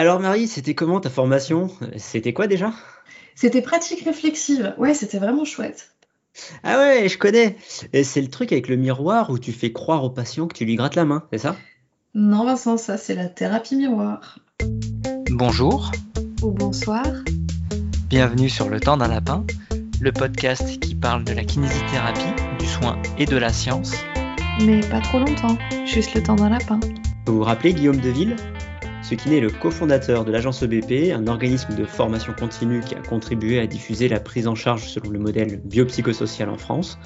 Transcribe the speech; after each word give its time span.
Alors 0.00 0.18
Marie, 0.18 0.48
c'était 0.48 0.72
comment 0.72 0.98
ta 0.98 1.10
formation? 1.10 1.68
C'était 1.98 2.32
quoi 2.32 2.46
déjà? 2.46 2.72
C'était 3.34 3.60
pratique 3.60 4.02
réflexive. 4.02 4.74
Ouais, 4.78 4.94
c'était 4.94 5.18
vraiment 5.18 5.44
chouette. 5.44 5.90
Ah 6.62 6.78
ouais, 6.78 7.06
je 7.06 7.18
connais. 7.18 7.58
C'est 8.02 8.22
le 8.22 8.28
truc 8.28 8.50
avec 8.50 8.68
le 8.68 8.76
miroir 8.76 9.28
où 9.28 9.38
tu 9.38 9.52
fais 9.52 9.72
croire 9.72 10.02
au 10.02 10.08
patient 10.08 10.46
que 10.46 10.54
tu 10.54 10.64
lui 10.64 10.76
grattes 10.76 10.94
la 10.94 11.04
main, 11.04 11.24
c'est 11.30 11.40
ça? 11.40 11.54
Non 12.14 12.46
Vincent, 12.46 12.78
ça 12.78 12.96
c'est 12.96 13.14
la 13.14 13.28
thérapie 13.28 13.76
miroir. 13.76 14.38
Bonjour. 15.32 15.92
Ou 16.40 16.50
bonsoir. 16.50 17.04
Bienvenue 18.08 18.48
sur 18.48 18.70
Le 18.70 18.80
temps 18.80 18.96
d'un 18.96 19.08
lapin, 19.08 19.44
le 20.00 20.12
podcast 20.12 20.80
qui 20.80 20.94
parle 20.94 21.24
de 21.24 21.34
la 21.34 21.44
kinésithérapie, 21.44 22.42
du 22.58 22.66
soin 22.66 22.96
et 23.18 23.26
de 23.26 23.36
la 23.36 23.52
science. 23.52 23.92
Mais 24.64 24.80
pas 24.80 25.02
trop 25.02 25.18
longtemps, 25.18 25.58
juste 25.84 26.14
le 26.14 26.22
temps 26.22 26.36
d'un 26.36 26.48
lapin. 26.48 26.80
Vous 27.26 27.36
vous 27.36 27.44
rappelez 27.44 27.74
Guillaume 27.74 28.00
Deville 28.00 28.36
ce 29.02 29.14
qui 29.14 29.34
est 29.34 29.40
le 29.40 29.50
cofondateur 29.50 30.24
de 30.24 30.30
l'agence 30.30 30.62
EBP, 30.62 31.12
un 31.12 31.26
organisme 31.26 31.74
de 31.74 31.84
formation 31.84 32.32
continue 32.32 32.80
qui 32.80 32.94
a 32.94 33.00
contribué 33.00 33.58
à 33.58 33.66
diffuser 33.66 34.08
la 34.08 34.20
prise 34.20 34.46
en 34.46 34.54
charge 34.54 34.88
selon 34.88 35.10
le 35.10 35.18
modèle 35.18 35.60
biopsychosocial 35.64 36.48
en 36.48 36.58
France, 36.58 36.98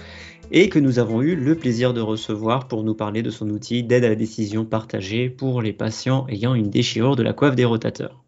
et 0.50 0.68
que 0.68 0.78
nous 0.78 0.98
avons 0.98 1.22
eu 1.22 1.34
le 1.34 1.54
plaisir 1.54 1.94
de 1.94 2.00
recevoir 2.00 2.68
pour 2.68 2.84
nous 2.84 2.94
parler 2.94 3.22
de 3.22 3.30
son 3.30 3.48
outil 3.48 3.82
d'aide 3.82 4.04
à 4.04 4.10
la 4.10 4.14
décision 4.14 4.64
partagée 4.64 5.30
pour 5.30 5.62
les 5.62 5.72
patients 5.72 6.26
ayant 6.28 6.54
une 6.54 6.68
déchirure 6.68 7.16
de 7.16 7.22
la 7.22 7.32
coiffe 7.32 7.56
des 7.56 7.64
rotateurs. 7.64 8.24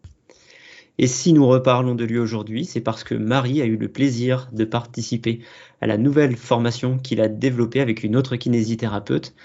Et 0.97 1.05
si 1.05 1.31
nous 1.33 1.45
reparlons 1.45 1.93
de 1.93 2.05
lui 2.05 2.17
aujourd'hui, 2.17 2.65
c'est 2.65 2.81
parce 2.81 3.03
que 3.03 3.13
Marie 3.13 3.61
a 3.61 3.65
eu 3.65 3.77
le 3.77 3.87
plaisir 3.87 4.49
de 4.51 4.65
participer 4.65 5.39
à 5.79 5.87
la 5.87 5.97
nouvelle 5.97 6.35
formation 6.35 6.97
qu'il 6.97 7.21
a 7.21 7.27
développée 7.27 7.81
avec 7.81 8.03
une 8.03 8.15
autre 8.15 8.35
kinésithérapeute 8.35 9.35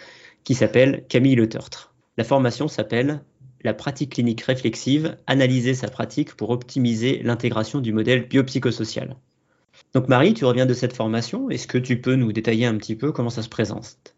qui 0.45 0.55
s'appelle 0.55 1.05
Camille 1.09 1.35
Le 1.35 1.49
Tertre. 1.49 1.93
La 2.17 2.25
formation 2.25 2.69
s'appelle 2.69 3.23
la 3.65 3.75
pratique 3.75 4.13
clinique 4.13 4.43
réflexive, 4.43 5.17
analyser 5.27 5.75
sa 5.75 5.89
pratique 5.89 6.35
pour 6.35 6.51
optimiser 6.51 7.23
l'intégration 7.23 7.81
du 7.81 7.93
modèle 7.93 8.29
biopsychosocial. 8.29 9.17
Donc 9.95 10.09
Marie, 10.09 10.35
tu 10.35 10.45
reviens 10.45 10.67
de 10.67 10.75
cette 10.75 10.97
formation, 10.97 11.51
est-ce 11.51 11.67
que 11.67 11.79
tu 11.79 12.01
peux 12.01 12.15
nous 12.15 12.33
détailler 12.33 12.67
un 12.67 12.77
petit 12.77 12.97
peu 12.97 13.13
comment 13.13 13.31
ça 13.31 13.43
se 13.43 13.49
présente? 13.49 14.15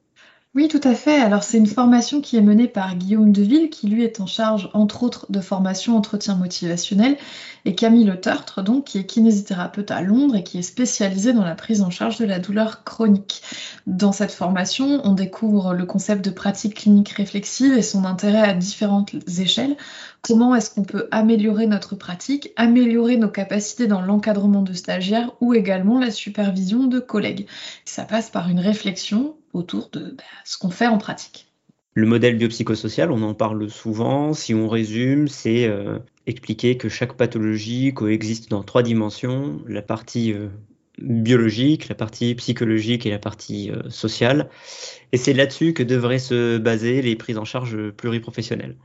Oui, 0.55 0.69
tout 0.69 0.81
à 0.85 0.95
fait. 0.95 1.17
Alors, 1.17 1.43
c'est 1.43 1.59
une 1.59 1.67
formation 1.67 2.21
qui 2.21 2.37
est 2.37 2.41
menée 2.41 2.69
par 2.69 2.95
Guillaume 2.95 3.33
Deville, 3.33 3.71
qui 3.71 3.89
lui 3.89 4.05
est 4.05 4.21
en 4.21 4.27
charge, 4.27 4.71
entre 4.73 5.03
autres, 5.03 5.27
de 5.29 5.41
formation 5.41 5.97
entretien 5.97 6.37
motivationnel, 6.37 7.17
et 7.65 7.75
Camille 7.75 8.05
Le 8.05 8.21
Tertre, 8.21 8.63
donc, 8.63 8.85
qui 8.85 8.99
est 8.99 9.05
kinésithérapeute 9.05 9.91
à 9.91 10.01
Londres 10.01 10.37
et 10.37 10.45
qui 10.45 10.59
est 10.59 10.63
spécialisée 10.63 11.33
dans 11.33 11.43
la 11.45 11.57
prise 11.57 11.83
en 11.83 11.91
charge 11.91 12.19
de 12.19 12.25
la 12.25 12.39
douleur 12.39 12.85
chronique. 12.85 13.43
Dans 13.89 14.13
cette 14.13 14.31
formation, 14.31 15.01
on 15.03 15.15
découvre 15.15 15.75
le 15.75 15.87
concept 15.87 16.25
de 16.25 16.31
pratique 16.31 16.75
clinique 16.75 17.09
réflexive 17.09 17.77
et 17.77 17.83
son 17.83 18.05
intérêt 18.05 18.43
à 18.43 18.55
différentes 18.55 19.13
échelles. 19.41 19.77
Comment 20.23 20.55
est-ce 20.55 20.71
qu'on 20.71 20.85
peut 20.85 21.09
améliorer 21.11 21.67
notre 21.67 21.97
pratique, 21.97 22.53
améliorer 22.55 23.17
nos 23.17 23.29
capacités 23.29 23.89
dans 23.89 24.03
l'encadrement 24.03 24.63
de 24.63 24.73
stagiaires 24.73 25.33
ou 25.41 25.53
également 25.53 25.99
la 25.99 26.13
supervision 26.13 26.85
de 26.85 27.01
collègues? 27.01 27.49
Ça 27.85 28.05
passe 28.05 28.31
par 28.31 28.49
une 28.49 28.61
réflexion 28.61 29.35
autour 29.55 29.89
de 29.91 30.11
bah, 30.17 30.25
ce 30.45 30.59
qu'on 30.59 30.71
fait 30.71 30.87
en 30.87 30.99
pratique. 30.99 31.49
Le 31.95 32.07
modèle 32.07 32.37
biopsychosocial, 32.37 33.13
on 33.13 33.23
en 33.23 33.35
parle 33.35 33.71
souvent. 33.71 34.33
Si 34.33 34.53
on 34.53 34.69
résume, 34.69 35.29
c'est 35.29 35.67
euh, 35.67 36.01
expliquer 36.27 36.77
que 36.77 36.89
chaque 36.89 37.17
pathologie 37.17 37.95
coexiste 37.95 38.51
dans 38.51 38.65
trois 38.65 38.83
dimensions 38.83 39.61
la 39.69 39.81
partie 39.81 40.33
euh, 40.33 40.49
biologique, 40.99 41.89
la 41.89 41.95
partie 41.95 42.35
psychologique 42.35 43.07
et 43.07 43.11
la 43.11 43.21
partie 43.21 43.71
euh, 43.71 43.89
sociale. 43.91 44.51
Et 45.13 45.17
c'est 45.17 45.35
là-dessus 45.35 45.73
que 45.73 45.85
devraient 45.85 46.19
se 46.19 46.59
baser 46.59 47.01
les 47.01 47.15
prises 47.15 47.39
en 47.39 47.45
charge 47.45 47.91
pluriprofessionnelles. 47.93 48.77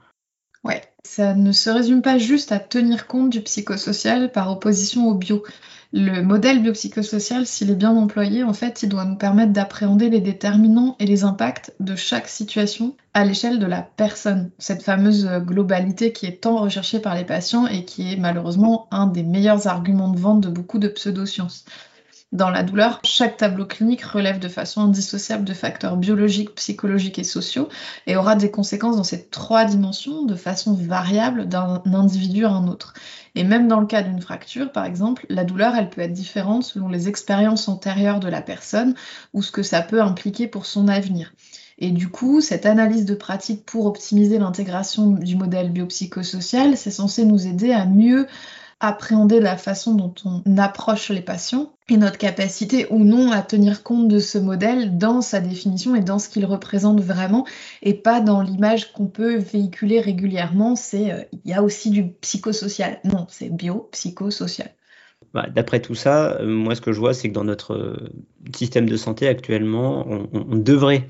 Ouais, 0.64 0.81
ça 1.03 1.34
ne 1.34 1.52
se 1.52 1.70
résume 1.72 2.03
pas 2.03 2.20
juste 2.20 2.52
à 2.52 2.59
tenir 2.59 3.08
compte 3.08 3.31
du 3.31 3.42
psychosocial 3.42 4.31
par 4.31 4.52
opposition 4.52 5.08
au 5.08 5.16
bio. 5.16 5.44
Le 5.92 6.22
modèle 6.22 6.62
biopsychosocial, 6.62 7.48
s'il 7.48 7.72
est 7.72 7.76
bien 7.76 7.95
employé, 7.95 8.44
en 8.44 8.54
fait, 8.54 8.84
il 8.84 8.90
doit 8.90 9.06
nous 9.06 9.16
permettre 9.16 9.54
d'appréhender 9.54 10.12
les 10.12 10.22
déterminants 10.22 10.96
et 11.00 11.08
les 11.08 11.24
impacts 11.24 11.74
de 11.80 11.96
chaque 11.96 12.28
situation 12.28 12.96
à 13.16 13.25
l'échelle 13.25 13.58
de 13.58 13.66
la 13.66 13.81
personne. 13.81 14.52
Cette 14.59 14.84
fameuse 14.84 15.28
globalité 15.40 16.12
qui 16.12 16.28
est 16.28 16.41
tant 16.41 16.58
recherchée 16.58 17.00
par 17.00 17.16
les 17.16 17.25
patients 17.25 17.66
et 17.66 17.86
qui 17.86 18.13
est 18.13 18.18
malheureusement 18.18 18.88
un 18.91 19.08
des 19.08 19.24
meilleurs 19.24 19.66
arguments 19.66 20.09
de 20.09 20.19
vente 20.19 20.41
de 20.41 20.50
beaucoup 20.50 20.78
de 20.78 20.90
pseudosciences. 20.90 21.66
Dans 22.31 22.52
la 22.52 22.62
douleur, 22.62 23.00
chaque 23.03 23.38
tableau 23.38 23.66
clinique 23.66 24.03
relève 24.03 24.38
de 24.38 24.47
façon 24.47 24.81
indissociable 24.81 25.44
de 25.44 25.53
facteurs 25.56 25.97
biologiques, 25.97 26.53
psychologiques 26.53 27.18
et 27.18 27.24
sociaux 27.24 27.69
et 28.06 28.16
aura 28.16 28.36
des 28.36 28.52
conséquences 28.52 28.97
dans 28.97 29.03
ces 29.03 29.28
trois 29.30 29.66
dimensions 29.66 30.25
de 30.25 30.36
façon 30.36 30.75
variable 30.75 31.50
d'un 31.50 31.81
individu 31.86 32.46
à 32.46 32.52
un 32.52 32.68
autre. 32.68 32.94
Et 33.39 33.45
même 33.45 33.69
dans 33.69 33.79
le 33.79 33.85
cas 33.85 34.01
d'une 34.03 34.22
fracture, 34.22 34.69
par 34.69 34.83
exemple, 34.83 35.25
la 35.29 35.45
douleur, 35.45 35.73
elle 35.73 35.89
peut 35.89 36.01
être 36.01 36.11
différente 36.11 36.66
selon 36.66 36.89
les 36.89 37.07
expériences 37.07 37.69
antérieures 37.69 38.19
de 38.19 38.27
la 38.27 38.41
personne 38.41 38.95
ou 39.33 39.41
ce 39.41 39.53
que 39.53 39.63
ça 39.63 39.81
peut 39.81 40.01
impliquer 40.01 40.45
pour 40.45 40.66
son 40.66 40.89
avenir. 40.89 41.31
Et 41.77 41.91
du 41.91 42.09
coup, 42.09 42.41
cette 42.41 42.66
analyse 42.66 43.05
de 43.05 43.16
pratique 43.16 43.66
pour 43.66 43.85
optimiser 43.85 44.39
l'intégration 44.39 45.11
du 45.11 45.38
modèle 45.38 45.72
biopsychosocial, 45.72 46.75
c'est 46.75 46.91
censé 46.91 47.23
nous 47.23 47.47
aider 47.47 47.72
à 47.72 47.85
mieux 47.85 48.27
appréhender 48.79 49.40
la 49.40 49.57
façon 49.57 49.94
dont 49.94 50.13
on 50.23 50.57
approche 50.57 51.09
les 51.09 51.22
patients 51.22 51.73
et 51.90 51.97
notre 51.97 52.17
capacité 52.17 52.88
ou 52.90 53.03
non 53.03 53.31
à 53.31 53.41
tenir 53.41 53.84
compte 53.84 54.07
de 54.07 54.19
ce 54.19 54.38
modèle 54.38 54.97
dans 54.97 55.22
sa 55.22 55.41
définition 55.41 55.95
et 55.95 56.01
dans 56.01 56.19
ce 56.19 56.29
qu'il 56.29 56.45
représente 56.45 57.01
vraiment 57.01 57.45
et 57.81 57.94
pas 57.94 58.22
dans 58.22 58.41
l'image 58.41 58.94
qu'on 58.94 59.07
peut 59.07 59.35
véhiculer 59.35 60.00
régulièrement, 60.00 60.75
c'est 60.75 61.12
euh, 61.12 61.23
il 61.44 61.51
y 61.51 61.53
a 61.53 61.62
aussi 61.62 61.89
du 61.89 62.07
psychosocial. 62.22 63.00
Non, 63.03 63.28
c'est 63.29 63.50
bio-psychosocial. 63.50 64.72
Bah, 65.34 65.47
d'après 65.53 65.81
tout 65.81 65.95
ça, 65.95 66.38
euh, 66.39 66.45
moi 66.45 66.75
ce 66.75 66.81
que 66.81 66.94
je 66.94 67.00
vois, 67.00 67.13
c'est 67.13 67.28
que 67.28 67.34
dans 67.34 67.44
notre 67.44 67.73
euh, 67.73 68.09
système 68.56 68.88
de 68.88 68.95
santé 68.95 69.28
actuellement, 69.28 70.06
on 70.07 70.56
devrait 70.56 71.06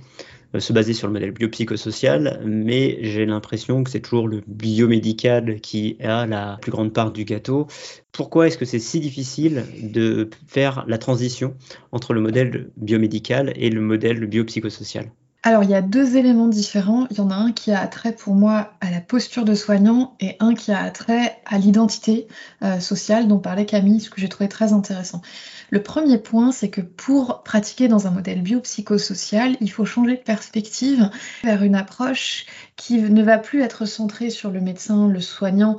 se 0.57 0.73
baser 0.73 0.93
sur 0.93 1.07
le 1.07 1.13
modèle 1.13 1.31
biopsychosocial, 1.31 2.41
mais 2.45 2.97
j'ai 3.01 3.25
l'impression 3.25 3.83
que 3.83 3.91
c'est 3.91 3.99
toujours 3.99 4.27
le 4.27 4.41
biomédical 4.47 5.59
qui 5.61 5.97
a 6.01 6.25
la 6.25 6.57
plus 6.61 6.71
grande 6.71 6.91
part 6.93 7.11
du 7.11 7.25
gâteau. 7.25 7.67
Pourquoi 8.11 8.47
est-ce 8.47 8.57
que 8.57 8.65
c'est 8.65 8.79
si 8.79 8.99
difficile 8.99 9.65
de 9.81 10.29
faire 10.47 10.85
la 10.87 10.97
transition 10.97 11.55
entre 11.91 12.13
le 12.13 12.21
modèle 12.21 12.71
biomédical 12.77 13.53
et 13.55 13.69
le 13.69 13.81
modèle 13.81 14.25
biopsychosocial? 14.25 15.11
Alors, 15.41 15.63
il 15.63 15.69
y 15.69 15.75
a 15.75 15.81
deux 15.81 16.17
éléments 16.17 16.49
différents. 16.49 17.07
Il 17.11 17.17
y 17.17 17.21
en 17.21 17.29
a 17.29 17.35
un 17.35 17.53
qui 17.53 17.71
a 17.71 17.87
trait 17.87 18.11
pour 18.11 18.35
moi 18.35 18.73
à 18.81 18.91
la 18.91 18.99
posture 18.99 19.45
de 19.45 19.55
soignant 19.55 20.17
et 20.19 20.35
un 20.41 20.53
qui 20.53 20.73
a 20.73 20.89
trait 20.91 21.37
à 21.45 21.57
l'identité 21.57 22.27
euh, 22.61 22.81
sociale 22.81 23.29
dont 23.29 23.39
parlait 23.39 23.65
Camille, 23.65 24.01
ce 24.01 24.09
que 24.09 24.19
j'ai 24.19 24.27
trouvé 24.27 24.49
très 24.49 24.73
intéressant. 24.73 25.21
Le 25.69 25.83
premier 25.83 26.17
point, 26.17 26.51
c'est 26.51 26.69
que 26.69 26.81
pour 26.81 27.43
pratiquer 27.43 27.87
dans 27.87 28.07
un 28.07 28.11
modèle 28.11 28.41
biopsychosocial, 28.41 29.57
il 29.61 29.71
faut 29.71 29.85
changer 29.85 30.17
de 30.17 30.21
perspective 30.21 31.09
vers 31.43 31.63
une 31.63 31.75
approche 31.75 32.45
qui 32.75 32.99
ne 32.99 33.23
va 33.23 33.37
plus 33.37 33.61
être 33.61 33.85
centrée 33.85 34.29
sur 34.29 34.51
le 34.51 34.61
médecin, 34.61 35.07
le 35.07 35.19
soignant, 35.19 35.77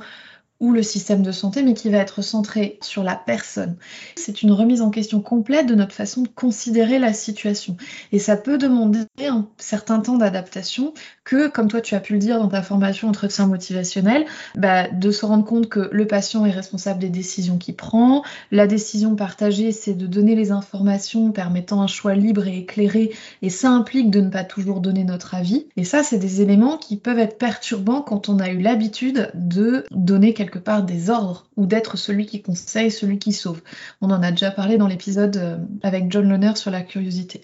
ou 0.61 0.71
le 0.71 0.83
système 0.83 1.23
de 1.23 1.31
santé, 1.31 1.63
mais 1.63 1.73
qui 1.73 1.89
va 1.89 1.97
être 1.97 2.21
centré 2.21 2.77
sur 2.81 3.03
la 3.03 3.15
personne. 3.15 3.77
C'est 4.15 4.43
une 4.43 4.51
remise 4.51 4.83
en 4.83 4.91
question 4.91 5.19
complète 5.19 5.65
de 5.65 5.73
notre 5.73 5.95
façon 5.95 6.21
de 6.21 6.27
considérer 6.27 6.99
la 6.99 7.13
situation. 7.13 7.75
Et 8.11 8.19
ça 8.19 8.37
peut 8.37 8.59
demander 8.59 8.99
un 9.27 9.49
certain 9.57 9.99
temps 9.99 10.17
d'adaptation 10.17 10.93
que, 11.23 11.47
comme 11.47 11.67
toi 11.67 11.81
tu 11.81 11.95
as 11.95 11.99
pu 11.99 12.13
le 12.13 12.19
dire 12.19 12.39
dans 12.39 12.47
ta 12.47 12.61
formation 12.61 13.07
entretien 13.07 13.47
motivationnel, 13.47 14.25
bah, 14.55 14.87
de 14.89 15.11
se 15.11 15.25
rendre 15.25 15.45
compte 15.45 15.69
que 15.69 15.89
le 15.91 16.07
patient 16.07 16.45
est 16.45 16.51
responsable 16.51 16.99
des 16.99 17.09
décisions 17.09 17.57
qu'il 17.57 17.75
prend. 17.75 18.23
La 18.51 18.67
décision 18.67 19.15
partagée, 19.15 19.71
c'est 19.71 19.93
de 19.93 20.07
donner 20.07 20.35
les 20.35 20.51
informations 20.51 21.31
permettant 21.31 21.81
un 21.81 21.87
choix 21.87 22.15
libre 22.15 22.47
et 22.47 22.59
éclairé, 22.59 23.11
et 23.41 23.49
ça 23.49 23.69
implique 23.69 24.09
de 24.09 24.21
ne 24.21 24.29
pas 24.29 24.43
toujours 24.43 24.81
donner 24.81 25.03
notre 25.03 25.35
avis. 25.35 25.67
Et 25.77 25.83
ça, 25.83 26.03
c'est 26.03 26.19
des 26.19 26.41
éléments 26.41 26.77
qui 26.77 26.97
peuvent 26.97 27.19
être 27.19 27.37
perturbants 27.37 28.01
quand 28.01 28.29
on 28.29 28.39
a 28.39 28.49
eu 28.49 28.59
l'habitude 28.59 29.31
de 29.33 29.85
donner 29.91 30.33
quelque 30.33 30.59
part 30.59 30.83
des 30.83 31.09
ordres 31.09 31.45
ou 31.57 31.65
d'être 31.65 31.97
celui 31.97 32.25
qui 32.25 32.41
conseille, 32.41 32.91
celui 32.91 33.19
qui 33.19 33.33
sauve. 33.33 33.61
On 34.01 34.09
en 34.11 34.23
a 34.23 34.31
déjà 34.31 34.51
parlé 34.51 34.77
dans 34.77 34.87
l'épisode 34.87 35.37
euh, 35.37 35.57
avec 35.83 36.11
John 36.11 36.27
Loner 36.27 36.55
sur 36.55 36.71
la 36.71 36.81
curiosité. 36.81 37.43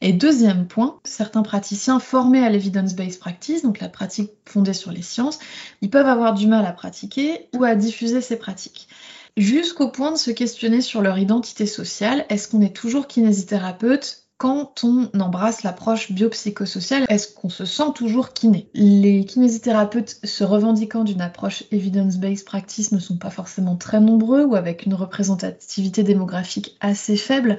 Et 0.00 0.12
deuxième 0.12 0.66
point, 0.66 1.00
certains 1.04 1.42
praticiens 1.42 2.00
formés 2.00 2.44
à 2.44 2.50
l'evidence-based 2.50 3.20
practice, 3.20 3.62
donc 3.62 3.80
la 3.80 3.88
pratique 3.88 4.32
fondée 4.44 4.72
sur 4.72 4.90
les 4.90 5.02
sciences, 5.02 5.38
ils 5.80 5.90
peuvent 5.90 6.06
avoir 6.06 6.34
du 6.34 6.46
mal 6.46 6.66
à 6.66 6.72
pratiquer 6.72 7.48
ou 7.54 7.64
à 7.64 7.74
diffuser 7.74 8.20
ces 8.20 8.36
pratiques. 8.36 8.88
Jusqu'au 9.36 9.88
point 9.88 10.12
de 10.12 10.16
se 10.16 10.30
questionner 10.30 10.80
sur 10.80 11.02
leur 11.02 11.18
identité 11.18 11.66
sociale, 11.66 12.24
est-ce 12.28 12.48
qu'on 12.48 12.60
est 12.60 12.74
toujours 12.74 13.06
kinésithérapeute 13.08 14.23
quand 14.36 14.82
on 14.84 15.08
embrasse 15.18 15.62
l'approche 15.62 16.12
biopsychosociale, 16.12 17.06
est-ce 17.08 17.32
qu'on 17.32 17.48
se 17.48 17.64
sent 17.64 17.92
toujours 17.94 18.32
kiné? 18.32 18.68
Les 18.74 19.24
kinésithérapeutes 19.24 20.18
se 20.24 20.44
revendiquant 20.44 21.04
d'une 21.04 21.20
approche 21.20 21.64
evidence-based 21.70 22.44
practice 22.44 22.92
ne 22.92 22.98
sont 22.98 23.16
pas 23.16 23.30
forcément 23.30 23.76
très 23.76 24.00
nombreux 24.00 24.44
ou 24.44 24.56
avec 24.56 24.86
une 24.86 24.94
représentativité 24.94 26.02
démographique 26.02 26.76
assez 26.80 27.16
faible 27.16 27.58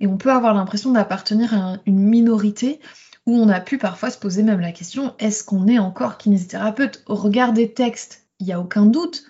et 0.00 0.06
on 0.06 0.16
peut 0.16 0.32
avoir 0.32 0.54
l'impression 0.54 0.92
d'appartenir 0.92 1.54
à 1.54 1.76
une 1.86 2.00
minorité 2.00 2.80
où 3.26 3.36
on 3.36 3.48
a 3.48 3.60
pu 3.60 3.78
parfois 3.78 4.10
se 4.10 4.18
poser 4.18 4.42
même 4.42 4.60
la 4.60 4.72
question 4.72 5.14
est-ce 5.18 5.44
qu'on 5.44 5.68
est 5.68 5.78
encore 5.78 6.18
kinésithérapeute 6.18 7.02
au 7.06 7.14
regard 7.14 7.52
des 7.52 7.72
textes 7.72 8.24
il 8.40 8.46
n'y 8.46 8.52
a 8.52 8.60
aucun 8.60 8.86
doute. 8.86 9.24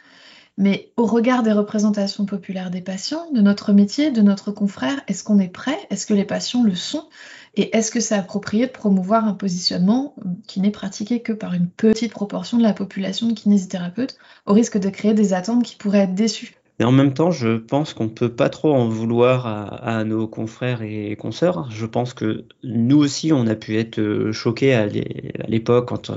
Mais 0.56 0.92
au 0.96 1.04
regard 1.04 1.42
des 1.42 1.52
représentations 1.52 2.26
populaires 2.26 2.70
des 2.70 2.80
patients, 2.80 3.30
de 3.32 3.40
notre 3.40 3.72
métier, 3.72 4.12
de 4.12 4.22
notre 4.22 4.52
confrère, 4.52 5.00
est-ce 5.08 5.24
qu'on 5.24 5.40
est 5.40 5.48
prêt? 5.48 5.78
Est-ce 5.90 6.06
que 6.06 6.14
les 6.14 6.24
patients 6.24 6.62
le 6.62 6.76
sont? 6.76 7.08
Et 7.56 7.76
est-ce 7.76 7.90
que 7.90 8.00
c'est 8.00 8.14
approprié 8.14 8.66
de 8.66 8.72
promouvoir 8.72 9.26
un 9.26 9.34
positionnement 9.34 10.14
qui 10.46 10.60
n'est 10.60 10.70
pratiqué 10.70 11.22
que 11.22 11.32
par 11.32 11.54
une 11.54 11.68
petite 11.68 12.12
proportion 12.12 12.58
de 12.58 12.62
la 12.62 12.72
population 12.72 13.28
de 13.28 13.32
kinésithérapeutes, 13.32 14.16
au 14.46 14.52
risque 14.52 14.78
de 14.78 14.90
créer 14.90 15.14
des 15.14 15.32
attentes 15.32 15.64
qui 15.64 15.76
pourraient 15.76 16.00
être 16.00 16.14
déçues? 16.14 16.54
Mais 16.78 16.84
en 16.84 16.92
même 16.92 17.14
temps, 17.14 17.30
je 17.30 17.56
pense 17.56 17.94
qu'on 17.94 18.04
ne 18.04 18.08
peut 18.08 18.34
pas 18.34 18.48
trop 18.48 18.74
en 18.74 18.88
vouloir 18.88 19.46
à, 19.46 20.02
nos 20.04 20.26
confrères 20.26 20.82
et 20.82 21.16
consoeurs. 21.16 21.70
Je 21.70 21.86
pense 21.86 22.14
que 22.14 22.44
nous 22.64 22.98
aussi, 22.98 23.32
on 23.32 23.46
a 23.46 23.54
pu 23.54 23.76
être 23.76 24.00
euh, 24.00 24.32
choqués 24.32 24.74
à 24.74 24.86
l'époque 24.86 25.88
quand 25.88 26.10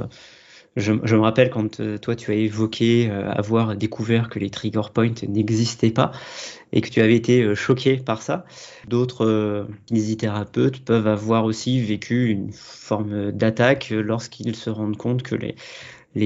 euh, 0.78 1.00
je, 1.04 1.16
me 1.16 1.22
rappelle 1.22 1.50
quand 1.50 1.80
euh, 1.80 1.98
toi 1.98 2.16
tu 2.16 2.32
as 2.32 2.36
évoqué 2.36 3.10
avoir 3.10 3.76
découvert 3.76 4.30
que 4.30 4.40
les 4.40 4.50
trigger 4.50 4.82
points 4.94 5.14
n'existaient 5.28 5.92
pas 5.92 6.12
et 6.72 6.82
que 6.82 6.90
tu 6.90 7.02
avais 7.02 7.16
été 7.16 7.56
choqué 7.56 7.98
par 7.98 8.22
ça. 8.22 8.46
D'autres 8.88 9.68
kinésithérapeutes 9.88 10.84
peuvent 10.84 11.08
avoir 11.08 11.46
aussi 11.46 11.82
vécu 11.82 12.28
une 12.30 12.52
forme 12.52 13.32
d'attaque 13.32 13.90
lorsqu'ils 13.92 14.56
se 14.56 14.70
rendent 14.70 14.98
compte 14.98 15.24
que 15.24 15.36
les, 15.36 15.56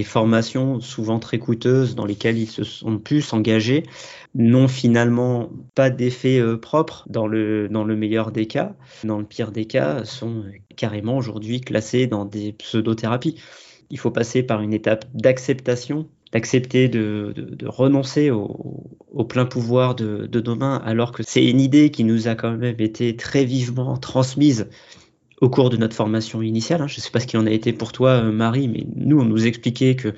formations 0.03 0.79
souvent 0.79 1.19
très 1.19 1.37
coûteuses 1.37 1.95
dans 1.95 2.05
lesquelles 2.05 2.37
ils 2.37 2.47
se 2.47 2.63
sont 2.63 2.97
pu 2.97 3.21
s'engager 3.21 3.83
n'ont 4.35 4.67
finalement 4.67 5.49
pas 5.75 5.89
d'effet 5.89 6.39
euh, 6.39 6.57
propre 6.57 7.05
dans 7.09 7.27
le, 7.27 7.67
dans 7.67 7.83
le 7.83 7.95
meilleur 7.95 8.31
des 8.31 8.47
cas. 8.47 8.73
Dans 9.03 9.19
le 9.19 9.25
pire 9.25 9.51
des 9.51 9.65
cas, 9.65 10.05
sont 10.05 10.45
carrément 10.75 11.17
aujourd'hui 11.17 11.61
classés 11.61 12.07
dans 12.07 12.25
des 12.25 12.53
pseudothérapies. 12.53 13.35
Il 13.91 13.99
faut 13.99 14.11
passer 14.11 14.41
par 14.41 14.61
une 14.61 14.73
étape 14.73 15.05
d'acceptation 15.13 16.07
d'accepter 16.31 16.87
de, 16.87 17.33
renoncer 17.65 18.31
au, 18.31 19.25
plein 19.27 19.45
pouvoir 19.45 19.95
de, 19.95 20.27
de 20.27 20.41
nos 20.41 20.55
mains, 20.55 20.81
alors 20.85 21.11
que 21.11 21.23
c'est 21.23 21.45
une 21.45 21.59
idée 21.59 21.91
qui 21.91 22.03
nous 22.03 22.27
a 22.27 22.35
quand 22.35 22.55
même 22.55 22.79
été 22.79 23.15
très 23.15 23.43
vivement 23.43 23.97
transmise 23.97 24.67
au 25.41 25.49
cours 25.49 25.69
de 25.69 25.77
notre 25.77 25.95
formation 25.95 26.41
initiale. 26.41 26.81
Hein. 26.81 26.87
Je 26.87 26.97
ne 26.97 27.01
sais 27.01 27.11
pas 27.11 27.19
ce 27.19 27.27
qu'il 27.27 27.39
en 27.39 27.47
a 27.47 27.51
été 27.51 27.73
pour 27.73 27.91
toi, 27.91 28.11
euh, 28.11 28.31
Marie, 28.31 28.67
mais 28.67 28.85
nous, 28.95 29.19
on 29.19 29.25
nous 29.25 29.45
expliquait 29.45 29.95
que 29.95 30.13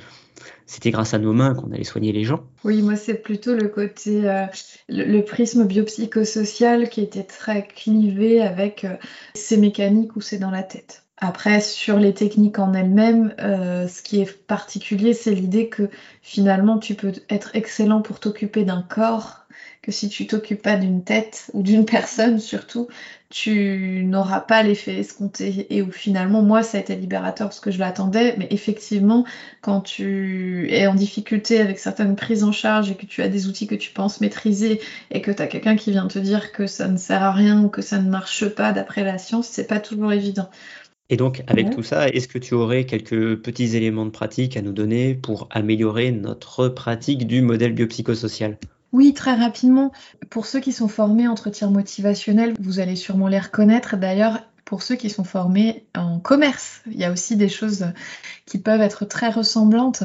c'était 0.65 0.91
grâce 0.91 1.13
à 1.13 1.19
nos 1.19 1.33
mains 1.33 1.55
qu'on 1.55 1.71
allait 1.71 1.83
soigner 1.83 2.11
les 2.11 2.23
gens. 2.23 2.43
Oui, 2.63 2.81
moi, 2.81 2.95
c'est 2.95 3.21
plutôt 3.21 3.55
le 3.55 3.69
côté, 3.69 4.29
euh, 4.29 4.45
le, 4.89 5.21
prisme 5.21 5.65
biopsychosocial 5.65 6.89
qui 6.89 7.01
était 7.01 7.23
très 7.23 7.67
clivé 7.67 8.41
avec 8.41 8.83
euh, 8.83 8.95
ces 9.33 9.57
mécaniques 9.57 10.15
où 10.15 10.21
c'est 10.21 10.39
dans 10.39 10.51
la 10.51 10.63
tête. 10.63 11.02
Après, 11.25 11.61
sur 11.61 11.99
les 11.99 12.13
techniques 12.13 12.59
en 12.59 12.73
elles-mêmes, 12.73 13.33
ce 13.39 14.01
qui 14.01 14.19
est 14.19 14.45
particulier, 14.45 15.13
c'est 15.13 15.31
l'idée 15.33 15.69
que 15.69 15.89
finalement, 16.21 16.79
tu 16.79 16.95
peux 16.95 17.13
être 17.29 17.51
excellent 17.55 18.01
pour 18.01 18.19
t'occuper 18.19 18.65
d'un 18.65 18.81
corps, 18.81 19.45
que 19.81 19.93
si 19.93 20.09
tu 20.09 20.27
t'occupes 20.27 20.61
pas 20.61 20.75
d'une 20.75 21.01
tête 21.01 21.49
ou 21.53 21.63
d'une 21.63 21.85
personne 21.97 22.39
surtout, 22.39 22.87
tu 23.29 24.03
n'auras 24.05 24.41
pas 24.41 24.63
l'effet 24.63 24.97
escompté. 24.97 25.65
Et 25.73 25.81
où 25.81 25.91
finalement, 25.91 26.41
moi, 26.41 26.61
ça 26.61 26.77
a 26.77 26.81
été 26.81 26.95
libérateur 26.95 27.47
parce 27.47 27.59
que 27.59 27.71
je 27.71 27.79
l'attendais. 27.79 28.35
Mais 28.37 28.47
effectivement, 28.51 29.25
quand 29.61 29.81
tu 29.81 30.67
es 30.71 30.87
en 30.87 30.93
difficulté 30.93 31.59
avec 31.59 31.79
certaines 31.79 32.15
prises 32.15 32.43
en 32.43 32.51
charge 32.51 32.91
et 32.91 32.95
que 32.95 33.05
tu 33.05 33.21
as 33.21 33.29
des 33.29 33.47
outils 33.47 33.67
que 33.67 33.75
tu 33.75 33.91
penses 33.91 34.21
maîtriser 34.21 34.81
et 35.09 35.21
que 35.21 35.31
tu 35.31 35.41
as 35.41 35.47
quelqu'un 35.47 35.75
qui 35.75 35.91
vient 35.91 36.07
te 36.07 36.19
dire 36.19 36.51
que 36.51 36.67
ça 36.67 36.87
ne 36.87 36.97
sert 36.97 37.23
à 37.23 37.31
rien 37.31 37.63
ou 37.63 37.69
que 37.69 37.81
ça 37.81 37.99
ne 37.99 38.09
marche 38.09 38.47
pas 38.49 38.71
d'après 38.71 39.03
la 39.03 39.17
science, 39.17 39.47
c'est 39.47 39.67
pas 39.67 39.79
toujours 39.79 40.13
évident. 40.13 40.49
Et 41.09 41.17
donc, 41.17 41.43
avec 41.47 41.69
tout 41.69 41.83
ça, 41.83 42.07
est-ce 42.09 42.27
que 42.27 42.39
tu 42.39 42.53
aurais 42.53 42.85
quelques 42.85 43.35
petits 43.35 43.75
éléments 43.75 44.05
de 44.05 44.11
pratique 44.11 44.57
à 44.57 44.61
nous 44.61 44.71
donner 44.71 45.15
pour 45.15 45.47
améliorer 45.51 46.11
notre 46.11 46.69
pratique 46.69 47.27
du 47.27 47.41
modèle 47.41 47.73
biopsychosocial? 47.73 48.57
Oui, 48.93 49.13
très 49.13 49.33
rapidement. 49.33 49.91
Pour 50.29 50.45
ceux 50.45 50.59
qui 50.59 50.71
sont 50.71 50.87
formés 50.87 51.27
en 51.27 51.31
entretien 51.31 51.69
motivationnel, 51.69 52.53
vous 52.59 52.79
allez 52.79 52.95
sûrement 52.95 53.27
les 53.27 53.39
reconnaître. 53.39 53.97
D'ailleurs, 53.97 54.39
pour 54.65 54.81
ceux 54.81 54.95
qui 54.95 55.09
sont 55.09 55.23
formés 55.23 55.87
en 55.95 56.19
commerce, 56.19 56.81
il 56.87 56.97
y 56.97 57.03
a 57.03 57.11
aussi 57.11 57.35
des 57.35 57.49
choses 57.49 57.85
qui 58.45 58.59
peuvent 58.59 58.81
être 58.81 59.05
très 59.05 59.29
ressemblantes. 59.29 60.03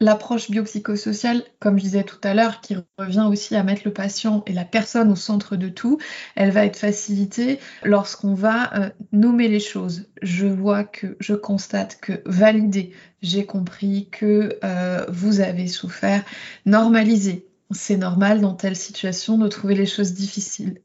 L'approche 0.00 0.50
biopsychosociale, 0.50 1.44
comme 1.60 1.78
je 1.78 1.84
disais 1.84 2.04
tout 2.04 2.20
à 2.22 2.34
l'heure, 2.34 2.60
qui 2.60 2.76
revient 2.98 3.26
aussi 3.28 3.54
à 3.56 3.62
mettre 3.62 3.82
le 3.84 3.92
patient 3.92 4.42
et 4.46 4.52
la 4.52 4.64
personne 4.64 5.12
au 5.12 5.16
centre 5.16 5.56
de 5.56 5.68
tout, 5.68 5.98
elle 6.36 6.50
va 6.50 6.64
être 6.64 6.78
facilitée 6.78 7.58
lorsqu'on 7.82 8.34
va 8.34 8.74
euh, 8.74 8.90
nommer 9.12 9.48
les 9.48 9.60
choses. 9.60 10.06
Je 10.22 10.46
vois 10.46 10.84
que, 10.84 11.16
je 11.20 11.34
constate 11.34 11.98
que, 12.00 12.22
valider, 12.24 12.92
j'ai 13.22 13.44
compris 13.46 14.08
que 14.10 14.58
euh, 14.64 15.04
vous 15.08 15.40
avez 15.40 15.68
souffert, 15.68 16.24
normaliser 16.66 17.48
c'est 17.70 17.96
normal 17.96 18.40
dans 18.40 18.54
telle 18.54 18.76
situation 18.76 19.36
de 19.38 19.48
trouver 19.48 19.74
les 19.74 19.86
choses 19.86 20.14
difficiles. 20.14 20.80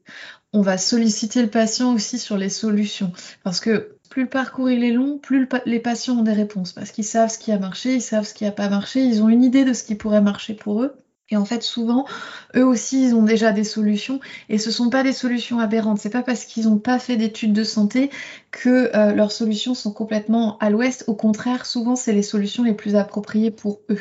On 0.54 0.60
va 0.60 0.78
solliciter 0.78 1.42
le 1.42 1.50
patient 1.50 1.92
aussi 1.92 2.16
sur 2.16 2.36
les 2.36 2.48
solutions 2.48 3.12
parce 3.42 3.58
que 3.58 3.96
plus 4.08 4.22
le 4.22 4.28
parcours 4.28 4.70
il 4.70 4.84
est 4.84 4.92
long, 4.92 5.18
plus 5.18 5.48
les 5.66 5.80
patients 5.80 6.18
ont 6.18 6.22
des 6.22 6.32
réponses 6.32 6.72
parce 6.72 6.92
qu'ils 6.92 7.02
savent 7.02 7.28
ce 7.28 7.38
qui 7.38 7.50
a 7.50 7.58
marché, 7.58 7.94
ils 7.94 8.00
savent 8.00 8.24
ce 8.24 8.34
qui 8.34 8.44
n'a 8.44 8.52
pas 8.52 8.68
marché, 8.68 9.02
ils 9.02 9.20
ont 9.20 9.28
une 9.28 9.42
idée 9.42 9.64
de 9.64 9.72
ce 9.72 9.82
qui 9.82 9.96
pourrait 9.96 10.20
marcher 10.22 10.54
pour 10.54 10.84
eux. 10.84 10.94
Et 11.30 11.36
en 11.36 11.44
fait, 11.44 11.64
souvent, 11.64 12.06
eux 12.54 12.64
aussi, 12.64 13.02
ils 13.02 13.14
ont 13.16 13.24
déjà 13.24 13.50
des 13.50 13.64
solutions 13.64 14.20
et 14.48 14.58
ce 14.58 14.68
ne 14.68 14.74
sont 14.74 14.90
pas 14.90 15.02
des 15.02 15.12
solutions 15.12 15.58
aberrantes. 15.58 15.98
C'est 15.98 16.10
pas 16.10 16.22
parce 16.22 16.44
qu'ils 16.44 16.66
n'ont 16.68 16.78
pas 16.78 17.00
fait 17.00 17.16
d'études 17.16 17.52
de 17.52 17.64
santé 17.64 18.10
que 18.52 18.94
euh, 18.94 19.12
leurs 19.12 19.32
solutions 19.32 19.74
sont 19.74 19.92
complètement 19.92 20.56
à 20.58 20.70
l'ouest. 20.70 21.02
Au 21.08 21.14
contraire, 21.14 21.66
souvent, 21.66 21.96
c'est 21.96 22.12
les 22.12 22.22
solutions 22.22 22.62
les 22.62 22.74
plus 22.74 22.94
appropriées 22.94 23.50
pour 23.50 23.80
eux. 23.90 23.98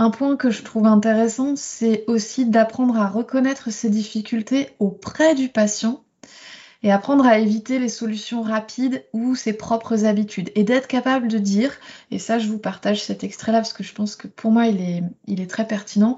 Un 0.00 0.08
point 0.08 0.36
que 0.36 0.50
je 0.50 0.62
trouve 0.62 0.86
intéressant, 0.86 1.56
c'est 1.56 2.04
aussi 2.06 2.46
d'apprendre 2.46 2.96
à 2.96 3.06
reconnaître 3.06 3.70
ses 3.70 3.90
difficultés 3.90 4.70
auprès 4.78 5.34
du 5.34 5.50
patient 5.50 6.02
et 6.82 6.90
apprendre 6.90 7.26
à 7.26 7.38
éviter 7.38 7.78
les 7.78 7.90
solutions 7.90 8.40
rapides 8.40 9.04
ou 9.12 9.34
ses 9.34 9.52
propres 9.52 10.06
habitudes 10.06 10.52
et 10.54 10.64
d'être 10.64 10.88
capable 10.88 11.28
de 11.28 11.36
dire, 11.36 11.74
et 12.10 12.18
ça 12.18 12.38
je 12.38 12.48
vous 12.48 12.56
partage 12.56 13.04
cet 13.04 13.24
extrait-là 13.24 13.58
parce 13.58 13.74
que 13.74 13.82
je 13.84 13.92
pense 13.92 14.16
que 14.16 14.26
pour 14.26 14.50
moi 14.52 14.68
il 14.68 14.80
est, 14.80 15.50
très 15.50 15.66
pertinent, 15.66 16.16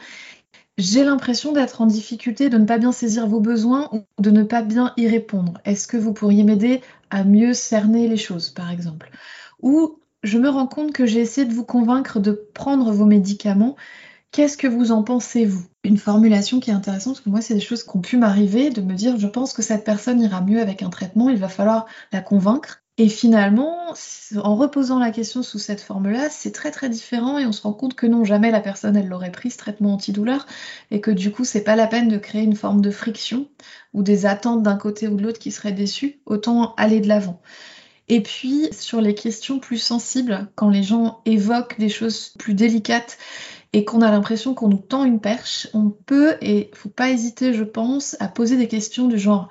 j'ai 0.79 1.03
l'impression 1.03 1.51
d'être 1.51 1.81
en 1.81 1.87
difficulté, 1.87 2.51
de 2.51 2.59
ne 2.59 2.67
pas 2.67 2.79
bien 2.79 2.93
saisir 2.93 3.27
vos 3.27 3.41
besoins 3.41 3.89
ou 3.91 4.05
de 4.23 4.31
ne 4.31 4.45
pas 4.45 4.63
bien 4.63 4.93
y 4.97 5.09
répondre. 5.09 5.61
Est-ce 5.65 5.89
que 5.89 5.97
vous 5.97 6.13
pourriez 6.13 6.45
m'aider 6.45 6.83
à 7.11 7.25
mieux 7.25 7.53
cerner 7.53 8.07
les 8.07 8.17
choses, 8.17 8.51
par 8.51 8.71
exemple? 8.71 9.11
Ou 9.61 9.99
je 10.23 10.39
me 10.39 10.49
rends 10.49 10.67
compte 10.67 10.93
que 10.93 11.07
j'ai 11.07 11.21
essayé 11.21 11.47
de 11.47 11.55
vous 11.55 11.65
convaincre 11.65 12.21
de 12.21 12.33
prendre 12.55 12.93
vos 12.93 13.05
médicaments. 13.07 13.77
Qu'est-ce 14.31 14.57
que 14.57 14.67
vous 14.67 14.93
en 14.93 15.03
pensez, 15.03 15.45
vous? 15.45 15.65
Une 15.85 15.99
formulation 15.99 16.61
qui 16.61 16.71
est 16.71 16.75
intéressante, 16.75 17.15
parce 17.15 17.25
que 17.25 17.31
moi, 17.31 17.41
c'est 17.41 17.55
des 17.55 17.61
choses 17.61 17.83
qui 17.83 17.97
ont 17.97 18.01
pu 18.01 18.17
m'arriver, 18.17 18.71
de 18.71 18.81
me 18.81 18.95
dire, 18.95 19.19
je 19.19 19.27
pense 19.27 19.53
que 19.53 19.63
cette 19.63 19.85
personne 19.85 20.21
ira 20.21 20.41
mieux 20.41 20.61
avec 20.61 20.83
un 20.83 20.91
traitement, 20.91 21.29
il 21.29 21.39
va 21.39 21.49
falloir 21.49 21.87
la 22.13 22.21
convaincre. 22.21 22.83
Et 22.99 23.09
finalement, 23.09 23.95
en 24.37 24.55
reposant 24.55 24.99
la 24.99 25.11
question 25.11 25.43
sous 25.43 25.59
cette 25.59 25.81
forme-là, 25.81 26.29
c'est 26.29 26.53
très 26.53 26.71
très 26.71 26.91
différent 26.91 27.39
et 27.39 27.47
on 27.47 27.53
se 27.53 27.63
rend 27.63 27.73
compte 27.73 27.95
que 27.95 28.07
non, 28.07 28.23
jamais 28.23 28.51
la 28.51 28.61
personne 28.61 28.97
elle 28.97 29.09
l'aurait 29.09 29.33
pris 29.33 29.51
ce 29.51 29.57
traitement 29.57 29.95
antidouleur 29.95 30.47
et 30.91 31.01
que 31.01 31.11
du 31.11 31.33
coup, 31.33 31.45
c'est 31.45 31.65
pas 31.65 31.75
la 31.75 31.87
peine 31.87 32.09
de 32.09 32.19
créer 32.19 32.43
une 32.43 32.55
forme 32.55 32.83
de 32.83 32.91
friction 32.91 33.49
ou 33.95 34.03
des 34.03 34.27
attentes 34.27 34.63
d'un 34.63 34.77
côté 34.77 35.09
ou 35.09 35.17
de 35.17 35.23
l'autre 35.23 35.39
qui 35.39 35.51
seraient 35.53 35.73
déçues, 35.73 36.21
autant 36.27 36.75
aller 36.77 37.01
de 37.01 37.09
l'avant. 37.09 37.41
Et 38.13 38.21
puis 38.21 38.69
sur 38.73 39.01
les 39.01 39.15
questions 39.15 39.59
plus 39.59 39.79
sensibles, 39.79 40.47
quand 40.55 40.69
les 40.69 40.83
gens 40.83 41.23
évoquent 41.25 41.79
des 41.79 41.89
choses 41.89 42.35
plus 42.39 42.53
délicates 42.53 43.17
et 43.73 43.87
qu'on 43.87 44.03
a 44.03 44.11
l'impression 44.11 44.53
qu'on 44.53 44.69
nous 44.69 44.77
tend 44.77 45.07
une 45.07 45.19
perche, 45.19 45.69
on 45.73 45.89
peut, 45.89 46.37
et 46.43 46.71
faut 46.75 46.91
pas 46.91 47.09
hésiter, 47.09 47.55
je 47.55 47.65
pense, 47.65 48.15
à 48.21 48.29
poser 48.29 48.59
des 48.59 48.69
questions 48.69 49.09
du 49.09 49.19
genre 49.19 49.49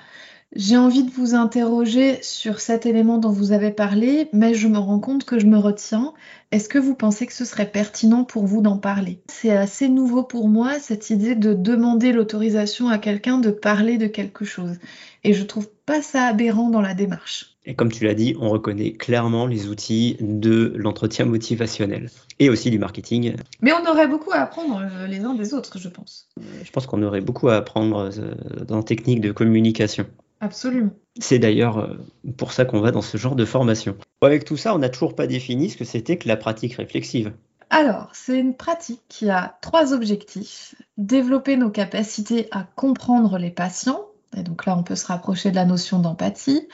j'ai 0.53 0.75
envie 0.75 1.03
de 1.03 1.11
vous 1.11 1.33
interroger 1.33 2.19
sur 2.21 2.59
cet 2.59 2.85
élément 2.85 3.17
dont 3.17 3.31
vous 3.31 3.53
avez 3.53 3.71
parlé, 3.71 4.27
mais 4.33 4.53
je 4.53 4.67
me 4.67 4.77
rends 4.77 4.99
compte 4.99 5.23
que 5.23 5.39
je 5.39 5.45
me 5.45 5.57
retiens. 5.57 6.13
Est-ce 6.51 6.67
que 6.67 6.77
vous 6.77 6.93
pensez 6.93 7.25
que 7.25 7.33
ce 7.33 7.45
serait 7.45 7.71
pertinent 7.71 8.25
pour 8.25 8.45
vous 8.45 8.61
d'en 8.61 8.77
parler? 8.77 9.21
C'est 9.27 9.55
assez 9.55 9.87
nouveau 9.87 10.23
pour 10.23 10.49
moi, 10.49 10.77
cette 10.79 11.09
idée 11.09 11.35
de 11.35 11.53
demander 11.53 12.11
l'autorisation 12.11 12.89
à 12.89 12.97
quelqu'un 12.97 13.37
de 13.37 13.49
parler 13.49 13.97
de 13.97 14.07
quelque 14.07 14.43
chose. 14.43 14.77
Et 15.23 15.33
je 15.33 15.43
trouve 15.43 15.69
pas 15.85 16.01
ça 16.01 16.25
aberrant 16.25 16.69
dans 16.69 16.81
la 16.81 16.93
démarche. 16.93 17.55
Et 17.63 17.75
comme 17.75 17.91
tu 17.91 18.03
l'as 18.03 18.15
dit, 18.15 18.35
on 18.41 18.49
reconnaît 18.49 18.93
clairement 18.93 19.45
les 19.45 19.67
outils 19.67 20.17
de 20.19 20.73
l'entretien 20.75 21.25
motivationnel 21.25 22.09
et 22.39 22.49
aussi 22.49 22.71
du 22.71 22.79
marketing. 22.79 23.35
Mais 23.61 23.71
on 23.71 23.89
aurait 23.89 24.07
beaucoup 24.07 24.31
à 24.31 24.37
apprendre 24.37 24.81
euh, 24.81 25.05
les 25.05 25.19
uns 25.19 25.35
des 25.35 25.53
autres, 25.53 25.77
je 25.77 25.87
pense. 25.87 26.27
Je 26.63 26.71
pense 26.71 26.87
qu'on 26.87 27.03
aurait 27.03 27.21
beaucoup 27.21 27.49
à 27.49 27.55
apprendre 27.57 28.09
euh, 28.17 28.65
dans 28.65 28.77
la 28.77 28.83
technique 28.83 29.21
de 29.21 29.31
communication. 29.31 30.07
Absolument. 30.41 30.89
C'est 31.19 31.39
d'ailleurs 31.39 31.77
euh, 31.77 31.97
pour 32.35 32.51
ça 32.51 32.65
qu'on 32.65 32.81
va 32.81 32.91
dans 32.91 33.03
ce 33.03 33.17
genre 33.17 33.35
de 33.35 33.45
formation. 33.45 33.95
Avec 34.21 34.43
tout 34.43 34.57
ça, 34.57 34.73
on 34.75 34.79
n'a 34.79 34.89
toujours 34.89 35.15
pas 35.15 35.27
défini 35.27 35.69
ce 35.69 35.77
que 35.77 35.85
c'était 35.85 36.17
que 36.17 36.27
la 36.27 36.35
pratique 36.35 36.73
réflexive. 36.73 37.31
Alors, 37.69 38.09
c'est 38.13 38.37
une 38.37 38.55
pratique 38.55 39.01
qui 39.07 39.29
a 39.29 39.57
trois 39.61 39.93
objectifs. 39.93 40.75
Développer 40.97 41.55
nos 41.57 41.69
capacités 41.69 42.47
à 42.51 42.65
comprendre 42.75 43.37
les 43.37 43.51
patients, 43.51 44.01
et 44.35 44.43
donc 44.43 44.65
là 44.65 44.75
on 44.77 44.83
peut 44.83 44.95
se 44.95 45.05
rapprocher 45.05 45.51
de 45.51 45.55
la 45.55 45.65
notion 45.65 45.99
d'empathie, 45.99 46.67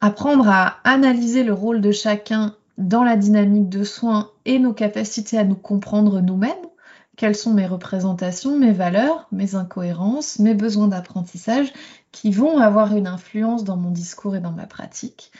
apprendre 0.00 0.48
à 0.48 0.78
analyser 0.84 1.44
le 1.44 1.52
rôle 1.52 1.80
de 1.80 1.92
chacun 1.92 2.56
dans 2.78 3.04
la 3.04 3.16
dynamique 3.16 3.68
de 3.68 3.84
soins 3.84 4.30
et 4.46 4.58
nos 4.58 4.72
capacités 4.72 5.38
à 5.38 5.44
nous 5.44 5.54
comprendre 5.54 6.20
nous-mêmes, 6.20 6.54
quelles 7.16 7.36
sont 7.36 7.54
mes 7.54 7.66
représentations, 7.66 8.58
mes 8.58 8.72
valeurs, 8.72 9.26
mes 9.32 9.54
incohérences, 9.54 10.38
mes 10.38 10.54
besoins 10.54 10.88
d'apprentissage 10.88 11.72
qui 12.12 12.30
vont 12.30 12.58
avoir 12.58 12.94
une 12.94 13.06
influence 13.06 13.64
dans 13.64 13.76
mon 13.76 13.90
discours 13.90 14.36
et 14.36 14.40
dans 14.40 14.52
ma 14.52 14.66
pratique? 14.66 15.32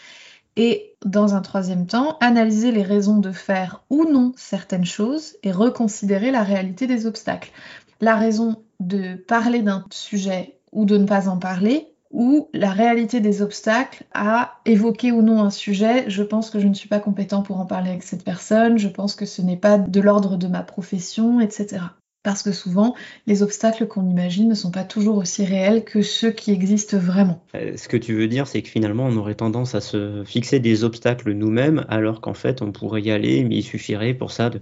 Et 0.56 0.94
dans 1.04 1.34
un 1.34 1.42
troisième 1.42 1.86
temps, 1.86 2.16
analyser 2.20 2.72
les 2.72 2.82
raisons 2.82 3.18
de 3.18 3.30
faire 3.30 3.82
ou 3.90 4.04
non 4.10 4.32
certaines 4.36 4.86
choses 4.86 5.36
et 5.42 5.52
reconsidérer 5.52 6.30
la 6.30 6.42
réalité 6.42 6.86
des 6.86 7.04
obstacles. 7.04 7.52
La 8.00 8.16
raison 8.16 8.62
de 8.80 9.14
parler 9.14 9.60
d'un 9.60 9.84
sujet 9.90 10.58
ou 10.72 10.86
de 10.86 10.96
ne 10.96 11.06
pas 11.06 11.28
en 11.28 11.38
parler, 11.38 11.88
ou 12.16 12.48
la 12.54 12.70
réalité 12.70 13.20
des 13.20 13.42
obstacles 13.42 14.04
à 14.14 14.54
évoquer 14.64 15.12
ou 15.12 15.20
non 15.20 15.42
un 15.42 15.50
sujet. 15.50 16.08
Je 16.08 16.22
pense 16.22 16.48
que 16.48 16.58
je 16.58 16.66
ne 16.66 16.72
suis 16.72 16.88
pas 16.88 16.98
compétent 16.98 17.42
pour 17.42 17.60
en 17.60 17.66
parler 17.66 17.90
avec 17.90 18.02
cette 18.02 18.24
personne, 18.24 18.78
je 18.78 18.88
pense 18.88 19.14
que 19.14 19.26
ce 19.26 19.42
n'est 19.42 19.58
pas 19.58 19.76
de 19.76 20.00
l'ordre 20.00 20.38
de 20.38 20.46
ma 20.46 20.62
profession, 20.62 21.40
etc. 21.40 21.82
Parce 22.22 22.42
que 22.42 22.52
souvent, 22.52 22.94
les 23.26 23.42
obstacles 23.42 23.86
qu'on 23.86 24.08
imagine 24.08 24.48
ne 24.48 24.54
sont 24.54 24.70
pas 24.70 24.82
toujours 24.82 25.18
aussi 25.18 25.44
réels 25.44 25.84
que 25.84 26.00
ceux 26.00 26.30
qui 26.30 26.52
existent 26.52 26.96
vraiment. 26.96 27.44
Euh, 27.54 27.76
ce 27.76 27.86
que 27.86 27.98
tu 27.98 28.14
veux 28.14 28.28
dire, 28.28 28.46
c'est 28.46 28.62
que 28.62 28.68
finalement, 28.68 29.04
on 29.04 29.16
aurait 29.18 29.34
tendance 29.34 29.74
à 29.74 29.82
se 29.82 30.24
fixer 30.24 30.58
des 30.58 30.84
obstacles 30.84 31.32
nous-mêmes, 31.32 31.84
alors 31.90 32.22
qu'en 32.22 32.34
fait, 32.34 32.62
on 32.62 32.72
pourrait 32.72 33.02
y 33.02 33.10
aller, 33.10 33.44
mais 33.44 33.56
il 33.56 33.62
suffirait 33.62 34.14
pour 34.14 34.32
ça 34.32 34.48
de 34.48 34.60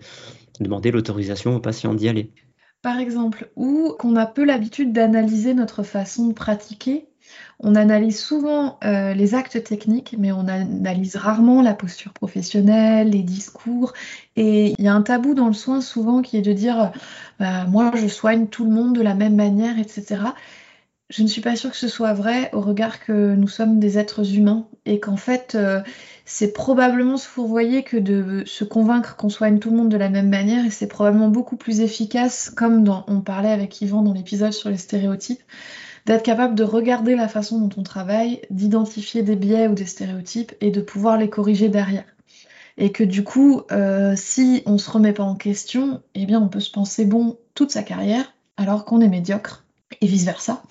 demander 0.58 0.90
l'autorisation 0.90 1.54
au 1.54 1.60
patient 1.60 1.94
d'y 1.94 2.08
aller. 2.08 2.32
Par 2.82 2.98
exemple, 2.98 3.48
ou 3.54 3.94
qu'on 3.96 4.16
a 4.16 4.26
peu 4.26 4.44
l'habitude 4.44 4.92
d'analyser 4.92 5.54
notre 5.54 5.84
façon 5.84 6.28
de 6.28 6.34
pratiquer 6.34 7.06
on 7.60 7.74
analyse 7.74 8.18
souvent 8.18 8.78
euh, 8.84 9.14
les 9.14 9.34
actes 9.34 9.62
techniques, 9.62 10.14
mais 10.18 10.32
on 10.32 10.48
analyse 10.48 11.16
rarement 11.16 11.62
la 11.62 11.74
posture 11.74 12.12
professionnelle, 12.12 13.10
les 13.10 13.22
discours. 13.22 13.92
Et 14.36 14.74
il 14.76 14.84
y 14.84 14.88
a 14.88 14.94
un 14.94 15.02
tabou 15.02 15.34
dans 15.34 15.46
le 15.46 15.52
soin 15.52 15.80
souvent 15.80 16.22
qui 16.22 16.36
est 16.36 16.42
de 16.42 16.52
dire 16.52 16.92
bah, 17.38 17.64
moi 17.66 17.92
je 17.94 18.08
soigne 18.08 18.46
tout 18.48 18.64
le 18.64 18.70
monde 18.70 18.94
de 18.94 19.02
la 19.02 19.14
même 19.14 19.36
manière, 19.36 19.78
etc. 19.78 20.22
Je 21.10 21.22
ne 21.22 21.28
suis 21.28 21.42
pas 21.42 21.54
sûre 21.54 21.70
que 21.70 21.76
ce 21.76 21.86
soit 21.86 22.14
vrai 22.14 22.50
au 22.52 22.60
regard 22.60 22.98
que 22.98 23.34
nous 23.34 23.46
sommes 23.46 23.78
des 23.78 23.98
êtres 23.98 24.36
humains 24.36 24.66
et 24.86 25.00
qu'en 25.00 25.18
fait 25.18 25.54
euh, 25.54 25.80
c'est 26.24 26.52
probablement 26.54 27.18
se 27.18 27.28
fourvoyer 27.28 27.82
que 27.82 27.98
de 27.98 28.42
se 28.46 28.64
convaincre 28.64 29.14
qu'on 29.14 29.28
soigne 29.28 29.58
tout 29.58 29.70
le 29.70 29.76
monde 29.76 29.90
de 29.90 29.98
la 29.98 30.08
même 30.08 30.30
manière 30.30 30.64
et 30.64 30.70
c'est 30.70 30.88
probablement 30.88 31.28
beaucoup 31.28 31.56
plus 31.56 31.80
efficace 31.80 32.48
comme 32.48 32.84
on 33.06 33.20
parlait 33.20 33.50
avec 33.50 33.80
Yvan 33.82 34.02
dans 34.02 34.14
l'épisode 34.14 34.52
sur 34.52 34.70
les 34.70 34.78
stéréotypes 34.78 35.42
d'être 36.06 36.22
capable 36.22 36.54
de 36.54 36.64
regarder 36.64 37.16
la 37.16 37.28
façon 37.28 37.58
dont 37.60 37.80
on 37.80 37.82
travaille, 37.82 38.42
d'identifier 38.50 39.22
des 39.22 39.36
biais 39.36 39.68
ou 39.68 39.74
des 39.74 39.86
stéréotypes 39.86 40.52
et 40.60 40.70
de 40.70 40.80
pouvoir 40.80 41.16
les 41.16 41.30
corriger 41.30 41.68
derrière. 41.68 42.04
Et 42.76 42.90
que 42.92 43.04
du 43.04 43.22
coup, 43.22 43.62
euh, 43.70 44.14
si 44.16 44.62
on 44.66 44.78
se 44.78 44.90
remet 44.90 45.12
pas 45.12 45.22
en 45.22 45.36
question, 45.36 46.02
eh 46.14 46.26
bien 46.26 46.40
on 46.40 46.48
peut 46.48 46.60
se 46.60 46.70
penser 46.70 47.04
bon 47.04 47.38
toute 47.54 47.70
sa 47.70 47.82
carrière 47.82 48.34
alors 48.56 48.84
qu'on 48.84 49.00
est 49.00 49.08
médiocre 49.08 49.64
et 50.00 50.06
vice 50.06 50.24
versa. 50.24 50.62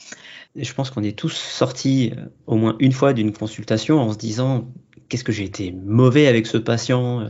je 0.55 0.73
pense 0.73 0.89
qu'on 0.89 1.03
est 1.03 1.17
tous 1.17 1.33
sortis 1.33 2.11
euh, 2.17 2.25
au 2.45 2.55
moins 2.55 2.75
une 2.79 2.91
fois 2.91 3.13
d'une 3.13 3.31
consultation 3.31 3.99
en 3.99 4.11
se 4.11 4.17
disant 4.17 4.67
qu'est-ce 5.07 5.23
que 5.23 5.31
j'ai 5.31 5.45
été 5.45 5.71
mauvais 5.71 6.27
avec 6.27 6.45
ce 6.45 6.57
patient? 6.57 7.29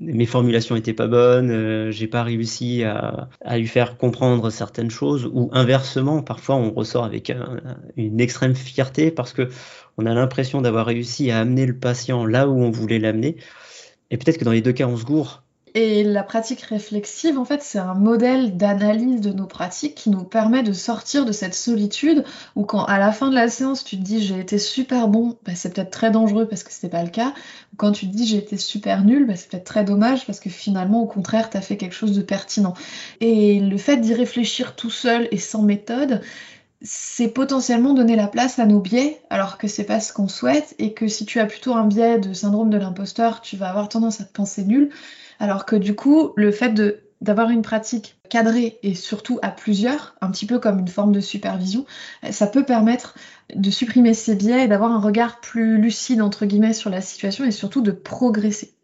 Mes 0.00 0.26
formulations 0.26 0.76
étaient 0.76 0.94
pas 0.94 1.06
bonnes, 1.06 1.50
euh, 1.50 1.90
j'ai 1.90 2.06
pas 2.06 2.22
réussi 2.22 2.82
à, 2.84 3.28
lui 3.56 3.66
faire 3.66 3.96
comprendre 3.96 4.50
certaines 4.50 4.90
choses, 4.90 5.30
ou 5.32 5.50
inversement, 5.52 6.22
parfois 6.22 6.56
on 6.56 6.72
ressort 6.72 7.04
avec 7.04 7.32
une 7.96 8.20
extrême 8.20 8.54
fierté 8.54 9.10
parce 9.10 9.32
que 9.32 9.48
on 9.96 10.06
a 10.06 10.14
l'impression 10.14 10.60
d'avoir 10.60 10.86
réussi 10.86 11.30
à 11.30 11.40
amener 11.40 11.66
le 11.66 11.78
patient 11.78 12.26
là 12.26 12.48
où 12.48 12.60
on 12.60 12.70
voulait 12.70 12.98
l'amener. 12.98 13.36
Et 14.10 14.16
peut-être 14.16 14.38
que 14.38 14.44
dans 14.44 14.52
les 14.52 14.60
deux 14.60 14.72
cas, 14.72 14.86
on 14.86 14.96
se 14.96 15.04
gourre 15.04 15.43
et 15.74 16.04
la 16.04 16.22
pratique 16.22 16.60
réflexive, 16.60 17.36
en 17.36 17.44
fait, 17.44 17.60
c'est 17.60 17.80
un 17.80 17.94
modèle 17.94 18.56
d'analyse 18.56 19.20
de 19.20 19.32
nos 19.32 19.46
pratiques 19.46 19.96
qui 19.96 20.08
nous 20.08 20.22
permet 20.22 20.62
de 20.62 20.72
sortir 20.72 21.24
de 21.24 21.32
cette 21.32 21.54
solitude 21.54 22.24
où 22.54 22.64
quand 22.64 22.84
à 22.84 23.00
la 23.00 23.10
fin 23.10 23.28
de 23.28 23.34
la 23.34 23.48
séance, 23.48 23.82
tu 23.82 23.96
te 23.96 24.02
dis 24.02 24.22
j'ai 24.22 24.38
été 24.38 24.58
super 24.58 25.08
bon, 25.08 25.36
bah, 25.44 25.56
c'est 25.56 25.74
peut-être 25.74 25.90
très 25.90 26.12
dangereux 26.12 26.46
parce 26.46 26.62
que 26.62 26.70
c'est 26.72 26.88
pas 26.88 27.02
le 27.02 27.10
cas. 27.10 27.34
Ou 27.72 27.76
quand 27.76 27.90
tu 27.90 28.06
te 28.06 28.14
dis 28.14 28.24
j'ai 28.24 28.36
été 28.36 28.56
super 28.56 29.04
nul, 29.04 29.26
bah, 29.26 29.34
c'est 29.34 29.50
peut-être 29.50 29.64
très 29.64 29.84
dommage 29.84 30.26
parce 30.26 30.38
que 30.38 30.48
finalement, 30.48 31.02
au 31.02 31.06
contraire, 31.06 31.50
tu 31.50 31.56
as 31.56 31.60
fait 31.60 31.76
quelque 31.76 31.94
chose 31.94 32.12
de 32.12 32.22
pertinent. 32.22 32.74
Et 33.20 33.58
le 33.58 33.76
fait 33.76 33.96
d'y 33.96 34.14
réfléchir 34.14 34.76
tout 34.76 34.90
seul 34.90 35.26
et 35.32 35.38
sans 35.38 35.62
méthode, 35.62 36.20
c'est 36.84 37.28
potentiellement 37.28 37.94
donner 37.94 38.14
la 38.14 38.28
place 38.28 38.58
à 38.58 38.66
nos 38.66 38.78
biais, 38.78 39.20
alors 39.30 39.56
que 39.58 39.66
c'est 39.66 39.84
pas 39.84 40.00
ce 40.00 40.12
qu'on 40.12 40.28
souhaite, 40.28 40.74
et 40.78 40.92
que 40.92 41.08
si 41.08 41.24
tu 41.24 41.40
as 41.40 41.46
plutôt 41.46 41.74
un 41.74 41.86
biais 41.86 42.18
de 42.18 42.34
syndrome 42.34 42.70
de 42.70 42.76
l'imposteur, 42.76 43.40
tu 43.40 43.56
vas 43.56 43.70
avoir 43.70 43.88
tendance 43.88 44.20
à 44.20 44.24
te 44.24 44.32
penser 44.32 44.64
nul. 44.64 44.90
Alors 45.40 45.64
que 45.64 45.76
du 45.76 45.94
coup, 45.94 46.32
le 46.36 46.52
fait 46.52 46.74
d'avoir 47.20 47.50
une 47.50 47.62
pratique 47.62 48.18
cadrée 48.28 48.78
et 48.82 48.94
surtout 48.94 49.38
à 49.42 49.50
plusieurs, 49.50 50.14
un 50.20 50.30
petit 50.30 50.46
peu 50.46 50.58
comme 50.58 50.78
une 50.78 50.88
forme 50.88 51.12
de 51.12 51.20
supervision, 51.20 51.86
ça 52.30 52.46
peut 52.46 52.64
permettre 52.64 53.14
de 53.54 53.70
supprimer 53.70 54.12
ces 54.12 54.34
biais 54.34 54.64
et 54.64 54.68
d'avoir 54.68 54.92
un 54.92 55.00
regard 55.00 55.40
plus 55.40 55.78
lucide 55.78 56.20
entre 56.20 56.44
guillemets 56.44 56.74
sur 56.74 56.90
la 56.90 57.00
situation 57.00 57.44
et 57.44 57.50
surtout 57.50 57.80
de 57.80 57.92
progresser. 57.92 58.74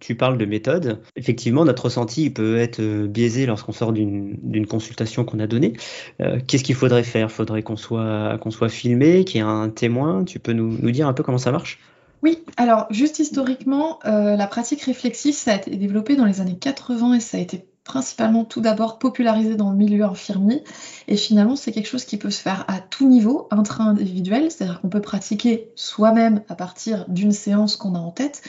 Tu 0.00 0.14
parles 0.14 0.38
de 0.38 0.46
méthode. 0.46 1.00
Effectivement, 1.16 1.64
notre 1.64 1.84
ressenti 1.84 2.30
peut 2.30 2.58
être 2.58 2.80
euh, 2.80 3.06
biaisé 3.06 3.46
lorsqu'on 3.46 3.72
sort 3.72 3.92
d'une 3.92 4.66
consultation 4.66 5.24
qu'on 5.24 5.38
a 5.38 5.46
donnée. 5.46 5.74
Euh, 6.20 6.40
qu'est-ce 6.46 6.64
qu'il 6.64 6.74
faudrait 6.74 7.04
faire? 7.04 7.30
Faudrait 7.30 7.62
qu'on 7.62 7.76
soit, 7.76 8.38
qu'on 8.40 8.50
soit 8.50 8.70
filmé, 8.70 9.24
qu'il 9.24 9.36
y 9.36 9.44
ait 9.44 9.46
un 9.46 9.68
témoin? 9.68 10.24
Tu 10.24 10.38
peux 10.38 10.52
nous, 10.52 10.76
nous 10.80 10.90
dire 10.90 11.06
un 11.06 11.12
peu 11.12 11.22
comment 11.22 11.38
ça 11.38 11.52
marche? 11.52 11.78
Oui, 12.22 12.44
alors 12.56 12.86
juste 12.90 13.18
historiquement, 13.18 13.98
euh, 14.04 14.36
la 14.36 14.46
pratique 14.46 14.82
réflexive, 14.82 15.34
ça 15.34 15.52
a 15.52 15.56
été 15.56 15.74
développé 15.76 16.16
dans 16.16 16.26
les 16.26 16.40
années 16.40 16.58
80 16.58 17.14
et 17.14 17.20
ça 17.20 17.38
a 17.38 17.40
été 17.40 17.64
principalement 17.84 18.44
tout 18.44 18.60
d'abord 18.60 18.98
popularisé 18.98 19.56
dans 19.56 19.70
le 19.70 19.76
milieu 19.76 20.04
infirmier. 20.04 20.62
Et 21.08 21.16
finalement, 21.16 21.56
c'est 21.56 21.72
quelque 21.72 21.88
chose 21.88 22.04
qui 22.04 22.18
peut 22.18 22.30
se 22.30 22.40
faire 22.40 22.64
à 22.68 22.78
tout 22.78 23.08
niveau, 23.08 23.48
intra-individuel, 23.50 24.50
c'est-à-dire 24.50 24.80
qu'on 24.80 24.90
peut 24.90 25.00
pratiquer 25.00 25.72
soi-même 25.76 26.42
à 26.48 26.54
partir 26.54 27.06
d'une 27.08 27.32
séance 27.32 27.76
qu'on 27.76 27.94
a 27.94 27.98
en 27.98 28.10
tête, 28.10 28.42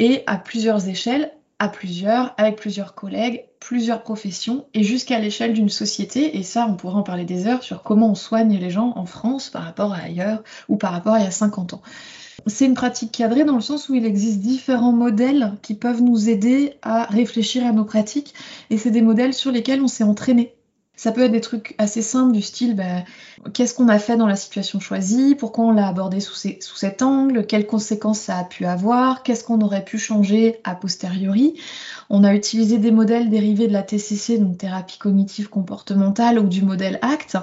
et 0.00 0.24
à 0.26 0.38
plusieurs 0.38 0.88
échelles, 0.88 1.30
à 1.60 1.68
plusieurs, 1.68 2.34
avec 2.38 2.56
plusieurs 2.56 2.94
collègues, 2.94 3.44
plusieurs 3.60 4.02
professions, 4.02 4.64
et 4.72 4.82
jusqu'à 4.82 5.18
l'échelle 5.20 5.52
d'une 5.52 5.68
société. 5.68 6.38
Et 6.38 6.42
ça, 6.42 6.66
on 6.66 6.74
pourrait 6.74 6.96
en 6.96 7.02
parler 7.02 7.26
des 7.26 7.46
heures 7.46 7.62
sur 7.62 7.82
comment 7.82 8.10
on 8.10 8.14
soigne 8.14 8.58
les 8.58 8.70
gens 8.70 8.94
en 8.96 9.04
France 9.04 9.50
par 9.50 9.62
rapport 9.62 9.92
à 9.92 9.98
ailleurs 9.98 10.42
ou 10.68 10.76
par 10.76 10.92
rapport 10.92 11.12
à 11.12 11.20
il 11.20 11.24
y 11.24 11.28
a 11.28 11.30
50 11.30 11.74
ans. 11.74 11.82
C'est 12.46 12.64
une 12.64 12.74
pratique 12.74 13.12
cadrée 13.12 13.44
dans 13.44 13.56
le 13.56 13.60
sens 13.60 13.90
où 13.90 13.94
il 13.94 14.06
existe 14.06 14.40
différents 14.40 14.92
modèles 14.92 15.52
qui 15.60 15.74
peuvent 15.74 16.00
nous 16.00 16.30
aider 16.30 16.78
à 16.80 17.04
réfléchir 17.04 17.66
à 17.66 17.72
nos 17.72 17.84
pratiques 17.84 18.32
et 18.70 18.78
c'est 18.78 18.90
des 18.90 19.02
modèles 19.02 19.34
sur 19.34 19.52
lesquels 19.52 19.82
on 19.82 19.88
s'est 19.88 20.04
entraîné. 20.04 20.54
Ça 21.00 21.12
peut 21.12 21.22
être 21.22 21.32
des 21.32 21.40
trucs 21.40 21.74
assez 21.78 22.02
simples 22.02 22.32
du 22.32 22.42
style 22.42 22.76
bah, 22.76 23.04
qu'est-ce 23.54 23.72
qu'on 23.72 23.88
a 23.88 23.98
fait 23.98 24.18
dans 24.18 24.26
la 24.26 24.36
situation 24.36 24.80
choisie, 24.80 25.34
pourquoi 25.34 25.64
on 25.64 25.72
l'a 25.72 25.88
abordé 25.88 26.20
sous, 26.20 26.34
cet 26.34 27.00
angle, 27.00 27.46
quelles 27.46 27.66
conséquences 27.66 28.18
ça 28.18 28.36
a 28.36 28.44
pu 28.44 28.66
avoir, 28.66 29.22
qu'est-ce 29.22 29.42
qu'on 29.42 29.62
aurait 29.62 29.82
pu 29.82 29.96
changer 29.96 30.60
a 30.62 30.74
posteriori. 30.74 31.54
On 32.10 32.22
a 32.22 32.34
utilisé 32.34 32.76
des 32.76 32.90
modèles 32.90 33.30
dérivés 33.30 33.66
de 33.66 33.72
la 33.72 33.82
TCC, 33.82 34.36
donc 34.36 34.58
thérapie 34.58 34.98
cognitive 34.98 35.48
comportementale, 35.48 36.38
ou 36.38 36.46
du 36.46 36.60
modèle 36.60 36.98
ACT. 37.00 37.38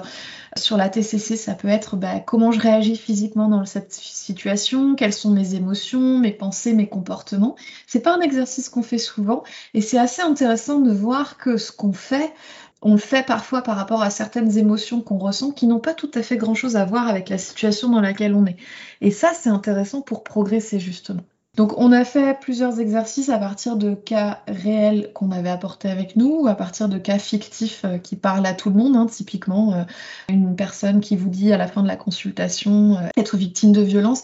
Sur 0.56 0.76
la 0.76 0.88
TCC, 0.88 1.36
ça 1.36 1.54
peut 1.54 1.68
être 1.68 1.96
bah, 1.96 2.20
comment 2.20 2.52
je 2.52 2.60
réagis 2.60 2.96
physiquement 2.96 3.48
dans 3.48 3.64
cette 3.64 3.92
situation, 3.92 4.94
quelles 4.94 5.12
sont 5.12 5.30
mes 5.30 5.56
émotions, 5.56 6.18
mes 6.18 6.30
pensées, 6.30 6.74
mes 6.74 6.88
comportements. 6.88 7.56
C'est 7.88 8.00
pas 8.00 8.14
un 8.14 8.20
exercice 8.20 8.68
qu'on 8.68 8.84
fait 8.84 8.98
souvent 8.98 9.42
et 9.74 9.80
c'est 9.80 9.98
assez 9.98 10.22
intéressant 10.22 10.78
de 10.78 10.92
voir 10.92 11.38
que 11.38 11.56
ce 11.56 11.72
qu'on 11.72 11.92
fait 11.92 12.32
on 12.82 12.92
le 12.92 12.98
fait 12.98 13.26
parfois 13.26 13.62
par 13.62 13.76
rapport 13.76 14.02
à 14.02 14.10
certaines 14.10 14.56
émotions 14.56 15.00
qu'on 15.00 15.18
ressent 15.18 15.50
qui 15.50 15.66
n'ont 15.66 15.80
pas 15.80 15.94
tout 15.94 16.10
à 16.14 16.22
fait 16.22 16.36
grand-chose 16.36 16.76
à 16.76 16.84
voir 16.84 17.08
avec 17.08 17.28
la 17.28 17.38
situation 17.38 17.88
dans 17.88 18.00
laquelle 18.00 18.34
on 18.34 18.46
est. 18.46 18.56
Et 19.00 19.10
ça, 19.10 19.32
c'est 19.34 19.50
intéressant 19.50 20.00
pour 20.00 20.22
progresser 20.22 20.78
justement. 20.78 21.22
Donc 21.56 21.76
on 21.76 21.90
a 21.90 22.04
fait 22.04 22.38
plusieurs 22.38 22.78
exercices 22.78 23.30
à 23.30 23.38
partir 23.38 23.76
de 23.76 23.94
cas 23.94 24.42
réels 24.46 25.10
qu'on 25.12 25.32
avait 25.32 25.48
apportés 25.48 25.88
avec 25.88 26.14
nous, 26.14 26.42
ou 26.42 26.46
à 26.46 26.54
partir 26.54 26.88
de 26.88 26.98
cas 26.98 27.18
fictifs 27.18 27.84
euh, 27.84 27.98
qui 27.98 28.14
parlent 28.14 28.46
à 28.46 28.54
tout 28.54 28.70
le 28.70 28.76
monde, 28.76 28.94
hein, 28.94 29.06
typiquement 29.06 29.72
euh, 29.74 29.82
une 30.28 30.54
personne 30.54 31.00
qui 31.00 31.16
vous 31.16 31.28
dit 31.28 31.52
à 31.52 31.56
la 31.56 31.66
fin 31.66 31.82
de 31.82 31.88
la 31.88 31.96
consultation 31.96 32.96
euh, 32.96 33.08
être 33.16 33.36
victime 33.36 33.72
de 33.72 33.80
violence, 33.80 34.22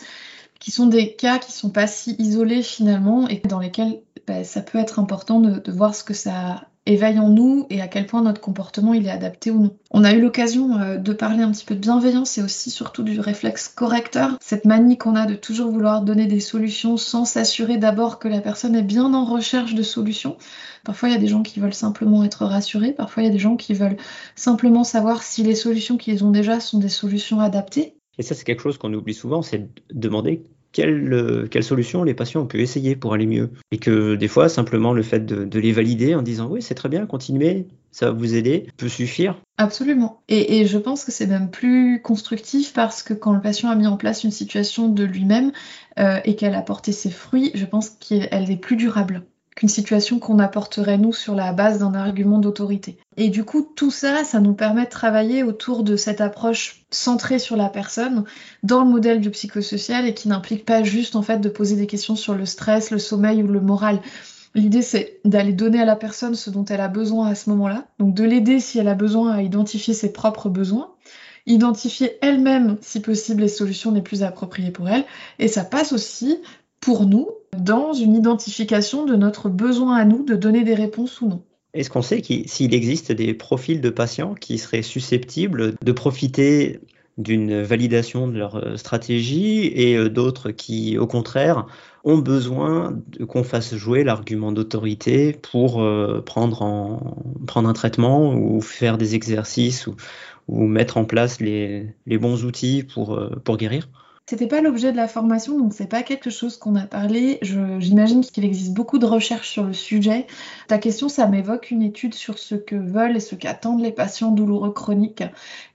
qui 0.61 0.71
sont 0.71 0.87
des 0.87 1.17
cas 1.17 1.39
qui 1.39 1.51
sont 1.51 1.71
pas 1.71 1.89
si 1.89 2.15
isolés 2.21 2.63
finalement 2.63 3.27
et 3.29 3.43
dans 3.49 3.59
lesquels 3.59 4.01
bah, 4.29 4.45
ça 4.45 4.61
peut 4.61 4.79
être 4.79 5.01
important 5.01 5.41
de, 5.41 5.59
de 5.59 5.73
voir 5.73 5.97
ce 5.97 6.05
que 6.05 6.15
ça 6.15 6.69
éveille 6.87 7.19
en 7.19 7.29
nous 7.29 7.67
et 7.71 7.81
à 7.81 7.89
quel 7.89 8.07
point 8.07 8.23
notre 8.23 8.41
comportement 8.41 8.95
il 8.95 9.07
est 9.07 9.11
adapté 9.11 9.51
ou 9.51 9.63
non. 9.63 9.77
On 9.91 10.05
a 10.05 10.13
eu 10.13 10.21
l'occasion 10.21 10.79
euh, 10.79 10.97
de 10.97 11.13
parler 11.13 11.43
un 11.43 11.51
petit 11.51 11.65
peu 11.65 11.75
de 11.75 11.81
bienveillance 11.81 12.37
et 12.39 12.43
aussi 12.43 12.71
surtout 12.71 13.03
du 13.03 13.21
réflexe 13.21 13.69
correcteur, 13.69 14.37
cette 14.41 14.65
manie 14.65 14.99
qu'on 14.99 15.17
a 15.17 15.27
de 15.27 15.35
toujours 15.35 15.71
vouloir 15.71 16.03
donner 16.03 16.27
des 16.27 16.41
solutions 16.41 16.97
sans 16.97 17.25
s'assurer 17.25 17.79
d'abord 17.79 18.19
que 18.19 18.29
la 18.29 18.41
personne 18.41 18.75
est 18.75 18.83
bien 18.83 19.15
en 19.15 19.25
recherche 19.25 19.75
de 19.75 19.83
solutions. 19.83 20.37
Parfois 20.85 21.09
il 21.09 21.13
y 21.13 21.17
a 21.17 21.21
des 21.21 21.29
gens 21.29 21.43
qui 21.43 21.61
veulent 21.61 21.75
simplement 21.75 22.25
être 22.25 22.45
rassurés, 22.45 22.93
parfois 22.93 23.23
il 23.23 23.27
y 23.27 23.31
a 23.31 23.33
des 23.33 23.39
gens 23.39 23.57
qui 23.57 23.75
veulent 23.75 23.97
simplement 24.37 24.85
savoir 24.85 25.23
si 25.23 25.43
les 25.43 25.55
solutions 25.55 25.97
qu'ils 25.97 26.25
ont 26.25 26.31
déjà 26.31 26.61
sont 26.61 26.79
des 26.79 26.89
solutions 26.89 27.41
adaptées. 27.41 27.97
Et 28.19 28.23
ça 28.23 28.35
c'est 28.35 28.45
quelque 28.45 28.63
chose 28.63 28.79
qu'on 28.79 28.93
oublie 28.93 29.15
souvent, 29.15 29.43
c'est 29.43 29.59
de 29.59 29.69
demander 29.93 30.45
quelle, 30.75 31.49
quelle 31.51 31.65
solution 31.65 32.03
les 32.03 32.13
patients 32.13 32.43
ont 32.43 32.47
pu 32.47 32.61
essayer 32.61 32.97
pour 32.97 33.15
aller 33.15 33.27
mieux. 33.27 33.51
Et 33.71 33.79
que 33.79 34.17
des 34.17 34.29
fois, 34.29 34.51
simplement 34.51 34.93
le 34.93 35.03
fait 35.03 35.25
de, 35.25 35.59
les 35.59 35.73
valider 35.73 36.15
en 36.15 36.21
disant 36.21 36.49
oui, 36.49 36.61
c'est 36.61 36.75
très 36.75 36.91
bien, 36.91 37.07
continuez, 37.07 37.69
ça 37.93 38.07
va 38.07 38.13
vous 38.13 38.35
aider, 38.35 38.67
peut 38.77 38.89
suffire. 38.89 39.41
Absolument. 39.57 40.21
Et, 40.29 40.67
je 40.67 40.79
pense 40.79 41.05
que 41.05 41.13
c'est 41.13 41.29
même 41.29 41.51
plus 41.51 42.03
constructif 42.03 42.73
parce 42.73 43.03
que 43.03 43.15
quand 43.15 43.33
le 43.33 43.41
patient 43.41 43.71
a 43.71 43.77
mis 43.77 43.87
en 43.87 43.97
place 43.97 44.25
une 44.25 44.33
situation 44.33 44.89
de 44.89 45.05
lui-même 45.05 45.53
euh, 45.99 46.19
et 46.25 46.35
qu'elle 46.35 46.57
a 46.57 46.63
porté 46.63 46.91
ses 46.91 47.11
fruits, 47.11 47.53
je 47.55 47.65
pense 47.65 47.91
qu'elle 47.91 48.51
est 48.51 48.61
plus 48.61 48.77
durable 48.77 49.23
qu'une 49.55 49.69
situation 49.69 50.19
qu'on 50.19 50.39
apporterait 50.39 50.99
nous 50.99 51.13
sur 51.13 51.35
la 51.35 51.53
base 51.53 51.79
d'un 51.79 51.95
argument 51.95 52.39
d'autorité. 52.39 52.99
Et 53.17 53.29
du 53.29 53.45
coup, 53.45 53.69
tout 53.77 53.91
ça, 53.91 54.25
ça 54.25 54.41
nous 54.41 54.55
permet 54.55 54.85
de 54.85 54.91
travailler 54.91 55.43
autour 55.43 55.85
de 55.85 55.97
cette 55.97 56.21
approche 56.21 56.85
centrée 56.91 57.39
sur 57.39 57.57
la 57.57 57.69
personne 57.69 58.25
dans 58.63 58.83
le 58.83 58.91
modèle 58.91 59.21
du 59.21 59.31
psychosocial 59.31 60.07
et 60.07 60.15
qui 60.15 60.29
n'implique 60.29 60.65
pas 60.65 60.83
juste 60.83 61.15
en 61.15 61.23
fait 61.23 61.39
de 61.39 61.49
poser 61.49 61.77
des 61.77 61.87
questions 61.87 62.17
sur 62.17 62.35
le 62.35 62.47
stress, 62.47 62.91
le 62.91 62.99
sommeil 62.99 63.43
ou 63.43 63.47
le 63.47 63.61
moral. 63.61 64.01
L'idée, 64.57 64.83
c'est 64.83 65.21
d'aller 65.25 65.53
donner 65.53 65.81
à 65.81 65.85
la 65.85 65.97
personne 65.97 66.35
ce 66.35 66.51
dont 66.51 66.65
elle 66.65 66.81
a 66.81 66.89
besoin 66.89 67.29
à 67.29 67.35
ce 67.35 67.51
moment-là, 67.51 67.87
donc 67.99 68.15
de 68.15 68.25
l'aider 68.25 68.61
si 68.61 68.79
elle 68.79 68.89
a 68.89 68.95
besoin 68.95 69.33
à 69.33 69.43
identifier 69.43 69.95
ses 69.95 70.13
propres 70.13 70.49
besoins, 70.49 70.93
identifier 71.47 72.19
elle-même, 72.23 72.79
si 72.81 73.01
possible, 73.01 73.43
les 73.43 73.49
solutions 73.49 73.91
les 73.91 74.03
plus 74.03 74.23
appropriées 74.23 74.71
pour 74.71 74.89
elle, 74.89 75.05
et 75.41 75.49
ça 75.49 75.65
passe 75.65 75.93
aussi 75.93 76.39
pour 76.81 77.07
nous 77.07 77.29
dans 77.61 77.93
une 77.93 78.15
identification 78.15 79.05
de 79.05 79.17
notre 79.17 79.49
besoin 79.49 79.97
à 79.97 80.05
nous 80.05 80.25
de 80.25 80.35
donner 80.35 80.65
des 80.65 80.75
réponses 80.75 81.21
ou 81.21 81.29
non. 81.29 81.43
Est-ce 81.75 81.91
qu'on 81.91 82.03
sait 82.03 82.23
s'il 82.47 82.73
existe 82.73 83.11
des 83.11 83.35
profils 83.35 83.81
de 83.81 83.91
patients 83.91 84.35
qui 84.35 84.59
seraient 84.59 84.83
susceptibles 84.83 85.75
de 85.83 85.93
profiter 85.93 86.81
d'une 87.19 87.63
validation 87.63 88.27
de 88.27 88.39
leur 88.39 88.57
euh, 88.57 88.77
stratégie 88.77 89.67
et 89.67 89.97
euh, 89.97 90.09
d'autres 90.09 90.51
qui, 90.51 90.99
au 90.99 91.07
contraire, 91.07 91.67
ont 92.03 92.19
besoin 92.19 93.01
qu'on 93.29 93.45
fasse 93.45 93.75
jouer 93.75 94.03
l'argument 94.05 94.53
d'autorité 94.53 95.33
pour 95.33 95.81
euh, 95.81 96.21
prendre, 96.21 96.63
en, 96.63 97.17
prendre 97.47 97.69
un 97.69 97.73
traitement 97.73 98.35
ou 98.35 98.61
faire 98.61 98.99
des 98.99 99.15
exercices 99.15 99.87
ou, 99.87 99.95
mettre 100.49 100.97
en 100.97 101.05
place 101.05 101.41
les, 101.41 101.95
bons 102.07 102.45
outils 102.45 102.83
pour 102.83 103.17
guérir? 103.57 103.89
C'était 104.27 104.47
pas 104.47 104.63
l'objet 104.63 104.91
de 104.91 104.97
la 104.97 105.07
formation, 105.07 105.59
donc 105.59 105.75
c'est 105.75 105.87
pas 105.87 106.03
quelque 106.03 106.31
chose 106.31 106.57
qu'on 106.57 106.77
a 106.77 106.87
parlé. 106.87 107.39
J'imagine 107.43 108.23
qu'il 108.23 108.45
existe 108.45 108.73
beaucoup 108.73 108.99
de 108.99 109.05
recherches 109.05 109.51
sur 109.51 109.65
le 109.65 109.75
sujet. 109.75 110.27
Ta 110.67 110.79
question, 110.79 111.11
ça 111.11 111.27
m'évoque 111.27 111.71
une 111.71 111.83
étude 111.83 112.15
sur 112.15 112.39
ce 112.39 112.55
que 112.55 112.75
veulent 112.75 113.17
et 113.17 113.21
ce 113.21 113.35
qu'attendent 113.35 113.83
les 113.83 113.93
patients 113.93 114.31
douloureux 114.31 114.73
chroniques, 114.73 115.25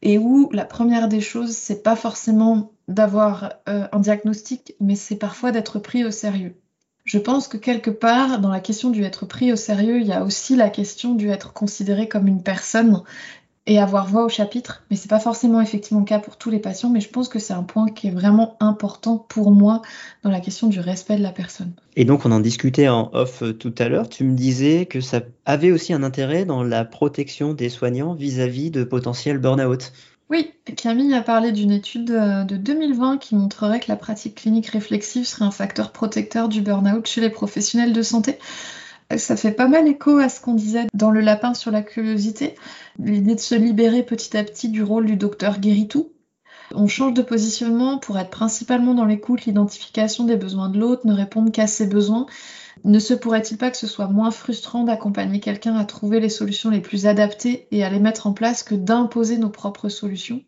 et 0.01 0.18
où 0.18 0.50
la 0.51 0.65
première 0.65 1.10
des 1.10 1.22
choses, 1.22 1.51
c'est 1.51 1.84
pas 1.84 1.96
forcément 1.96 2.72
d'avoir 2.88 3.53
euh, 3.70 3.88
un 3.91 4.00
diagnostic, 4.00 4.74
mais 4.79 4.96
c'est 4.96 5.18
parfois 5.18 5.51
d'être 5.51 5.77
pris 5.77 6.03
au 6.03 6.12
sérieux. 6.12 6.56
Je 7.10 7.18
pense 7.18 7.48
que 7.48 7.58
quelque 7.58 7.89
part, 7.89 8.39
dans 8.39 8.50
la 8.50 8.60
question 8.60 8.91
du 8.91 9.03
être 9.03 9.25
pris 9.25 9.51
au 9.51 9.56
sérieux, 9.56 10.00
il 10.00 10.08
y 10.08 10.13
a 10.13 10.24
aussi 10.24 10.56
la 10.56 10.70
question 10.70 11.15
du 11.15 11.29
être 11.29 11.53
considéré 11.53 12.08
comme 12.08 12.27
une 12.27 12.44
personne 12.44 13.01
et 13.70 13.78
avoir 13.78 14.08
voix 14.08 14.26
au 14.26 14.30
chapitre. 14.30 14.84
Mais 14.90 14.98
c'est 14.98 15.08
pas 15.08 15.20
forcément 15.20 15.62
effectivement 15.62 16.00
le 16.00 16.06
cas 16.06 16.18
pour 16.18 16.38
tous 16.38 16.50
les 16.50 16.58
patients, 16.58 16.90
mais 16.90 17.00
je 17.00 17.10
pense 17.10 17.30
que 17.30 17.38
c'est 17.38 17.54
un 17.54 17.62
point 17.62 17.88
qui 17.88 18.08
est 18.08 18.12
vraiment 18.12 18.58
important 18.60 19.24
pour 19.30 19.52
moi 19.52 19.84
dans 20.24 20.32
la 20.32 20.40
question 20.40 20.68
du 20.68 20.80
respect 20.80 21.18
de 21.18 21.22
la 21.22 21.32
personne. 21.32 21.72
Et 21.96 22.04
donc 22.04 22.26
on 22.26 22.32
en 22.32 22.40
discutait 22.40 22.88
en 22.88 23.12
off 23.14 23.44
euh, 23.44 23.54
tout 23.54 23.74
à 23.78 23.88
l'heure, 23.88 24.10
tu 24.10 24.24
me 24.24 24.36
disais 24.36 24.88
que 24.88 25.02
ça 25.02 25.22
avait 25.46 25.72
aussi 25.72 25.94
un 25.94 26.02
intérêt 26.02 26.46
dans 26.46 26.64
la 26.64 26.84
protection 26.84 27.54
des 27.54 27.70
soignants 27.70 28.16
vis-à-vis 28.16 28.72
de 28.72 28.84
potentiels 28.84 29.38
burn-out. 29.38 29.94
Oui, 30.32 30.52
Camille 30.76 31.14
a 31.14 31.22
parlé 31.22 31.52
d'une 31.52 31.72
étude 31.72 32.10
euh, 32.10 32.44
de 32.46 32.58
2020 32.58 33.18
qui 33.20 33.36
montrerait 33.36 33.80
que 33.80 33.90
la 33.90 33.98
pratique 33.98 34.34
clinique 34.34 34.68
réflexive 34.68 35.26
serait 35.26 35.46
un 35.46 35.52
facteur 35.52 35.92
protecteur 35.92 36.50
du 36.50 36.62
burn-out 36.62 37.06
chez 37.06 37.22
les 37.22 37.30
professionnels 37.30 37.94
de 37.94 38.02
santé. 38.02 38.40
Ça 39.18 39.36
fait 39.36 39.51
pas 39.51 39.68
mal 39.68 39.88
écho 39.88 40.18
à 40.18 40.30
ce 40.30 40.39
qu'on 40.39 40.54
disait 40.54 40.88
dans 40.94 41.12
le 41.12 41.20
lapin 41.20 41.54
sur 41.54 41.72
la 41.72 41.82
curiosité, 41.82 42.56
l'idée 43.00 43.36
de 43.36 43.39
se 43.39 43.56
libérer 43.56 44.04
petit 44.04 44.38
à 44.38 44.44
petit 44.44 44.70
du 44.70 44.84
rôle 44.84 45.06
du 45.08 45.16
docteur 45.16 45.60
guéritou. 45.60 46.12
On 46.75 46.88
change 46.88 47.14
de 47.16 47.22
positionnement 47.24 47.98
pour 47.98 48.20
être 48.20 48.29
principalement 48.29 48.94
dans 48.94 49.05
l'écoute, 49.05 49.46
l'identification 49.46 50.25
des 50.25 50.38
besoins 50.38 50.70
de 50.70 50.79
l'autre, 50.79 51.07
ne 51.07 51.14
répondre 51.14 51.51
qu'à 51.51 51.66
ses 51.68 51.88
besoins. 51.88 52.27
Ne 52.83 53.00
se 53.00 53.16
pourrait-il 53.16 53.57
pas 53.57 53.72
que 53.72 53.77
ce 53.77 53.88
soit 53.88 54.07
moins 54.07 54.31
frustrant 54.31 54.83
d'accompagner 54.83 55.40
quelqu'un 55.40 55.75
à 55.75 55.86
trouver 55.86 56.20
les 56.20 56.29
solutions 56.29 56.70
les 56.70 56.81
plus 56.81 57.07
adaptées 57.07 57.68
et 57.72 57.83
à 57.83 57.90
les 57.90 58.00
mettre 58.00 58.27
en 58.27 58.33
place 58.33 58.64
que 58.64 58.75
d'imposer 58.75 59.38
nos 59.38 59.50
propres 59.50 59.90
solutions? 59.90 60.42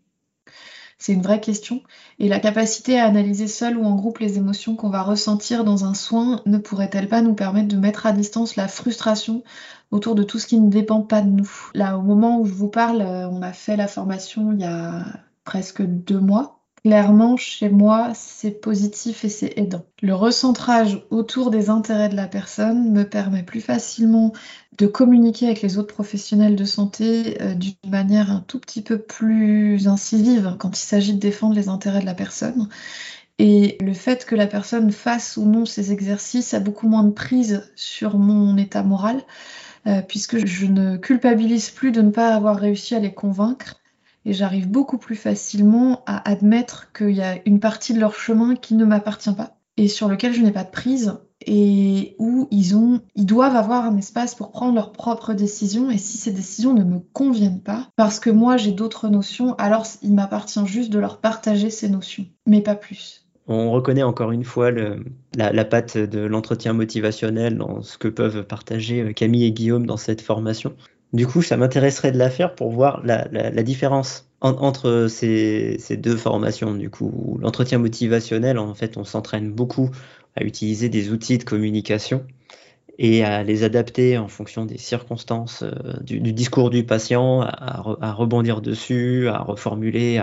C'est 1.02 1.14
une 1.14 1.24
vraie 1.24 1.42
question. 1.42 1.82
Et 2.20 2.30
la 2.30 2.40
capacité 2.40 3.00
à 3.00 3.06
analyser 3.06 3.48
seul 3.48 3.76
ou 3.76 3.84
en 3.86 3.96
groupe 3.96 4.20
les 4.20 4.38
émotions 4.38 4.76
qu'on 4.76 4.92
va 4.92 5.02
ressentir 5.02 5.64
dans 5.64 5.84
un 5.84 5.96
soin 5.96 6.42
ne 6.46 6.60
pourrait-elle 6.60 7.10
pas 7.10 7.22
nous 7.22 7.34
permettre 7.34 7.70
de 7.70 7.76
mettre 7.76 8.06
à 8.06 8.12
distance 8.12 8.56
la 8.56 8.68
frustration 8.68 9.44
autour 9.90 10.14
de 10.14 10.22
tout 10.22 10.38
ce 10.38 10.46
qui 10.46 10.60
ne 10.60 10.70
dépend 10.70 11.02
pas 11.02 11.22
de 11.22 11.30
nous? 11.30 11.50
Là, 11.74 11.98
au 11.98 12.04
moment 12.04 12.40
où 12.40 12.46
je 12.46 12.54
vous 12.54 12.70
parle, 12.70 13.02
euh, 13.02 13.28
on 13.30 13.42
a 13.42 13.52
fait 13.52 13.78
la 13.78 13.88
formation 13.88 14.52
il 14.52 14.60
y 14.60 14.64
a 14.64 15.04
presque 15.44 15.82
deux 15.82 16.20
mois. 16.20 16.61
Clairement, 16.84 17.38
chez 17.38 17.70
moi, 17.70 18.12
c'est 18.16 18.60
positif 18.60 19.24
et 19.24 19.30
c'est 19.30 19.54
aidant. 19.56 19.86
Le 20.02 20.16
recentrage 20.16 21.06
autour 21.12 21.52
des 21.52 21.70
intérêts 21.70 22.10
de 22.10 22.16
la 22.16 22.28
personne 22.28 22.92
me 22.92 23.04
permet 23.04 23.44
plus 23.44 23.62
facilement 23.62 24.34
de 24.80 24.88
communiquer 24.88 25.46
avec 25.46 25.62
les 25.62 25.78
autres 25.78 25.94
professionnels 25.94 26.56
de 26.56 26.66
santé 26.66 27.40
euh, 27.40 27.54
d'une 27.54 27.76
manière 27.88 28.32
un 28.32 28.40
tout 28.40 28.60
petit 28.60 28.82
peu 28.82 28.98
plus 28.98 29.88
incisive 29.88 30.56
quand 30.58 30.76
il 30.76 30.82
s'agit 30.82 31.14
de 31.14 31.20
défendre 31.20 31.54
les 31.54 31.70
intérêts 31.70 32.02
de 32.02 32.06
la 32.06 32.16
personne. 32.16 32.68
Et 33.38 33.78
le 33.80 33.94
fait 33.94 34.26
que 34.26 34.36
la 34.36 34.48
personne 34.48 34.92
fasse 34.92 35.38
ou 35.38 35.46
non 35.46 35.66
ces 35.66 35.92
exercices 35.92 36.56
a 36.56 36.60
beaucoup 36.60 36.88
moins 36.88 37.04
de 37.04 37.12
prise 37.12 37.72
sur 37.76 38.18
mon 38.18 38.58
état 38.58 38.82
moral, 38.82 39.22
euh, 39.86 40.02
puisque 40.02 40.46
je 40.48 40.66
ne 40.66 40.98
culpabilise 40.98 41.70
plus 41.70 41.92
de 41.92 42.02
ne 42.02 42.10
pas 42.10 42.34
avoir 42.34 42.58
réussi 42.58 42.96
à 42.96 43.00
les 43.00 43.14
convaincre 43.14 43.81
et 44.26 44.34
j'arrive 44.34 44.70
beaucoup 44.70 44.98
plus 44.98 45.16
facilement 45.16 46.04
à 46.06 46.30
admettre 46.30 46.92
qu'il 46.94 47.12
y 47.12 47.22
a 47.22 47.40
une 47.46 47.60
partie 47.60 47.94
de 47.94 48.00
leur 48.00 48.14
chemin 48.14 48.56
qui 48.56 48.76
ne 48.76 48.86
m'appartient 48.86 49.34
pas 49.34 49.58
et 49.78 49.88
sur 49.88 50.08
lequel 50.08 50.34
je 50.34 50.42
n'ai 50.42 50.52
pas 50.52 50.64
de 50.64 50.70
prise 50.70 51.14
et 51.46 52.16
où 52.20 52.48
ils 52.52 52.76
ont 52.76 53.02
ils 53.16 53.26
doivent 53.26 53.56
avoir 53.56 53.86
un 53.86 53.98
espace 53.98 54.36
pour 54.36 54.52
prendre 54.52 54.76
leurs 54.76 54.92
propres 54.92 55.34
décisions 55.34 55.90
et 55.90 55.98
si 55.98 56.18
ces 56.18 56.32
décisions 56.32 56.74
ne 56.74 56.84
me 56.84 57.00
conviennent 57.00 57.62
pas 57.62 57.88
parce 57.96 58.20
que 58.20 58.30
moi 58.30 58.58
j'ai 58.58 58.72
d'autres 58.72 59.10
notions 59.10 59.56
alors 59.56 59.86
il 60.04 60.14
m'appartient 60.14 60.66
juste 60.68 60.92
de 60.92 61.00
leur 61.00 61.20
partager 61.20 61.70
ces 61.70 61.90
notions 61.90 62.26
mais 62.46 62.62
pas 62.62 62.76
plus. 62.76 63.26
On 63.48 63.72
reconnaît 63.72 64.04
encore 64.04 64.32
une 64.32 64.44
fois 64.44 64.72
la, 64.72 65.52
la, 65.52 65.66
patte 65.66 65.98
de 65.98 66.20
l'entretien 66.20 66.74
motivationnel 66.74 67.58
dans 67.58 67.82
ce 67.82 67.98
que 67.98 68.08
peuvent 68.08 68.46
partager 68.46 69.14
Camille 69.14 69.46
et 69.46 69.52
Guillaume 69.52 69.88
dans 69.88 69.98
cette 69.98 70.22
formation. 70.22 70.76
Du 71.14 71.28
coup, 71.28 71.42
ça 71.42 71.58
m'intéresserait 71.58 72.12
de 72.12 72.18
la 72.18 72.30
faire 72.30 72.56
pour 72.56 72.72
voir 72.72 73.02
la, 73.04 73.64
différence 73.64 74.30
entre 74.40 75.08
ces, 75.10 75.78
deux 75.98 76.16
formations. 76.16 76.74
Du 76.74 76.90
coup, 76.90 77.38
l'entretien 77.42 77.80
motivationnel, 77.80 78.58
en 78.58 78.74
fait, 78.74 78.98
on 78.98 79.04
s'entraîne 79.04 79.52
beaucoup 79.52 79.90
à 80.36 80.44
utiliser 80.44 80.88
des 80.88 81.12
outils 81.12 81.38
de 81.38 81.44
communication 81.44 82.26
et 83.04 83.24
à 83.24 83.42
les 83.42 83.64
adapter 83.64 84.20
en 84.20 84.28
fonction 84.28 84.64
des 84.64 84.78
circonstances 84.78 85.64
euh, 85.64 85.72
du, 86.02 86.20
discours 86.34 86.70
du 86.70 86.86
patient, 86.86 87.42
à, 87.42 87.82
rebondir 88.12 88.62
dessus, 88.62 89.28
à 89.28 89.40
reformuler, 89.40 90.22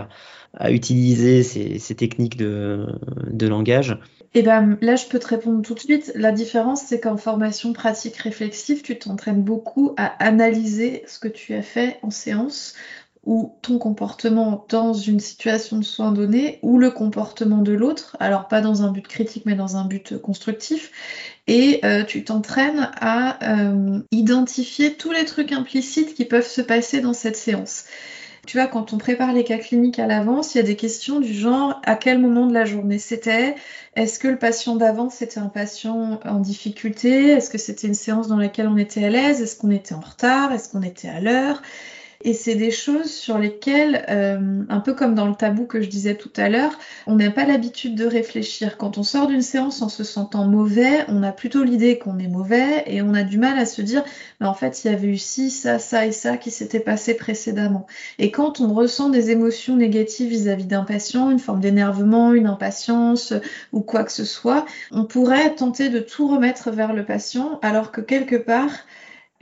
à, 0.55 0.71
utiliser 0.71 1.43
ces, 1.43 1.95
techniques 1.97 2.37
de 2.37 2.87
langage 3.41 3.99
et 4.35 4.41
eh 4.41 4.43
ben 4.43 4.77
là, 4.83 4.95
je 4.95 5.07
peux 5.07 5.19
te 5.19 5.29
répondre 5.29 5.63
tout 5.63 5.73
de 5.73 5.81
suite. 5.81 6.13
La 6.15 6.33
différence, 6.33 6.83
c'est 6.83 7.01
qu'en 7.01 7.17
formation 7.17 7.73
pratique 7.73 8.17
réflexive, 8.17 8.83
tu 8.83 8.99
t'entraînes 8.99 9.43
beaucoup 9.43 9.95
à 9.97 10.05
analyser 10.23 11.03
ce 11.07 11.19
que 11.19 11.29
tu 11.29 11.55
as 11.55 11.63
fait 11.63 11.99
en 12.03 12.11
séance 12.11 12.75
ou 13.25 13.55
ton 13.63 13.79
comportement 13.79 14.65
dans 14.69 14.93
une 14.93 15.21
situation 15.21 15.79
de 15.79 15.85
soins 15.85 16.13
donné 16.13 16.59
ou 16.63 16.79
le 16.79 16.91
comportement 16.91 17.59
de 17.59 17.73
l'autre, 17.73 18.17
alors 18.21 18.49
pas 18.49 18.61
dans 18.61 18.83
un 18.83 18.91
but 18.91 19.07
critique 19.07 19.45
mais 19.47 19.55
dans 19.55 19.77
un 19.77 19.85
but 19.85 20.19
constructif, 20.19 20.91
et 21.47 21.81
euh, 21.85 22.05
tu 22.05 22.25
t'entraînes 22.25 22.91
à 23.01 23.61
euh, 23.61 24.01
identifier 24.13 24.95
tous 24.95 25.13
les 25.13 25.25
trucs 25.25 25.53
implicites 25.53 26.15
qui 26.15 26.25
peuvent 26.25 26.47
se 26.47 26.61
passer 26.61 27.01
dans 27.01 27.13
cette 27.13 27.37
séance. 27.37 27.85
Tu 28.47 28.57
vois, 28.57 28.67
quand 28.67 28.95
on 28.95 28.99
prépare 28.99 29.35
les 29.35 29.45
cas 29.45 29.59
cliniques 29.59 29.99
à 29.99 30.07
l'avance, 30.07 30.55
il 30.55 30.59
y 30.59 30.61
a 30.63 30.65
des 30.65 30.77
questions 30.77 31.21
du 31.21 31.35
genre 31.35 31.83
à 31.85 31.97
quel 31.97 32.19
moment 32.19 32.47
de 32.47 32.55
la 32.55 32.65
journée 32.65 32.99
c'était? 32.99 33.57
Est-ce 33.95 34.19
que 34.19 34.27
le 34.27 34.39
patient 34.39 34.77
d'avant 34.77 35.11
c'était 35.11 35.39
un 35.39 35.49
patient 35.49 36.19
en 36.25 36.39
difficulté? 36.39 37.29
Est-ce 37.29 37.51
que 37.51 37.59
c'était 37.59 37.89
une 37.89 37.95
séance 37.95 38.27
dans 38.27 38.39
laquelle 38.39 38.69
on 38.69 38.79
était 38.79 39.05
à 39.05 39.11
l'aise? 39.11 39.43
Est-ce 39.43 39.55
qu'on 39.55 39.71
était 39.71 39.95
en 39.95 40.01
retard? 40.01 40.51
Est-ce 40.53 40.71
qu'on 40.71 40.83
était 40.83 41.09
à 41.09 41.21
l'heure? 41.21 41.61
Et 42.25 42.35
c'est 42.35 42.57
des 42.57 42.73
choses 42.73 43.13
sur 43.13 43.39
lesquelles, 43.39 44.05
euh, 44.09 44.65
un 44.69 44.81
peu 44.81 44.93
comme 44.93 45.15
dans 45.15 45.29
le 45.29 45.37
tabou 45.37 45.67
que 45.67 45.81
je 45.81 45.89
disais 45.89 46.17
tout 46.17 46.33
à 46.37 46.49
l'heure, 46.49 46.77
on 47.07 47.15
n'a 47.15 47.31
pas 47.31 47.45
l'habitude 47.45 47.95
de 47.95 48.07
réfléchir. 48.07 48.77
Quand 48.77 48.99
on 48.99 49.05
sort 49.05 49.29
d'une 49.29 49.41
séance 49.41 49.83
en 49.83 49.89
se 49.89 50.03
sentant 50.03 50.45
mauvais, 50.45 51.05
on 51.07 51.23
a 51.23 51.31
plutôt 51.31 51.63
l'idée 51.63 51.97
qu'on 51.97 52.19
est 52.19 52.27
mauvais 52.27 52.83
et 52.87 53.03
on 53.03 53.15
a 53.15 53.23
du 53.23 53.39
mal 53.39 53.57
à 53.57 53.67
se 53.67 53.83
dire, 53.83 54.03
mais 54.41 54.49
en 54.49 54.55
fait, 54.55 54.83
il 54.83 54.91
y 54.91 54.95
avait 54.95 55.07
eu 55.07 55.17
ci, 55.17 55.49
ça, 55.49 55.79
ça 55.79 56.07
et 56.07 56.13
ça 56.13 56.37
qui 56.37 56.51
s'était 56.51 56.81
passé 56.81 57.15
précédemment. 57.15 57.87
Et 58.19 58.33
quand 58.33 58.59
on 58.59 58.75
ressent 58.75 59.11
des 59.11 59.31
émotions 59.31 59.77
négatives 59.77 60.29
vis-à-vis 60.29 60.67
d'un 60.67 60.83
patient, 60.85 61.31
une 61.31 61.39
forme 61.39 61.61
d'énervement, 61.61 62.33
une 62.33 62.49
impatience 62.49 63.33
ou 63.73 63.81
quoi 63.81 64.03
que 64.03 64.13
ce 64.13 64.25
soit, 64.25 64.67
on 64.91 65.05
pourrait 65.05 65.55
tenter 65.55 65.89
de 65.89 66.01
tout 66.01 66.27
remettre 66.27 66.73
vers 66.73 66.95
le 66.95 67.05
patient, 67.05 67.61
alors 67.63 67.93
que 67.93 68.01
quelque 68.01 68.35
part, 68.37 68.73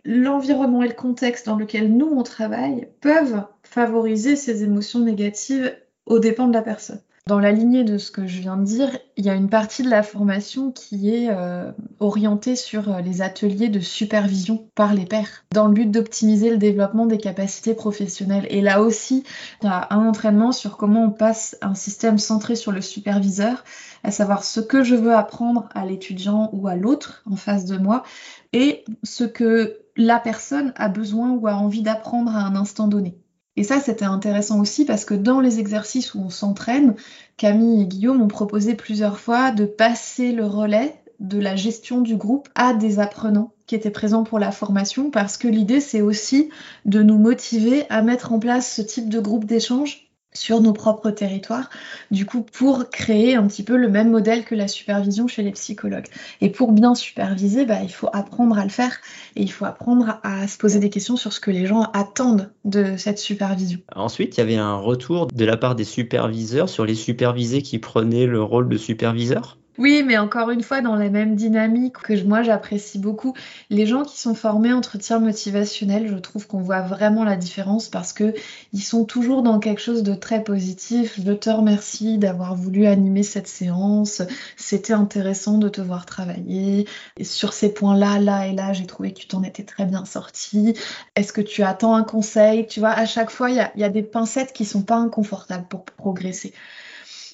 l'environnement 0.06 0.82
et 0.82 0.88
le 0.88 0.94
contexte 0.94 1.46
dans 1.46 1.56
lequel 1.56 1.94
nous 1.94 2.06
on 2.06 2.22
travaille 2.22 2.88
peuvent 3.00 3.44
favoriser 3.62 4.36
ces 4.36 4.62
émotions 4.62 5.00
négatives 5.00 5.76
aux 6.06 6.20
dépens 6.20 6.48
de 6.48 6.54
la 6.54 6.62
personne. 6.62 7.00
Dans 7.28 7.40
la 7.40 7.50
lignée 7.50 7.82
de 7.82 7.98
ce 7.98 8.12
que 8.12 8.28
je 8.28 8.40
viens 8.40 8.56
de 8.56 8.62
dire, 8.62 8.88
il 9.16 9.26
y 9.26 9.30
a 9.30 9.34
une 9.34 9.48
partie 9.48 9.82
de 9.82 9.90
la 9.90 10.04
formation 10.04 10.70
qui 10.70 11.12
est 11.12 11.28
euh, 11.28 11.72
orientée 11.98 12.54
sur 12.54 12.88
euh, 12.88 13.00
les 13.00 13.20
ateliers 13.20 13.68
de 13.68 13.80
supervision 13.80 14.70
par 14.76 14.94
les 14.94 15.06
pairs, 15.06 15.44
dans 15.52 15.66
le 15.66 15.72
but 15.72 15.90
d'optimiser 15.90 16.50
le 16.50 16.56
développement 16.56 17.04
des 17.04 17.18
capacités 17.18 17.74
professionnelles. 17.74 18.46
Et 18.50 18.60
là 18.60 18.80
aussi, 18.80 19.24
il 19.60 19.66
y 19.66 19.68
un 19.68 20.06
entraînement 20.06 20.52
sur 20.52 20.76
comment 20.76 21.06
on 21.06 21.10
passe 21.10 21.56
un 21.62 21.74
système 21.74 22.18
centré 22.18 22.54
sur 22.54 22.70
le 22.70 22.80
superviseur, 22.80 23.64
à 24.04 24.12
savoir 24.12 24.44
ce 24.44 24.60
que 24.60 24.84
je 24.84 24.94
veux 24.94 25.12
apprendre 25.12 25.68
à 25.74 25.84
l'étudiant 25.84 26.48
ou 26.52 26.68
à 26.68 26.76
l'autre 26.76 27.24
en 27.28 27.34
face 27.34 27.64
de 27.64 27.76
moi, 27.76 28.04
et 28.52 28.84
ce 29.02 29.24
que 29.24 29.80
la 29.96 30.20
personne 30.20 30.72
a 30.76 30.88
besoin 30.88 31.32
ou 31.32 31.48
a 31.48 31.54
envie 31.54 31.82
d'apprendre 31.82 32.36
à 32.36 32.44
un 32.44 32.54
instant 32.54 32.86
donné. 32.86 33.18
Et 33.56 33.64
ça, 33.64 33.80
c'était 33.80 34.04
intéressant 34.04 34.60
aussi 34.60 34.84
parce 34.84 35.04
que 35.04 35.14
dans 35.14 35.40
les 35.40 35.58
exercices 35.58 36.14
où 36.14 36.20
on 36.20 36.30
s'entraîne, 36.30 36.94
Camille 37.36 37.82
et 37.82 37.86
Guillaume 37.86 38.20
ont 38.20 38.28
proposé 38.28 38.74
plusieurs 38.74 39.18
fois 39.18 39.50
de 39.50 39.64
passer 39.64 40.32
le 40.32 40.44
relais 40.44 40.94
de 41.20 41.38
la 41.38 41.56
gestion 41.56 42.02
du 42.02 42.16
groupe 42.16 42.48
à 42.54 42.74
des 42.74 42.98
apprenants 42.98 43.52
qui 43.66 43.74
étaient 43.74 43.90
présents 43.90 44.24
pour 44.24 44.38
la 44.38 44.52
formation 44.52 45.10
parce 45.10 45.38
que 45.38 45.48
l'idée, 45.48 45.80
c'est 45.80 46.02
aussi 46.02 46.50
de 46.84 47.02
nous 47.02 47.18
motiver 47.18 47.84
à 47.88 48.02
mettre 48.02 48.32
en 48.32 48.38
place 48.38 48.70
ce 48.70 48.82
type 48.82 49.08
de 49.08 49.20
groupe 49.20 49.46
d'échange 49.46 50.05
sur 50.36 50.60
nos 50.60 50.72
propres 50.72 51.10
territoires, 51.10 51.70
du 52.10 52.26
coup 52.26 52.42
pour 52.42 52.90
créer 52.90 53.34
un 53.34 53.46
petit 53.46 53.62
peu 53.62 53.76
le 53.76 53.88
même 53.88 54.10
modèle 54.10 54.44
que 54.44 54.54
la 54.54 54.68
supervision 54.68 55.26
chez 55.26 55.42
les 55.42 55.52
psychologues. 55.52 56.06
Et 56.40 56.50
pour 56.50 56.72
bien 56.72 56.94
superviser, 56.94 57.64
bah, 57.64 57.82
il 57.82 57.92
faut 57.92 58.08
apprendre 58.12 58.58
à 58.58 58.64
le 58.64 58.70
faire 58.70 58.98
et 59.34 59.42
il 59.42 59.50
faut 59.50 59.64
apprendre 59.64 60.20
à 60.22 60.46
se 60.46 60.58
poser 60.58 60.78
des 60.78 60.90
questions 60.90 61.16
sur 61.16 61.32
ce 61.32 61.40
que 61.40 61.50
les 61.50 61.66
gens 61.66 61.90
attendent 61.92 62.50
de 62.64 62.96
cette 62.96 63.18
supervision. 63.18 63.80
Ensuite, 63.94 64.36
il 64.36 64.40
y 64.40 64.42
avait 64.42 64.56
un 64.56 64.76
retour 64.76 65.26
de 65.26 65.44
la 65.44 65.56
part 65.56 65.74
des 65.74 65.84
superviseurs 65.84 66.68
sur 66.68 66.84
les 66.84 66.94
supervisés 66.94 67.62
qui 67.62 67.78
prenaient 67.78 68.26
le 68.26 68.42
rôle 68.42 68.68
de 68.68 68.76
superviseur? 68.76 69.58
Oui, 69.78 70.02
mais 70.06 70.16
encore 70.16 70.50
une 70.50 70.62
fois, 70.62 70.80
dans 70.80 70.96
la 70.96 71.10
même 71.10 71.34
dynamique 71.36 71.98
que 71.98 72.22
moi 72.24 72.42
j'apprécie 72.42 72.98
beaucoup, 72.98 73.34
les 73.68 73.86
gens 73.86 74.04
qui 74.04 74.18
sont 74.18 74.34
formés 74.34 74.72
entretien 74.72 75.18
motivationnel, 75.18 76.08
je 76.08 76.14
trouve 76.16 76.46
qu'on 76.46 76.62
voit 76.62 76.80
vraiment 76.80 77.24
la 77.24 77.36
différence 77.36 77.88
parce 77.88 78.14
que 78.14 78.32
ils 78.72 78.82
sont 78.82 79.04
toujours 79.04 79.42
dans 79.42 79.58
quelque 79.58 79.80
chose 79.82 80.02
de 80.02 80.14
très 80.14 80.42
positif. 80.42 81.20
Je 81.22 81.32
te 81.32 81.50
remercie 81.50 82.16
d'avoir 82.16 82.54
voulu 82.54 82.86
animer 82.86 83.22
cette 83.22 83.48
séance. 83.48 84.22
C'était 84.56 84.94
intéressant 84.94 85.58
de 85.58 85.68
te 85.68 85.82
voir 85.82 86.06
travailler. 86.06 86.86
Et 87.18 87.24
sur 87.24 87.52
ces 87.52 87.72
points-là, 87.74 88.18
là 88.18 88.46
et 88.46 88.52
là, 88.54 88.72
j'ai 88.72 88.86
trouvé 88.86 89.12
que 89.12 89.18
tu 89.20 89.26
t'en 89.28 89.42
étais 89.42 89.64
très 89.64 89.84
bien 89.84 90.06
sorti. 90.06 90.74
Est-ce 91.16 91.32
que 91.34 91.42
tu 91.42 91.62
attends 91.62 91.94
un 91.94 92.04
conseil? 92.04 92.66
Tu 92.66 92.80
vois, 92.80 92.90
à 92.92 93.04
chaque 93.04 93.30
fois, 93.30 93.50
il 93.50 93.56
y 93.76 93.80
y 93.80 93.84
a 93.84 93.88
des 93.90 94.02
pincettes 94.02 94.52
qui 94.54 94.64
sont 94.64 94.82
pas 94.82 94.96
inconfortables 94.96 95.66
pour 95.68 95.84
progresser. 95.84 96.54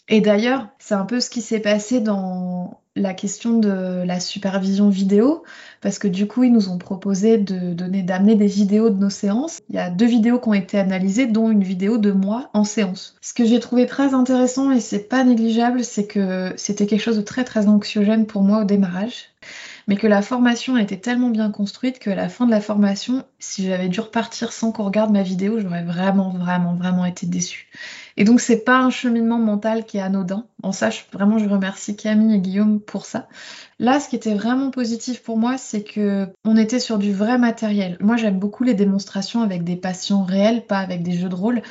Et 0.08 0.20
d'ailleurs, 0.20 0.68
c'est 0.78 0.94
un 0.94 1.04
peu 1.04 1.20
ce 1.20 1.30
qui 1.30 1.42
s'est 1.42 1.60
passé 1.60 2.00
dans 2.00 2.80
la 2.94 3.14
question 3.14 3.58
de 3.58 4.02
la 4.04 4.20
supervision 4.20 4.90
vidéo, 4.90 5.44
parce 5.80 5.98
que 5.98 6.08
du 6.08 6.26
coup, 6.26 6.44
ils 6.44 6.52
nous 6.52 6.68
ont 6.68 6.76
proposé 6.76 7.38
de 7.38 7.72
donner, 7.72 8.02
d'amener 8.02 8.34
des 8.34 8.46
vidéos 8.46 8.90
de 8.90 8.98
nos 8.98 9.08
séances. 9.08 9.60
Il 9.70 9.76
y 9.76 9.78
a 9.78 9.88
deux 9.88 10.06
vidéos 10.06 10.38
qui 10.38 10.48
ont 10.48 10.54
été 10.54 10.78
analysées, 10.78 11.26
dont 11.26 11.50
une 11.50 11.64
vidéo 11.64 11.96
de 11.96 12.12
moi 12.12 12.50
en 12.52 12.64
séance. 12.64 13.16
Ce 13.22 13.32
que 13.32 13.46
j'ai 13.46 13.60
trouvé 13.60 13.86
très 13.86 14.12
intéressant, 14.12 14.70
et 14.70 14.80
c'est 14.80 15.08
pas 15.08 15.24
négligeable, 15.24 15.84
c'est 15.84 16.06
que 16.06 16.52
c'était 16.56 16.86
quelque 16.86 17.00
chose 17.00 17.16
de 17.16 17.22
très 17.22 17.44
très 17.44 17.66
anxiogène 17.66 18.26
pour 18.26 18.42
moi 18.42 18.60
au 18.60 18.64
démarrage 18.64 19.32
mais 19.88 19.96
que 19.96 20.06
la 20.06 20.22
formation 20.22 20.76
été 20.76 21.00
tellement 21.00 21.30
bien 21.30 21.50
construite 21.50 21.98
qu'à 21.98 22.14
la 22.14 22.28
fin 22.28 22.46
de 22.46 22.50
la 22.50 22.60
formation, 22.60 23.24
si 23.38 23.66
j'avais 23.66 23.88
dû 23.88 24.00
repartir 24.00 24.52
sans 24.52 24.72
qu'on 24.72 24.84
regarde 24.84 25.10
ma 25.10 25.22
vidéo, 25.22 25.58
j'aurais 25.60 25.82
vraiment, 25.82 26.30
vraiment, 26.30 26.74
vraiment 26.74 27.04
été 27.04 27.26
déçue. 27.26 27.68
Et 28.16 28.24
donc, 28.24 28.40
c'est 28.40 28.64
pas 28.64 28.78
un 28.78 28.90
cheminement 28.90 29.38
mental 29.38 29.84
qui 29.84 29.98
est 29.98 30.02
anodin. 30.02 30.46
En 30.62 30.72
ça, 30.72 30.90
vraiment, 31.12 31.38
je 31.38 31.48
remercie 31.48 31.96
Camille 31.96 32.36
et 32.36 32.40
Guillaume 32.40 32.80
pour 32.80 33.06
ça. 33.06 33.28
Là, 33.78 34.00
ce 34.00 34.08
qui 34.08 34.16
était 34.16 34.34
vraiment 34.34 34.70
positif 34.70 35.22
pour 35.22 35.38
moi, 35.38 35.58
c'est 35.58 35.82
que 35.82 36.28
on 36.44 36.56
était 36.56 36.78
sur 36.78 36.98
du 36.98 37.12
vrai 37.12 37.38
matériel. 37.38 37.96
Moi, 38.00 38.16
j'aime 38.16 38.38
beaucoup 38.38 38.64
les 38.64 38.74
démonstrations 38.74 39.42
avec 39.42 39.64
des 39.64 39.76
patients 39.76 40.24
réels, 40.24 40.66
pas 40.66 40.78
avec 40.78 41.02
des 41.02 41.12
jeux 41.12 41.28
de 41.28 41.34
rôle. 41.34 41.62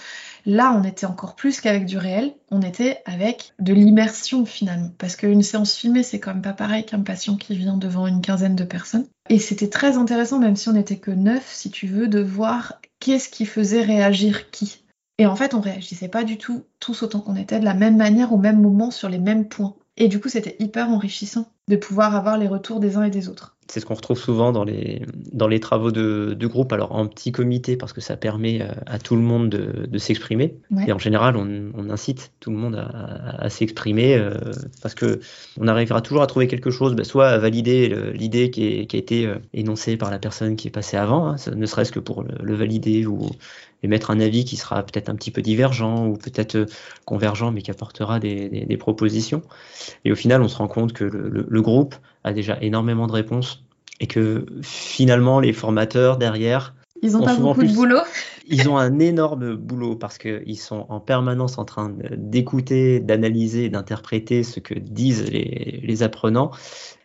Là, 0.46 0.74
on 0.76 0.84
était 0.84 1.06
encore 1.06 1.36
plus 1.36 1.62
qu'avec 1.62 1.86
du 1.86 1.98
réel, 1.98 2.34
on 2.50 2.62
était 2.62 3.02
avec 3.06 3.54
de 3.60 3.74
l'immersion 3.74 4.46
finalement. 4.46 4.92
Parce 4.98 5.16
qu'une 5.16 5.44
séance 5.44 5.76
filmée, 5.76 6.04
c'est 6.04 6.20
quand 6.20 6.34
même 6.34 6.42
pas 6.42 6.54
pareil 6.54 6.86
qu'un 6.86 7.02
patient 7.02 7.38
qui 7.38 7.56
vient 7.56 7.78
devant 7.78 8.08
une 8.08 8.22
quinzaine 8.22 8.56
de 8.56 8.64
personnes. 8.64 9.06
Et 9.30 9.38
c'était 9.38 9.70
très 9.70 9.98
intéressant, 9.98 10.40
même 10.40 10.56
si 10.56 10.68
on 10.68 10.74
n'était 10.74 10.98
que 10.98 11.12
neuf, 11.12 11.48
si 11.48 11.70
tu 11.70 11.88
veux, 11.88 12.08
de 12.08 12.22
voir 12.22 12.82
qu'est-ce 13.00 13.30
qui 13.30 13.46
faisait 13.46 13.84
réagir 13.84 14.50
qui. 14.50 14.81
Et 15.22 15.28
en 15.28 15.36
fait, 15.36 15.54
on 15.54 15.62
réagissait 15.62 16.08
pas 16.08 16.24
du 16.24 16.40
tout 16.40 16.64
tous 16.80 17.04
autant 17.04 17.20
qu'on 17.20 17.36
était, 17.36 17.60
de 17.60 17.64
la 17.64 17.76
même 17.76 17.96
manière, 17.96 18.34
au 18.34 18.38
même 18.38 18.60
moment, 18.60 18.90
sur 18.90 19.08
les 19.08 19.20
mêmes 19.20 19.48
points. 19.48 19.76
Et 19.96 20.08
du 20.08 20.20
coup, 20.20 20.30
c'était 20.30 20.56
hyper 20.58 20.90
enrichissant 20.90 21.52
de 21.68 21.76
pouvoir 21.76 22.16
avoir 22.16 22.40
les 22.40 22.48
retours 22.48 22.80
des 22.80 22.98
uns 22.98 23.04
et 23.04 23.12
des 23.12 23.30
autres. 23.30 23.56
C'est 23.68 23.80
ce 23.80 23.86
qu'on 23.86 23.94
retrouve 23.94 24.18
souvent 24.18 24.52
dans 24.52 24.64
les, 24.64 25.04
dans 25.32 25.48
les 25.48 25.60
travaux 25.60 25.92
de, 25.92 26.36
de, 26.38 26.48
groupe, 26.48 26.74
alors 26.74 26.94
en 26.94 27.06
petit 27.06 27.32
comité, 27.32 27.78
parce 27.78 27.94
que 27.94 28.02
ça 28.02 28.18
permet 28.18 28.62
euh, 28.64 28.72
à, 28.88 28.98
tout 28.98 29.16
le 29.16 29.22
monde 29.22 29.50
de, 29.50 29.86
de 29.86 29.98
s'exprimer. 30.00 30.56
Et 30.88 30.92
en 30.92 30.98
général, 30.98 31.38
on, 31.38 31.72
on, 31.78 31.90
incite 31.90 32.34
tout 32.40 32.50
le 32.50 32.58
monde 32.58 32.76
à, 32.76 33.44
à, 33.44 33.50
s'exprimer, 33.50 34.16
euh, 34.16 34.34
parce 34.82 34.96
que 34.96 35.20
on 35.58 35.68
arrivera 35.68 36.02
toujours 36.02 36.24
à 36.24 36.28
trouver 36.28 36.48
quelque 36.48 36.72
chose, 36.72 36.96
bah, 36.96 37.04
soit 37.04 37.30
à 37.30 37.38
valider 37.38 37.96
l'idée 38.14 38.50
qui, 38.50 38.88
qui, 38.88 38.96
a 38.96 39.00
été 39.00 39.26
euh, 39.26 39.36
énoncée 39.54 39.96
par 39.96 40.10
la 40.10 40.20
personne 40.20 40.56
qui 40.56 40.68
est 40.68 40.72
passée 40.72 40.98
avant, 40.98 41.28
hein, 41.28 41.36
ne 41.56 41.66
serait-ce 41.66 41.92
que 41.92 42.00
pour 42.00 42.24
le, 42.24 42.34
le, 42.42 42.56
valider 42.56 43.06
ou 43.06 43.30
émettre 43.84 44.12
un 44.12 44.20
avis 44.20 44.46
qui 44.46 44.58
sera 44.58 44.84
peut-être 44.84 45.10
un 45.10 45.16
petit 45.16 45.32
peu 45.32 45.42
divergent 45.42 46.08
ou 46.08 46.18
peut-être 46.18 46.56
euh, 46.56 46.66
convergent, 47.06 47.52
mais 47.52 47.62
qui 47.62 47.72
apportera 47.72 48.20
des, 48.20 48.78
propositions. 48.80 49.42
Et 50.06 50.12
au 50.12 50.16
final, 50.16 50.42
on 50.42 50.48
se 50.48 50.58
rend 50.58 50.68
compte 50.68 50.94
que 50.94 51.04
le 51.04 51.62
groupe 51.62 51.96
a 52.24 52.34
déjà 52.34 52.58
énormément 52.62 53.08
de 53.08 53.12
réponses 53.12 53.64
et 54.00 54.08
que 54.08 54.46
finalement 54.64 55.40
les 55.40 55.54
formateurs 55.54 56.18
derrière 56.18 56.74
ils 57.02 57.18
ont 57.18 57.24
pas 57.24 57.36
beaucoup 57.36 57.64
de 57.64 57.74
boulot. 57.74 58.02
Ils 58.48 58.70
ont 58.70 58.78
un 58.80 59.00
énorme 59.00 59.56
boulot 59.56 59.96
parce 59.96 60.18
qu'ils 60.18 60.60
sont 60.60 60.86
en 60.90 61.00
permanence 61.00 61.58
en 61.58 61.66
train 61.66 61.92
d'écouter, 62.16 63.00
d'analyser, 63.00 63.70
d'interpréter 63.70 64.44
ce 64.44 64.60
que 64.60 64.74
disent 64.74 65.30
les, 65.30 65.82
les 65.84 66.04
apprenants. 66.04 66.52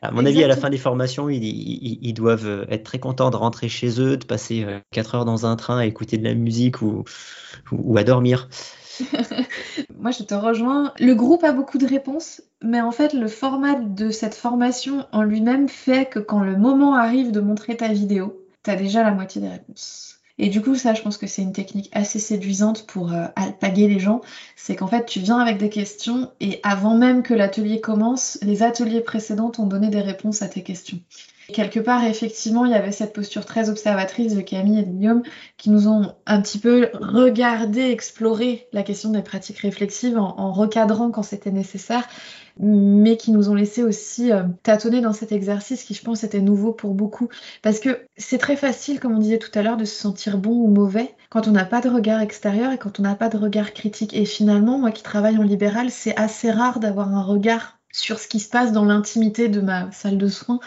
À 0.02 0.10
mon 0.10 0.20
Exactement. 0.20 0.28
avis, 0.28 0.44
à 0.44 0.48
la 0.48 0.56
fin 0.56 0.70
des 0.70 0.78
formations, 0.78 1.28
ils, 1.28 1.42
ils, 1.42 1.98
ils, 2.02 2.14
doivent 2.14 2.66
être 2.68 2.84
très 2.84 2.98
contents 2.98 3.30
de 3.30 3.36
rentrer 3.36 3.68
chez 3.68 4.00
eux, 4.00 4.16
de 4.16 4.24
passer 4.24 4.66
4 4.92 5.14
heures 5.14 5.24
dans 5.24 5.46
un 5.46 5.56
train 5.56 5.78
à 5.78 5.86
écouter 5.86 6.18
de 6.18 6.24
la 6.24 6.34
musique 6.34 6.82
ou, 6.82 7.04
ou, 7.72 7.94
ou 7.94 7.98
à 7.98 8.04
dormir. 8.04 8.48
Moi, 9.98 10.10
je 10.10 10.22
te 10.22 10.34
rejoins. 10.34 10.92
Le 10.98 11.14
groupe 11.14 11.44
a 11.44 11.52
beaucoup 11.52 11.78
de 11.78 11.86
réponses, 11.86 12.42
mais 12.62 12.80
en 12.80 12.92
fait, 12.92 13.12
le 13.12 13.28
format 13.28 13.74
de 13.74 14.10
cette 14.10 14.34
formation 14.34 15.06
en 15.12 15.22
lui-même 15.22 15.68
fait 15.68 16.08
que 16.08 16.18
quand 16.18 16.40
le 16.40 16.56
moment 16.56 16.94
arrive 16.94 17.32
de 17.32 17.40
montrer 17.40 17.76
ta 17.76 17.88
vidéo, 17.88 18.45
tu 18.66 18.76
déjà 18.76 19.02
la 19.02 19.12
moitié 19.12 19.40
des 19.40 19.48
réponses. 19.48 20.16
Et 20.38 20.48
du 20.50 20.60
coup, 20.60 20.74
ça, 20.74 20.92
je 20.92 21.00
pense 21.00 21.16
que 21.16 21.26
c'est 21.26 21.42
une 21.42 21.52
technique 21.52 21.88
assez 21.92 22.18
séduisante 22.18 22.86
pour 22.86 23.12
euh, 23.12 23.24
alpaguer 23.36 23.88
les 23.88 23.98
gens. 23.98 24.20
C'est 24.54 24.76
qu'en 24.76 24.86
fait, 24.86 25.06
tu 25.06 25.20
viens 25.20 25.38
avec 25.38 25.56
des 25.56 25.70
questions 25.70 26.30
et 26.40 26.60
avant 26.62 26.94
même 26.94 27.22
que 27.22 27.32
l'atelier 27.32 27.80
commence, 27.80 28.38
les 28.42 28.62
ateliers 28.62 29.00
précédents 29.00 29.50
t'ont 29.50 29.66
donné 29.66 29.88
des 29.88 30.02
réponses 30.02 30.42
à 30.42 30.48
tes 30.48 30.62
questions. 30.62 30.98
Quelque 31.52 31.78
part, 31.78 32.04
effectivement, 32.04 32.66
il 32.66 32.72
y 32.72 32.74
avait 32.74 32.92
cette 32.92 33.12
posture 33.12 33.46
très 33.46 33.70
observatrice 33.70 34.34
de 34.34 34.40
Camille 34.40 34.80
et 34.80 34.82
de 34.82 34.90
Guillaume 34.90 35.22
qui 35.56 35.70
nous 35.70 35.86
ont 35.86 36.12
un 36.26 36.42
petit 36.42 36.58
peu 36.58 36.90
regardé, 36.94 37.82
exploré 37.82 38.66
la 38.72 38.82
question 38.82 39.10
des 39.10 39.22
pratiques 39.22 39.60
réflexives 39.60 40.18
en 40.18 40.52
recadrant 40.52 41.12
quand 41.12 41.22
c'était 41.22 41.52
nécessaire, 41.52 42.08
mais 42.58 43.16
qui 43.16 43.32
nous 43.32 43.50
ont 43.50 43.54
laissé 43.54 43.82
aussi 43.82 44.32
euh, 44.32 44.44
tâtonner 44.62 45.00
dans 45.00 45.12
cet 45.12 45.32
exercice 45.32 45.84
qui, 45.84 45.94
je 45.94 46.02
pense, 46.02 46.24
était 46.24 46.40
nouveau 46.40 46.72
pour 46.72 46.94
beaucoup. 46.94 47.28
Parce 47.62 47.80
que 47.80 48.00
c'est 48.16 48.38
très 48.38 48.56
facile, 48.56 49.00
comme 49.00 49.14
on 49.14 49.18
disait 49.18 49.38
tout 49.38 49.50
à 49.54 49.62
l'heure, 49.62 49.76
de 49.76 49.84
se 49.84 49.94
sentir 49.94 50.38
bon 50.38 50.52
ou 50.52 50.68
mauvais 50.68 51.14
quand 51.28 51.48
on 51.48 51.52
n'a 51.52 51.64
pas 51.64 51.80
de 51.80 51.88
regard 51.88 52.20
extérieur 52.20 52.72
et 52.72 52.78
quand 52.78 52.98
on 52.98 53.02
n'a 53.02 53.14
pas 53.14 53.28
de 53.28 53.36
regard 53.36 53.72
critique. 53.72 54.14
Et 54.14 54.24
finalement, 54.24 54.78
moi 54.78 54.90
qui 54.90 55.02
travaille 55.02 55.38
en 55.38 55.42
libéral, 55.42 55.90
c'est 55.90 56.16
assez 56.16 56.50
rare 56.50 56.80
d'avoir 56.80 57.14
un 57.14 57.22
regard 57.22 57.78
sur 57.92 58.18
ce 58.18 58.28
qui 58.28 58.40
se 58.40 58.50
passe 58.50 58.72
dans 58.72 58.84
l'intimité 58.84 59.48
de 59.48 59.60
ma 59.60 59.90
salle 59.90 60.18
de 60.18 60.28
soins 60.28 60.60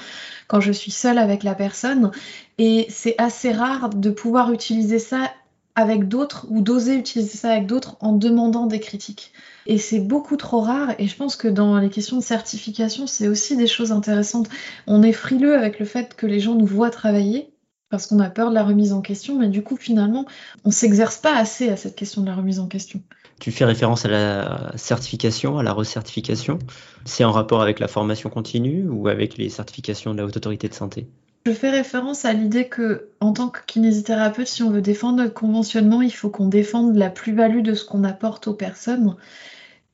quand 0.47 0.61
je 0.61 0.71
suis 0.71 0.91
seule 0.91 1.19
avec 1.19 1.43
la 1.43 1.53
personne. 1.53 2.11
Et 2.57 2.87
c'est 2.89 3.15
assez 3.19 3.51
rare 3.51 3.89
de 3.89 4.09
pouvoir 4.09 4.51
utiliser 4.51 4.99
ça 4.99 5.31
avec 5.75 6.07
d'autres 6.07 6.45
ou 6.49 6.61
d'oser 6.61 6.95
utiliser 6.95 7.37
ça 7.37 7.51
avec 7.51 7.67
d'autres 7.67 7.95
en 7.99 8.13
demandant 8.13 8.65
des 8.65 8.79
critiques. 8.79 9.31
Et 9.65 9.77
c'est 9.77 9.99
beaucoup 9.99 10.35
trop 10.35 10.61
rare. 10.61 10.95
Et 10.97 11.07
je 11.07 11.15
pense 11.15 11.35
que 11.35 11.47
dans 11.47 11.77
les 11.77 11.89
questions 11.89 12.17
de 12.17 12.23
certification, 12.23 13.07
c'est 13.07 13.27
aussi 13.27 13.55
des 13.55 13.67
choses 13.67 13.91
intéressantes. 13.91 14.49
On 14.87 15.03
est 15.03 15.13
frileux 15.13 15.55
avec 15.55 15.79
le 15.79 15.85
fait 15.85 16.15
que 16.15 16.25
les 16.25 16.39
gens 16.39 16.55
nous 16.55 16.65
voient 16.65 16.89
travailler 16.89 17.53
parce 17.89 18.05
qu'on 18.05 18.19
a 18.19 18.29
peur 18.29 18.49
de 18.49 18.55
la 18.55 18.63
remise 18.63 18.93
en 18.93 19.01
question, 19.01 19.37
mais 19.39 19.47
du 19.47 19.63
coup, 19.63 19.75
finalement, 19.75 20.25
on 20.63 20.71
s'exerce 20.71 21.17
pas 21.17 21.35
assez 21.35 21.69
à 21.69 21.77
cette 21.77 21.95
question 21.95 22.21
de 22.21 22.27
la 22.27 22.35
remise 22.35 22.59
en 22.59 22.67
question. 22.67 23.01
Tu 23.39 23.51
fais 23.51 23.65
référence 23.65 24.05
à 24.05 24.09
la 24.09 24.71
certification, 24.75 25.57
à 25.57 25.63
la 25.63 25.73
recertification. 25.73 26.59
C'est 27.05 27.23
en 27.23 27.31
rapport 27.31 27.61
avec 27.61 27.79
la 27.79 27.87
formation 27.87 28.29
continue 28.29 28.87
ou 28.87 29.07
avec 29.07 29.37
les 29.37 29.49
certifications 29.49 30.13
de 30.13 30.19
la 30.19 30.25
Haute 30.25 30.37
Autorité 30.37 30.67
de 30.67 30.73
Santé? 30.73 31.07
Je 31.45 31.51
fais 31.51 31.69
référence 31.69 32.25
à 32.25 32.33
l'idée 32.33 32.67
que, 32.67 33.09
en 33.19 33.33
tant 33.33 33.49
que 33.49 33.59
kinésithérapeute, 33.65 34.47
si 34.47 34.63
on 34.63 34.71
veut 34.71 34.81
défendre 34.81 35.17
notre 35.17 35.33
conventionnement, 35.33 36.01
il 36.01 36.13
faut 36.13 36.29
qu'on 36.29 36.47
défende 36.47 36.95
la 36.95 37.09
plus-value 37.09 37.61
de 37.61 37.73
ce 37.73 37.85
qu'on 37.85 38.03
apporte 38.03 38.47
aux 38.47 38.53
personnes. 38.53 39.15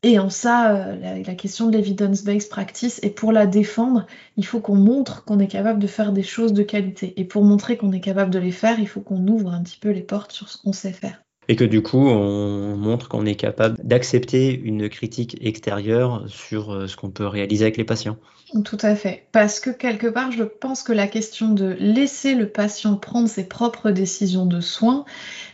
Et 0.04 0.20
en 0.20 0.30
ça, 0.30 0.76
euh, 0.76 1.24
la, 1.26 1.34
question 1.34 1.68
de 1.68 1.76
l'evidence-based 1.76 2.50
practice, 2.50 3.00
et 3.02 3.10
pour 3.10 3.32
la 3.32 3.48
défendre, 3.48 4.06
il 4.38 4.46
faut 4.46 4.60
qu'on 4.60 4.76
montre 4.76 5.24
qu'on 5.24 5.40
est 5.40 5.48
capable 5.48 5.80
de 5.80 5.88
faire 5.88 6.12
des 6.12 6.22
choses 6.22 6.54
de 6.54 6.62
qualité. 6.62 7.14
Et 7.18 7.24
pour 7.24 7.44
montrer 7.44 7.76
qu'on 7.76 7.92
est 7.92 8.02
capable 8.02 8.32
de 8.32 8.38
les 8.38 8.52
faire, 8.52 8.80
il 8.80 8.88
faut 8.88 9.02
qu'on 9.02 9.26
ouvre 9.28 9.52
un 9.52 9.64
petit 9.64 9.80
peu 9.80 9.90
les 9.90 10.04
portes 10.04 10.32
sur 10.32 10.50
ce 10.50 10.58
qu'on 10.58 10.74
sait 10.74 10.92
faire. 10.92 11.22
Et 11.48 11.56
que 11.56 11.64
du 11.64 11.82
coup, 11.82 12.08
on 12.08 12.76
montre 12.76 13.08
qu'on 13.08 13.26
est 13.26 13.36
capable 13.36 13.78
d'accepter 13.84 14.54
une 14.54 14.90
critique 14.90 15.38
extérieure 15.42 16.26
sur 16.28 16.72
euh, 16.72 16.88
ce 16.88 16.96
qu'on 16.98 17.10
peut 17.12 17.28
réaliser 17.28 17.66
avec 17.66 17.78
les 17.78 17.84
patients. 17.84 18.18
Tout 18.64 18.78
à 18.82 18.96
fait. 18.96 19.28
Parce 19.32 19.60
que 19.60 19.72
quelque 19.72 20.08
part, 20.08 20.32
je 20.32 20.44
pense 20.44 20.84
que 20.84 20.94
la 20.94 21.08
question 21.08 21.50
de 21.50 21.76
laisser 21.80 22.36
le 22.36 22.48
patient 22.48 22.96
prendre 22.96 23.28
ses 23.28 23.46
propres 23.48 23.90
décisions 23.90 24.46
de 24.46 24.62
soins, 24.62 25.04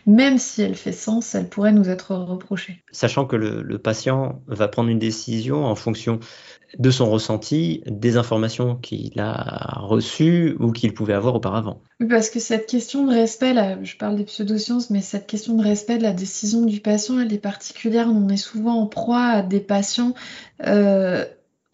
même 0.06 0.38
si 0.38 0.62
elle 0.62 0.74
fait 0.74 0.92
sens, 0.92 1.34
elle 1.34 1.48
pourrait 1.48 1.72
nous 1.72 1.88
être 1.88 2.14
reprochée. 2.14 2.82
Sachant 2.92 3.24
que 3.24 3.36
le, 3.36 3.78
patient 3.78 4.42
va 4.46 4.68
prendre 4.68 4.90
une 4.90 4.98
décision 4.98 5.64
en 5.64 5.74
fonction 5.74 6.20
de 6.78 6.90
son 6.90 7.10
ressenti, 7.10 7.82
des 7.86 8.16
informations 8.16 8.76
qu'il 8.76 9.18
a 9.18 9.80
reçues 9.80 10.56
ou 10.60 10.72
qu'il 10.72 10.94
pouvait 10.94 11.14
avoir 11.14 11.34
auparavant. 11.34 11.82
Oui, 12.00 12.06
parce 12.08 12.30
que 12.30 12.40
cette 12.40 12.66
question 12.66 13.06
de 13.06 13.12
respect, 13.12 13.54
là, 13.54 13.82
je 13.82 13.96
parle 13.96 14.16
des 14.16 14.24
pseudosciences, 14.24 14.90
mais 14.90 15.00
cette 15.00 15.26
question 15.26 15.54
de 15.54 15.62
respect 15.62 15.98
de 15.98 16.02
la 16.02 16.12
décision 16.12 16.64
du 16.64 16.80
patient, 16.80 17.18
elle 17.20 17.32
est 17.32 17.38
particulière. 17.38 18.08
On 18.08 18.28
est 18.28 18.36
souvent 18.36 18.74
en 18.74 18.86
proie 18.86 19.24
à 19.24 19.42
des 19.42 19.60
patients. 19.60 20.14
Euh, 20.66 21.24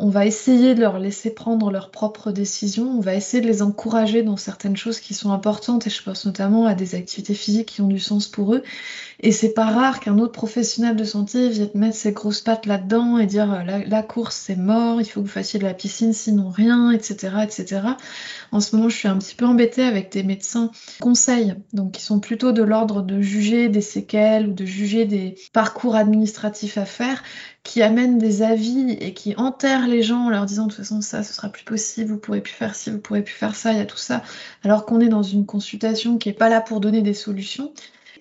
on 0.01 0.11
va 0.11 0.27
essayer 0.27 0.77
de 0.77 0.81
leur 0.81 1.01
laisser 1.01 1.31
prendre 1.31 1.73
leurs 1.73 1.91
propres 1.91 2.31
décisions, 2.31 2.89
on 2.89 3.01
va 3.01 3.17
essayer 3.17 3.43
de 3.43 3.49
les 3.49 3.63
encourager 3.63 4.23
dans 4.23 4.37
certaines 4.37 4.77
choses 4.77 5.01
qui 5.01 5.13
sont 5.13 5.33
importantes, 5.33 5.89
et 5.89 5.91
je 5.91 6.01
pense 6.03 6.25
notamment 6.25 6.67
à 6.67 6.75
des 6.75 6.95
activités 6.95 7.35
physiques 7.35 7.67
qui 7.67 7.81
ont 7.81 7.89
du 7.89 7.99
sens 7.99 8.29
pour 8.29 8.55
eux. 8.55 8.63
Et 9.21 9.33
c'est 9.33 9.55
pas 9.55 9.67
rare 9.67 9.99
qu'un 9.99 10.19
autre 10.19 10.33
professionnel 10.33 10.95
de 10.95 11.03
santé 11.03 11.49
vienne 11.49 11.71
mettre 11.75 11.97
ses 11.97 12.13
grosses 12.13 12.41
pattes 12.41 12.67
là-dedans 12.67 13.19
et 13.19 13.27
dire 13.27 13.65
la, 13.65 13.85
la 13.85 14.03
course 14.05 14.37
c'est 14.37 14.55
mort, 14.55 15.01
il 15.01 15.05
faut 15.05 15.21
que 15.21 15.27
vous 15.27 15.33
fassiez 15.33 15.59
de 15.59 15.65
la 15.65 15.75
piscine 15.75 16.13
sinon 16.13 16.49
rien, 16.49 16.93
etc., 16.93 17.39
etc. 17.43 17.81
En 18.53 18.61
ce 18.61 18.77
moment, 18.77 18.89
je 18.89 18.97
suis 18.97 19.09
un 19.09 19.19
petit 19.19 19.35
peu 19.35 19.47
embêtée 19.47 19.83
avec 19.83 20.13
des 20.13 20.23
médecins 20.23 20.71
conseils, 21.01 21.55
donc 21.73 21.93
qui 21.93 22.03
sont 22.03 22.21
plutôt 22.21 22.53
de 22.53 22.63
l'ordre 22.63 23.03
de 23.03 23.21
juger 23.21 23.69
des 23.69 23.81
séquelles 23.81 24.47
ou 24.47 24.53
de 24.53 24.65
juger 24.65 25.07
des 25.07 25.35
parcours 25.53 25.97
administratifs 25.97 26.79
à 26.79 26.85
faire, 26.85 27.25
qui 27.69 27.83
amènent 27.83 28.17
des 28.17 28.41
avis 28.41 28.93
et 28.93 29.13
qui 29.13 29.37
enterrent 29.37 29.87
les 29.87 30.03
gens 30.03 30.25
en 30.25 30.31
leur 30.31 30.47
disant 30.47 30.65
de 30.65 30.71
toute 30.71 30.79
façon 30.79 31.03
ça 31.03 31.23
ce 31.23 31.35
sera 31.35 31.51
plus 31.51 31.65
possible, 31.65 32.11
vous 32.13 32.19
pourrez 32.19 32.41
plus 32.41 32.55
faire 32.55 32.75
ci, 32.75 32.91
vous 32.91 32.99
pourrez 32.99 33.21
plus 33.21 33.35
faire 33.35 33.55
ça, 33.55 33.73
il 33.73 33.79
y 33.79 33.83
a 33.83 33.85
tout 33.85 33.99
ça, 33.99 34.23
alors 34.65 34.87
qu'on 34.87 35.01
est 35.01 35.09
dans 35.09 35.23
une 35.23 35.45
consultation 35.45 36.17
qui 36.17 36.31
est 36.31 36.33
pas 36.33 36.49
là 36.49 36.63
pour 36.63 36.81
donner 36.81 37.03
des 37.03 37.13
solutions 37.13 37.75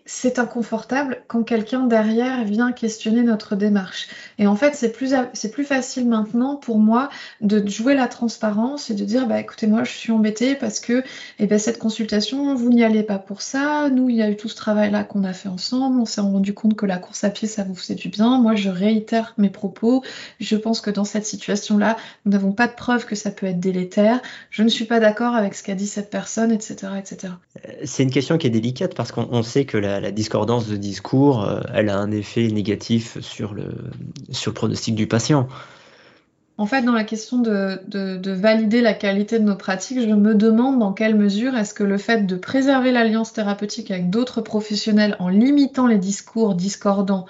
c'est 0.08 0.40
inconfortable 0.40 1.22
quand 1.28 1.44
quelqu'un 1.44 1.86
derrière 1.86 2.46
vient 2.46 2.72
questionner 2.72 3.24
notre 3.24 3.56
démarche. 3.56 4.08
Et 4.40 4.48
en 4.48 4.56
fait, 4.56 4.74
c'est 4.74 4.94
plus, 4.94 5.14
c'est 5.34 5.52
plus 5.52 5.66
facile 5.66 6.08
maintenant 6.08 6.56
pour 6.56 6.80
moi 6.80 7.10
de 7.42 7.68
jouer 7.68 7.94
la 7.94 8.08
transparence 8.08 8.90
et 8.90 8.96
de 8.96 9.04
dire, 9.04 9.28
bah 9.28 9.40
écoutez, 9.40 9.68
moi 9.68 9.84
je 9.84 9.92
suis 9.92 10.14
embêtée 10.14 10.56
parce 10.56 10.80
que 10.80 11.04
eh 11.40 11.46
ben, 11.46 11.60
cette 11.60 11.78
consultation, 11.78 12.56
vous 12.56 12.70
n'y 12.70 12.86
allez 12.86 13.04
pas 13.04 13.20
pour 13.20 13.42
ça. 13.42 13.90
Nous, 13.90 14.10
il 14.10 14.16
y 14.16 14.22
a 14.22 14.30
eu 14.30 14.38
tout 14.38 14.48
ce 14.48 14.56
travail-là 14.56 15.04
qu'on 15.04 15.26
a 15.26 15.34
fait 15.34 15.50
ensemble. 15.50 16.00
On 16.00 16.06
s'est 16.06 16.22
rendu 16.22 16.54
compte 16.54 16.76
que 16.76 16.86
la 16.86 16.98
course 16.98 17.26
à 17.26 17.30
pied, 17.30 17.48
ça 17.48 17.66
vous 17.66 17.76
faisait 17.76 17.96
du 17.96 18.08
bien. 18.08 18.40
Moi, 18.40 18.56
je 18.56 18.70
réitère 18.70 19.34
mes 19.38 19.50
propos. 19.50 20.04
Je 20.40 20.56
pense 20.56 20.80
que 20.80 20.90
dans 20.90 21.04
cette 21.04 21.26
situation-là, 21.26 21.98
nous 22.26 22.32
n'avons 22.32 22.54
pas 22.54 22.68
de 22.68 22.74
preuve 22.74 23.06
que 23.06 23.16
ça 23.16 23.30
peut 23.30 23.46
être 23.46 23.60
délétère. 23.60 24.22
Je 24.52 24.64
ne 24.64 24.70
suis 24.70 24.86
pas 24.86 25.02
d'accord 25.02 25.36
avec 25.36 25.54
ce 25.54 25.64
qu'a 25.64 25.76
dit 25.76 25.88
cette 25.88 26.10
personne, 26.10 26.54
etc. 26.54 26.94
etc. 26.98 27.34
Euh, 27.68 27.72
c'est 27.84 28.04
une 28.04 28.12
question 28.12 28.38
qui 28.38 28.48
est 28.48 28.52
délicate 28.52 28.96
parce 28.96 29.12
qu'on 29.12 29.44
sait 29.44 29.66
que 29.66 29.78
la 29.78 29.97
la, 30.00 30.12
discordance 30.12 30.68
de 30.68 30.76
discours, 30.76 31.44
euh, 31.44 31.62
elle 31.74 31.90
a 31.90 31.98
un 31.98 32.12
effet 32.12 32.48
négatif 32.48 33.20
sur 33.22 33.54
le, 33.54 33.70
sur 34.32 34.52
le 34.52 34.56
pronostic 34.56 34.96
du 34.96 35.08
patient. 35.08 35.48
En 36.60 36.66
fait, 36.66 36.82
dans 36.82 36.94
la 36.94 37.04
question 37.04 37.38
de, 37.38 37.80
de, 37.88 38.32
valider 38.32 38.82
la 38.82 38.96
qualité 38.96 39.38
de 39.38 39.44
nos 39.44 39.56
pratiques, 39.56 40.02
je 40.02 40.08
me 40.08 40.34
demande 40.34 40.80
dans 40.80 40.92
quelle 40.92 41.16
mesure 41.16 41.56
est-ce 41.56 41.76
que 41.76 41.84
le 41.84 42.00
fait 42.00 42.26
de 42.26 42.36
préserver 42.36 42.92
l'alliance 42.92 43.32
thérapeutique 43.32 43.92
avec 43.92 44.10
d'autres 44.10 44.42
professionnels 44.42 45.16
en 45.20 45.30
limitant 45.30 45.86
les 45.86 46.00
discours 46.00 46.56
discordants, 46.56 47.28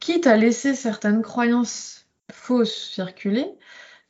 quitte 0.00 0.26
à 0.26 0.36
laisser 0.36 0.74
certaines 0.74 1.22
croyances 1.22 2.06
fausses 2.30 2.90
circuler, 2.92 3.46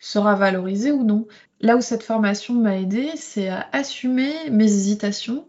sera 0.00 0.34
valorisé 0.34 0.90
ou 0.90 1.04
non? 1.04 1.28
Là 1.60 1.76
où 1.76 1.80
cette 1.80 2.02
formation 2.02 2.54
m'a 2.54 2.76
aidé, 2.76 3.10
c'est 3.14 3.48
à 3.48 3.68
assumer 3.72 4.32
mes 4.50 4.64
hésitations, 4.64 5.46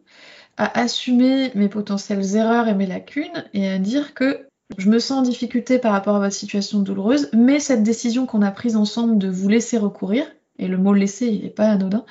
à 0.59 0.77
assumer 0.79 1.51
mes 1.55 1.69
potentielles 1.69 2.35
erreurs 2.35 2.67
et 2.67 2.75
mes 2.75 2.85
lacunes 2.85 3.45
et 3.53 3.67
à 3.67 3.79
dire 3.79 4.13
que 4.13 4.45
je 4.77 4.89
me 4.89 4.99
sens 4.99 5.19
en 5.19 5.21
difficulté 5.23 5.79
par 5.79 5.93
rapport 5.93 6.17
à 6.17 6.19
votre 6.19 6.35
situation 6.35 6.79
douloureuse, 6.79 7.29
mais 7.33 7.59
cette 7.59 7.81
décision 7.81 8.27
qu'on 8.27 8.43
a 8.43 8.51
prise 8.51 8.75
ensemble 8.75 9.17
de 9.17 9.29
vous 9.29 9.49
laisser 9.49 9.77
recourir, 9.77 10.25
et 10.59 10.67
le 10.67 10.77
mot 10.77 10.93
laisser 10.93 11.31
n'est 11.31 11.49
pas 11.49 11.69
anodin, 11.69 12.05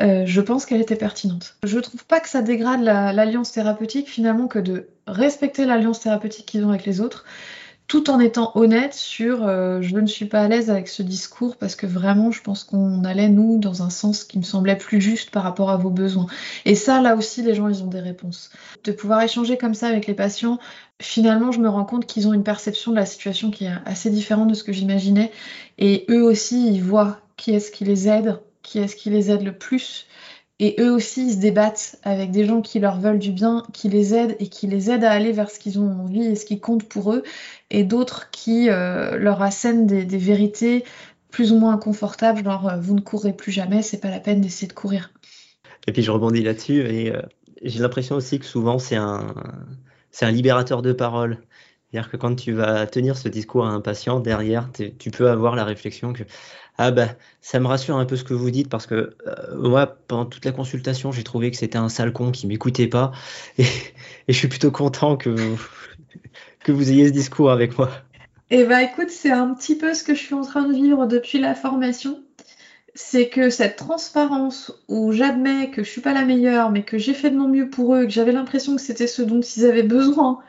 euh, 0.00 0.22
je 0.24 0.40
pense 0.40 0.64
qu'elle 0.64 0.80
était 0.80 0.96
pertinente. 0.96 1.56
Je 1.64 1.76
ne 1.76 1.82
trouve 1.82 2.06
pas 2.06 2.20
que 2.20 2.28
ça 2.28 2.40
dégrade 2.40 2.80
l'alliance 2.80 3.52
thérapeutique 3.52 4.08
finalement 4.08 4.46
que 4.46 4.58
de 4.58 4.88
respecter 5.06 5.66
l'alliance 5.66 6.00
thérapeutique 6.00 6.46
qu'ils 6.46 6.64
ont 6.64 6.70
avec 6.70 6.86
les 6.86 7.00
autres 7.00 7.24
tout 7.92 8.08
en 8.08 8.20
étant 8.20 8.52
honnête 8.54 8.94
sur 8.94 9.46
euh, 9.46 9.82
je 9.82 9.98
ne 9.98 10.06
suis 10.06 10.24
pas 10.24 10.40
à 10.40 10.48
l'aise 10.48 10.70
avec 10.70 10.88
ce 10.88 11.02
discours 11.02 11.56
parce 11.56 11.76
que 11.76 11.84
vraiment 11.86 12.30
je 12.30 12.40
pense 12.40 12.64
qu'on 12.64 13.04
allait 13.04 13.28
nous 13.28 13.58
dans 13.58 13.82
un 13.82 13.90
sens 13.90 14.24
qui 14.24 14.38
me 14.38 14.42
semblait 14.42 14.78
plus 14.78 14.98
juste 14.98 15.30
par 15.30 15.42
rapport 15.42 15.68
à 15.68 15.76
vos 15.76 15.90
besoins. 15.90 16.24
Et 16.64 16.74
ça 16.74 17.02
là 17.02 17.14
aussi 17.16 17.42
les 17.42 17.54
gens 17.54 17.68
ils 17.68 17.82
ont 17.82 17.88
des 17.88 18.00
réponses. 18.00 18.50
De 18.84 18.92
pouvoir 18.92 19.20
échanger 19.20 19.58
comme 19.58 19.74
ça 19.74 19.88
avec 19.88 20.06
les 20.06 20.14
patients, 20.14 20.58
finalement 21.02 21.52
je 21.52 21.60
me 21.60 21.68
rends 21.68 21.84
compte 21.84 22.06
qu'ils 22.06 22.26
ont 22.26 22.32
une 22.32 22.44
perception 22.44 22.92
de 22.92 22.96
la 22.96 23.04
situation 23.04 23.50
qui 23.50 23.66
est 23.66 23.74
assez 23.84 24.08
différente 24.08 24.48
de 24.48 24.54
ce 24.54 24.64
que 24.64 24.72
j'imaginais 24.72 25.30
et 25.76 26.06
eux 26.08 26.22
aussi 26.22 26.68
ils 26.68 26.82
voient 26.82 27.18
qui 27.36 27.52
est-ce 27.52 27.70
qui 27.70 27.84
les 27.84 28.08
aide, 28.08 28.38
qui 28.62 28.78
est-ce 28.78 28.96
qui 28.96 29.10
les 29.10 29.30
aide 29.30 29.42
le 29.42 29.52
plus 29.52 30.06
et 30.64 30.76
eux 30.78 30.92
aussi, 30.92 31.26
ils 31.26 31.32
se 31.32 31.38
débattent 31.38 31.96
avec 32.04 32.30
des 32.30 32.44
gens 32.44 32.60
qui 32.60 32.78
leur 32.78 32.96
veulent 32.96 33.18
du 33.18 33.32
bien, 33.32 33.64
qui 33.72 33.88
les 33.88 34.14
aident 34.14 34.36
et 34.38 34.46
qui 34.46 34.68
les 34.68 34.92
aident 34.92 35.02
à 35.02 35.10
aller 35.10 35.32
vers 35.32 35.50
ce 35.50 35.58
qu'ils 35.58 35.80
ont 35.80 35.90
envie 35.90 36.22
et 36.22 36.36
ce 36.36 36.44
qui 36.44 36.60
compte 36.60 36.88
pour 36.88 37.12
eux, 37.12 37.24
et 37.70 37.82
d'autres 37.82 38.30
qui 38.30 38.70
euh, 38.70 39.18
leur 39.18 39.42
assènent 39.42 39.88
des, 39.88 40.04
vérités 40.04 40.84
plus 41.32 41.50
ou 41.50 41.58
moins 41.58 41.72
inconfortables, 41.72 42.44
genre 42.44 42.68
euh, 42.68 42.76
vous 42.80 42.94
ne 42.94 43.00
courrez 43.00 43.32
plus 43.32 43.50
jamais, 43.50 43.82
c'est 43.82 43.98
pas 43.98 44.08
la 44.08 44.20
peine 44.20 44.40
d'essayer 44.40 44.68
de 44.68 44.72
courir. 44.72 45.10
Et 45.88 45.92
puis 45.92 46.04
je 46.04 46.12
rebondis 46.12 46.44
là-dessus, 46.44 46.86
et 46.86 47.12
euh, 47.12 47.22
j'ai 47.64 47.80
l'impression 47.80 48.14
aussi 48.14 48.38
que 48.38 48.46
souvent 48.46 48.78
c'est 48.78 48.94
un, 48.94 49.34
c'est 50.12 50.26
un 50.26 50.30
libérateur 50.30 50.80
de 50.80 50.92
parole. 50.92 51.38
C'est-à-dire 51.90 52.08
que 52.08 52.16
quand 52.16 52.36
tu 52.36 52.52
vas 52.52 52.86
tenir 52.86 53.18
ce 53.18 53.28
discours 53.28 53.66
à 53.66 53.70
un 53.70 53.80
patient, 53.80 54.20
derrière, 54.20 54.70
tu 54.72 55.10
peux 55.10 55.28
avoir 55.28 55.56
la 55.56 55.64
réflexion 55.64 56.12
que 56.12 56.22
ah 56.78 56.90
bah 56.90 57.08
ça 57.40 57.60
me 57.60 57.66
rassure 57.66 57.96
un 57.96 58.06
peu 58.06 58.16
ce 58.16 58.24
que 58.24 58.34
vous 58.34 58.50
dites 58.50 58.68
parce 58.68 58.86
que 58.86 59.16
euh, 59.26 59.56
moi 59.56 59.86
pendant 60.08 60.24
toute 60.26 60.44
la 60.44 60.52
consultation 60.52 61.12
j'ai 61.12 61.22
trouvé 61.22 61.50
que 61.50 61.56
c'était 61.56 61.78
un 61.78 61.88
sale 61.88 62.12
con 62.12 62.30
qui 62.30 62.46
m'écoutait 62.46 62.88
pas 62.88 63.12
et, 63.58 63.64
je 64.28 64.34
suis 64.34 64.48
plutôt 64.48 64.70
content 64.70 65.16
que 65.16 65.30
vous, 65.30 65.60
que 66.64 66.72
vous 66.72 66.90
ayez 66.90 67.08
ce 67.08 67.12
discours 67.12 67.50
avec 67.50 67.76
moi. 67.78 67.90
Eh 68.50 68.64
bah 68.64 68.82
écoute 68.82 69.10
c'est 69.10 69.30
un 69.30 69.54
petit 69.54 69.76
peu 69.76 69.94
ce 69.94 70.02
que 70.02 70.14
je 70.14 70.20
suis 70.20 70.34
en 70.34 70.42
train 70.42 70.66
de 70.66 70.74
vivre 70.74 71.06
depuis 71.06 71.38
la 71.38 71.54
formation 71.54 72.22
c'est 72.94 73.28
que 73.28 73.50
cette 73.50 73.76
transparence 73.76 74.72
où 74.88 75.12
j'admets 75.12 75.70
que 75.70 75.82
je 75.82 75.90
suis 75.90 76.00
pas 76.00 76.12
la 76.12 76.24
meilleure, 76.24 76.70
mais 76.70 76.82
que 76.82 76.98
j'ai 76.98 77.14
fait 77.14 77.30
de 77.30 77.36
mon 77.36 77.48
mieux 77.48 77.70
pour 77.70 77.94
eux, 77.94 78.04
que 78.04 78.10
j'avais 78.10 78.32
l'impression 78.32 78.76
que 78.76 78.82
c'était 78.82 79.06
ce 79.06 79.22
dont 79.22 79.40
ils 79.40 79.64
avaient 79.64 79.82
besoin, 79.82 80.40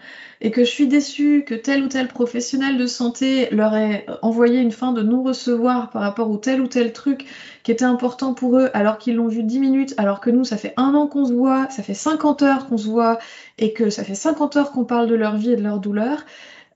et 0.43 0.51
que 0.51 0.65
je 0.65 0.69
suis 0.69 0.88
déçue 0.88 1.45
que 1.47 1.56
tel 1.56 1.84
ou 1.84 1.88
tel 1.88 2.10
professionnel 2.10 2.77
de 2.77 2.86
santé 2.86 3.47
leur 3.51 3.75
ait 3.75 4.06
envoyé 4.21 4.60
une 4.60 4.73
fin 4.73 4.91
de 4.91 5.01
non-recevoir 5.01 5.89
par 5.89 6.01
rapport 6.01 6.29
au 6.29 6.38
tel 6.38 6.62
ou 6.62 6.67
tel 6.67 6.91
truc 6.91 7.25
qui 7.63 7.71
était 7.71 7.86
important 7.86 8.34
pour 8.34 8.60
eux, 8.60 8.69
alors 8.73 8.97
qu'ils 8.97 9.15
l'ont 9.15 9.29
vu 9.29 9.43
10 9.43 9.60
minutes, 9.60 9.93
alors 9.97 10.19
que 10.19 10.29
nous, 10.29 10.43
ça 10.43 10.58
fait 10.58 10.73
un 10.75 10.93
an 10.95 11.08
qu'on 11.08 11.25
se 11.25 11.34
voit, 11.34 11.69
ça 11.69 11.82
fait 11.82 11.93
50 11.93 12.41
heures 12.41 12.67
qu'on 12.67 12.77
se 12.77 12.89
voit, 12.89 13.19
et 13.58 13.71
que 13.71 13.89
ça 13.89 14.03
fait 14.03 14.15
50 14.15 14.58
heures 14.58 14.71
qu'on 14.73 14.84
parle 14.84 15.08
de 15.08 15.15
leur 15.15 15.38
vie 15.38 15.53
et 15.53 15.56
de 15.56 15.63
leur 15.63 15.79
douleur, 15.79 16.25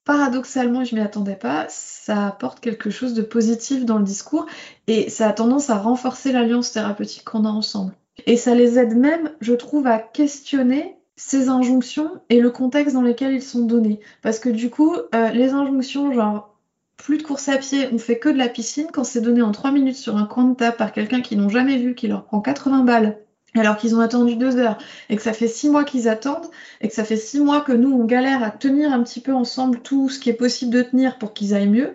paradoxalement, 0.05 0.85
je 0.85 0.95
m'y 0.95 1.01
attendais 1.01 1.35
pas, 1.35 1.65
ça 1.67 2.27
apporte 2.27 2.61
quelque 2.61 2.89
chose 2.89 3.13
de 3.13 3.21
positif 3.21 3.83
dans 3.83 3.97
le 3.97 4.05
discours 4.05 4.45
et 4.87 5.09
ça 5.09 5.27
a 5.27 5.33
tendance 5.33 5.69
à 5.69 5.77
renforcer 5.77 6.31
l'alliance 6.31 6.71
thérapeutique 6.71 7.25
qu'on 7.25 7.43
a 7.43 7.49
ensemble. 7.49 7.91
Et 8.25 8.37
ça 8.37 8.55
les 8.55 8.79
aide 8.79 8.95
même, 8.95 9.31
je 9.41 9.53
trouve, 9.53 9.85
à 9.85 9.99
questionner 9.99 10.96
ces 11.17 11.49
injonctions 11.49 12.21
et 12.29 12.39
le 12.39 12.51
contexte 12.51 12.95
dans 12.95 13.01
lequel 13.01 13.33
ils 13.33 13.41
sont 13.41 13.65
donnés. 13.65 13.99
Parce 14.21 14.39
que 14.39 14.49
du 14.49 14.69
coup, 14.69 14.95
euh, 15.13 15.29
les 15.31 15.49
injonctions, 15.49 16.13
genre 16.13 16.55
plus 16.95 17.17
de 17.17 17.23
course 17.23 17.49
à 17.49 17.57
pied, 17.57 17.89
on 17.91 17.97
fait 17.97 18.19
que 18.19 18.29
de 18.29 18.37
la 18.37 18.47
piscine, 18.47 18.87
quand 18.93 19.03
c'est 19.03 19.21
donné 19.21 19.41
en 19.41 19.51
3 19.51 19.71
minutes 19.71 19.95
sur 19.95 20.15
un 20.15 20.25
coin 20.25 20.45
de 20.45 20.55
table 20.55 20.77
par 20.77 20.91
quelqu'un 20.91 21.21
qu'ils 21.21 21.39
n'ont 21.39 21.49
jamais 21.49 21.77
vu, 21.77 21.95
qui 21.95 22.07
leur 22.07 22.23
prend 22.23 22.39
80 22.39 22.83
balles, 22.83 23.17
alors 23.55 23.77
qu'ils 23.77 23.95
ont 23.95 23.99
attendu 23.99 24.35
2 24.35 24.57
heures, 24.57 24.77
et 25.09 25.15
que 25.15 25.21
ça 25.21 25.33
fait 25.33 25.47
6 25.47 25.69
mois 25.69 25.83
qu'ils 25.83 26.07
attendent, 26.07 26.49
et 26.81 26.87
que 26.87 26.93
ça 26.93 27.03
fait 27.03 27.17
6 27.17 27.39
mois 27.39 27.61
que 27.61 27.71
nous, 27.71 27.91
on 27.91 28.05
galère 28.05 28.43
à 28.43 28.51
tenir 28.51 28.91
un 28.91 29.01
petit 29.03 29.19
peu 29.19 29.33
ensemble 29.33 29.79
tout 29.79 30.09
ce 30.09 30.19
qui 30.19 30.29
est 30.29 30.33
possible 30.33 30.71
de 30.71 30.83
tenir 30.83 31.17
pour 31.17 31.33
qu'ils 31.33 31.53
aillent 31.53 31.69
mieux, 31.69 31.93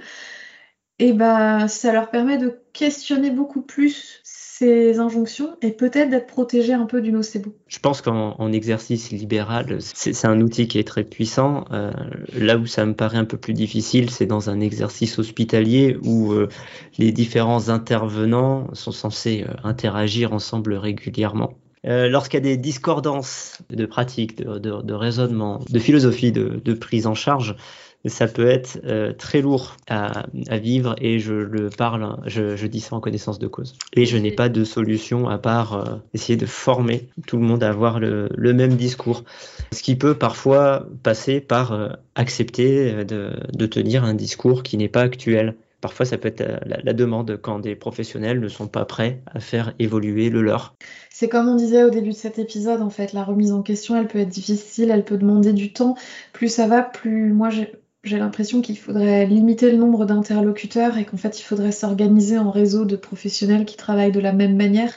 et 0.99 1.13
ben 1.13 1.69
ça 1.69 1.93
leur 1.93 2.11
permet 2.11 2.39
de 2.39 2.61
questionner 2.73 3.31
beaucoup 3.31 3.63
plus 3.63 4.23
ces 4.63 5.01
injonctions 5.01 5.57
et 5.61 5.73
peut-être 5.73 6.11
d'être 6.11 6.29
protégé 6.29 6.73
un 6.73 6.87
peu 6.87 7.01
du 7.01 7.11
nocebo. 7.11 7.53
Je 7.67 7.79
pense 7.81 8.01
qu'en 8.01 8.53
exercice 8.53 9.11
libéral, 9.11 9.79
c'est 9.81 10.27
un 10.27 10.41
outil 10.41 10.69
qui 10.69 10.79
est 10.79 10.87
très 10.87 11.03
puissant. 11.03 11.65
Euh, 11.73 11.91
là 12.33 12.57
où 12.57 12.67
ça 12.67 12.87
me 12.87 12.95
paraît 12.95 13.19
un 13.19 13.25
peu 13.25 13.37
plus 13.37 13.55
difficile, 13.55 14.11
c'est 14.11 14.27
dans 14.27 14.51
un 14.51 14.61
exercice 14.61 15.19
hospitalier 15.19 15.97
où 16.05 16.33
euh, 16.33 16.49
les 16.99 17.11
différents 17.11 17.71
intervenants 17.71 18.69
sont 18.73 18.93
censés 18.93 19.45
euh, 19.49 19.55
interagir 19.65 20.33
ensemble 20.33 20.75
régulièrement. 20.75 21.55
Lorsqu'il 21.85 22.37
y 22.37 22.43
a 22.43 22.55
des 22.55 22.57
discordances 22.57 23.59
de 23.69 23.87
pratique, 23.87 24.37
de, 24.37 24.93
raisonnement, 24.93 25.59
de 25.69 25.79
philosophie 25.81 26.31
de, 26.31 26.75
prise 26.75 27.09
en 27.09 27.15
charge, 27.15 27.57
ça 28.09 28.27
peut 28.27 28.49
être 28.49 28.81
euh, 28.85 29.13
très 29.13 29.41
lourd 29.41 29.77
à, 29.89 30.25
vivre 30.59 30.97
et 31.01 31.19
je 31.19 31.35
le 31.35 31.71
parle, 31.71 32.17
je, 32.27 32.67
dis 32.67 32.81
ça 32.81 32.97
en 32.97 33.01
connaissance 33.01 33.39
de 33.39 33.47
cause. 33.47 33.77
Et 33.95 34.07
je 34.07 34.17
n'ai 34.17 34.33
pas 34.33 34.49
de 34.49 34.65
solution 34.65 35.29
à 35.29 35.39
part 35.39 35.75
euh, 35.75 35.97
essayer 36.15 36.37
de 36.37 36.47
former 36.47 37.09
tout 37.27 37.37
le 37.37 37.45
monde 37.45 37.63
à 37.63 37.69
avoir 37.69 38.01
le, 38.01 38.29
même 38.53 38.77
discours. 38.77 39.25
Ce 39.73 39.83
qui 39.83 39.97
peut 39.97 40.15
parfois 40.15 40.87
passer 41.03 41.41
par 41.41 41.73
euh, 41.73 41.89
accepter 42.15 43.05
de, 43.05 43.67
tenir 43.67 44.05
un 44.05 44.15
discours 44.15 44.63
qui 44.63 44.77
n'est 44.77 44.89
pas 44.89 45.03
actuel. 45.03 45.55
Parfois, 45.81 46.05
ça 46.05 46.19
peut 46.19 46.29
être 46.29 46.45
la, 46.67 46.79
la, 46.83 46.93
demande 46.93 47.39
quand 47.41 47.59
des 47.59 47.75
professionnels 47.75 48.39
ne 48.39 48.49
sont 48.49 48.69
pas 48.69 48.85
prêts 48.85 49.21
à 49.27 49.41
faire 49.41 49.75
évoluer 49.79 50.31
le 50.31 50.43
leur. 50.43 50.75
C'est 51.11 51.29
comme 51.29 51.49
on 51.49 51.57
disait 51.57 51.83
au 51.85 51.91
début 51.91 52.11
de 52.11 52.15
cet 52.15 52.39
épisode, 52.39 52.83
en 52.83 52.91
fait, 52.91 53.13
la 53.13 53.25
remise 53.25 53.53
en 53.53 53.63
question, 53.63 53.97
elle 53.97 54.07
peut 54.07 54.19
être 54.19 54.29
difficile, 54.29 54.91
elle 54.91 55.05
peut 55.05 55.17
demander 55.17 55.53
du 55.53 55.73
temps. 55.73 55.97
Plus 56.33 56.49
ça 56.49 56.67
va, 56.67 56.83
plus 56.83 57.33
moi, 57.33 57.49
j'ai 58.05 58.19
l'impression 58.19 58.63
qu'il 58.63 58.77
faudrait 58.77 59.27
limiter 59.27 59.71
le 59.71 59.77
nombre 59.77 60.05
d'interlocuteurs 60.07 60.99
et 60.99 61.05
qu'en 61.05 61.17
fait 61.17 61.39
il 61.39 61.45
faudrait 61.45 61.71
s'organiser 61.71 62.37
en 62.37 62.51
réseau 62.51 62.85
de 62.85 62.97
professionnels 62.97 63.65
qui 63.65 63.77
travaillent 63.77 64.11
de 64.11 64.19
la 64.19 64.33
même 64.33 64.57
manière 64.57 64.93